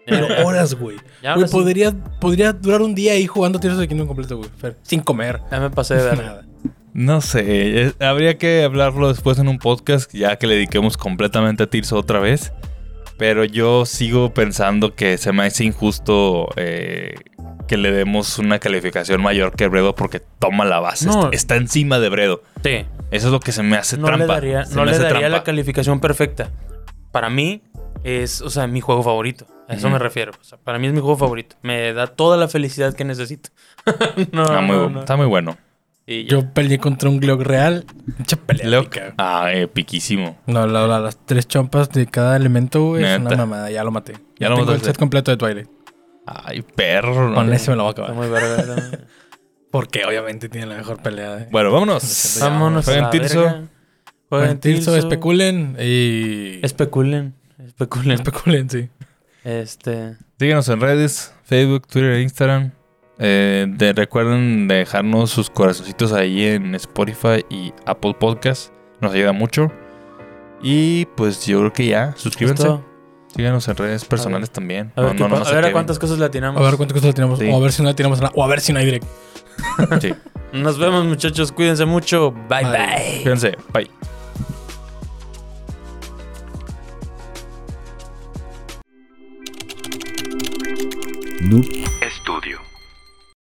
Pero 0.06 0.28
horas, 0.48 0.74
güey. 0.76 0.98
Güey, 1.22 1.48
sí. 1.48 1.52
podría, 1.52 1.94
podría 2.20 2.54
durar 2.54 2.82
un 2.82 2.94
día 2.96 3.14
ahí 3.14 3.26
jugando 3.28 3.60
Tears 3.60 3.76
of 3.76 3.82
the 3.82 3.88
Kingdom 3.88 4.08
completo, 4.08 4.38
güey. 4.38 4.50
Sin 4.84 5.02
comer. 5.02 5.42
Ya 5.52 5.60
me 5.60 5.70
pasé 5.70 5.96
de 5.96 6.04
ver. 6.04 6.18
Nada. 6.18 6.46
No 6.94 7.20
sé, 7.22 7.82
es- 7.82 7.96
habría 8.02 8.38
que 8.38 8.64
hablarlo 8.64 9.10
después 9.10 9.38
en 9.40 9.48
un 9.50 9.58
podcast, 9.60 10.14
ya 10.14 10.38
que 10.38 10.48
le 10.48 10.56
dediquemos 10.56 10.96
completamente 10.96 11.64
a 11.64 11.68
Tirso 11.68 11.98
otra 11.98 12.20
vez. 12.20 12.54
Pero 13.18 13.44
yo 13.46 13.86
sigo 13.86 14.34
pensando 14.34 14.94
que 14.96 15.18
se 15.18 15.32
me 15.32 15.44
hace 15.46 15.64
injusto 15.64 16.50
eh, 16.58 17.16
que 17.68 17.78
le 17.78 17.92
demos 17.92 18.40
una 18.40 18.60
calificación 18.60 19.22
mayor 19.22 19.56
que 19.56 19.68
Bredo 19.68 19.96
porque 19.96 20.22
toma 20.40 20.66
la 20.66 20.80
base. 20.82 21.06
No. 21.08 21.24
Está, 21.26 21.30
está 21.36 21.56
encima 21.56 22.00
de 22.00 22.10
Bredo. 22.10 22.44
Sí. 22.64 22.86
Eso 23.12 23.28
es 23.28 23.32
lo 23.34 23.40
que 23.40 23.52
se 23.54 23.64
me 23.64 23.78
hace 23.78 23.98
No 23.98 24.08
trampa. 24.08 24.26
le 24.26 24.34
daría, 24.34 24.64
no 24.76 24.84
le 24.84 24.92
daría 24.94 25.10
trampa. 25.10 25.30
la 25.30 25.44
calificación 25.44 26.00
perfecta. 26.02 26.50
Para 27.12 27.30
mí 27.30 27.62
es, 28.06 28.42
o 28.42 28.50
sea, 28.50 28.68
mi 28.68 28.82
juego 28.82 29.02
favorito. 29.04 29.48
A 29.68 29.74
eso 29.74 29.90
me 29.90 29.98
refiero. 30.00 30.32
O 30.40 30.44
sea, 30.44 30.58
para 30.60 30.78
mí 30.80 30.86
es 30.88 30.94
mi 30.94 31.00
juego 31.00 31.18
favorito. 31.18 31.56
Me 31.64 31.92
da 31.92 32.08
toda 32.08 32.38
la 32.38 32.48
felicidad 32.48 32.94
que 32.94 33.04
necesito. 33.04 33.50
no, 34.32 34.44
Ah, 34.46 34.62
muy 34.62 34.76
no. 34.90 35.00
Está 35.00 35.16
muy 35.18 35.26
bueno. 35.26 35.58
Y. 36.06 36.26
Yo 36.26 36.54
peleé 36.54 36.78
contra 36.78 37.10
un 37.10 37.20
Glock 37.20 37.42
real. 37.42 37.84
Mucha 38.18 38.36
pelea. 38.38 38.80
Épica. 38.80 39.16
Ah, 39.18 39.52
epiquísimo. 39.54 40.38
No, 40.46 40.68
la- 40.68 40.86
la- 40.88 41.00
las 41.00 41.18
tres 41.26 41.48
chompas 41.48 41.90
de 41.90 42.06
cada 42.06 42.36
elemento, 42.38 42.90
güey, 42.90 43.04
es 43.04 43.20
una 43.20 43.36
mamada. 43.36 43.72
Ya 43.72 43.84
lo 43.84 43.90
maté. 43.92 44.14
Ya 44.14 44.20
Ya, 44.38 44.50
lo 44.50 44.58
tengo 44.58 44.74
el 44.74 44.82
set 44.82 44.98
completo 44.98 45.32
de 45.32 45.38
Twilight. 45.38 45.68
Ay, 46.28 46.62
perro. 46.62 47.30
¿no? 47.30 47.36
Con 47.36 47.52
ese 47.54 47.72
me 47.72 47.78
lo 47.78 47.84
voy 47.84 47.90
a 47.90 47.92
Está 47.92 48.04
acabar. 48.04 48.16
muy 48.24 48.30
verga. 48.32 49.00
Porque 49.72 50.06
obviamente 50.06 50.48
tiene 50.48 50.68
la 50.68 50.76
mejor 50.78 51.02
pelea. 51.02 51.36
De... 51.38 51.46
Bueno, 51.52 51.72
vámonos. 51.72 52.38
Vámonos 52.40 52.84
a 52.88 52.92
Jueguen 52.92 53.04
la 53.04 53.10
Tirso. 53.10 53.42
Jueguen 54.30 54.60
Tirso, 54.60 54.92
Tirso. 54.92 54.98
especulen 54.98 55.76
y... 55.80 56.64
Especulen. 56.64 57.34
Especulen. 57.60 58.12
Especulen, 58.12 58.70
sí. 58.70 58.90
Este. 59.44 60.16
Síguenos 60.40 60.68
en 60.70 60.82
redes, 60.82 61.34
Facebook, 61.44 61.88
Twitter 61.88 62.12
e 62.14 62.22
Instagram. 62.22 62.72
Eh, 63.18 63.66
de- 63.70 63.94
recuerden 63.94 64.68
dejarnos 64.68 65.30
sus 65.32 65.50
corazoncitos 65.50 66.12
ahí 66.12 66.44
en 66.46 66.76
Spotify 66.76 67.46
y 67.50 67.72
Apple 67.86 68.16
Podcast. 68.20 68.74
Nos 69.02 69.14
ayuda 69.14 69.32
mucho. 69.32 69.72
Y 70.62 71.06
pues 71.16 71.46
yo 71.46 71.60
creo 71.60 71.74
que 71.74 71.86
ya. 71.88 72.14
Suscríbanse. 72.18 72.64
esto- 72.64 72.86
Síganos 73.36 73.68
en 73.68 73.76
redes 73.76 74.06
personales 74.06 74.50
también. 74.50 74.94
A 74.96 75.02
ver, 75.02 75.20
No, 75.20 75.28
no, 75.28 75.36
a 75.38 75.52
ver 75.52 75.66
a 75.66 75.72
cuántas 75.74 76.00
cosas 76.00 76.18
le 76.20 76.26
atinamos. 76.26 76.60
A 76.62 76.64
ver 76.66 76.76
cuántas 76.78 76.94
cosas 76.94 77.08
le 77.08 77.14
tiramos. 77.14 77.38
Sí. 77.40 77.50
O 77.52 77.58
a 77.58 77.60
ver 77.60 77.72
si 77.74 77.82
no 77.84 77.90
le 77.90 77.94
tiramos 77.94 78.22
nada. 78.22 78.32
O 78.34 78.44
a 78.44 78.48
ver 78.48 78.62
si 78.62 78.72
no 78.72 78.80
hay 78.80 78.86
direct. 78.86 79.06
Sí. 80.02 80.14
Nos 80.54 80.80
vemos, 80.80 81.04
muchachos. 81.06 81.52
Cuídense 81.52 81.84
mucho. 81.86 82.32
bye. 82.32 82.64
Bye. 82.64 82.72
bye. 82.72 83.18
Fíjense. 83.24 83.58
Bye. 83.74 83.90
Noob 91.46 91.66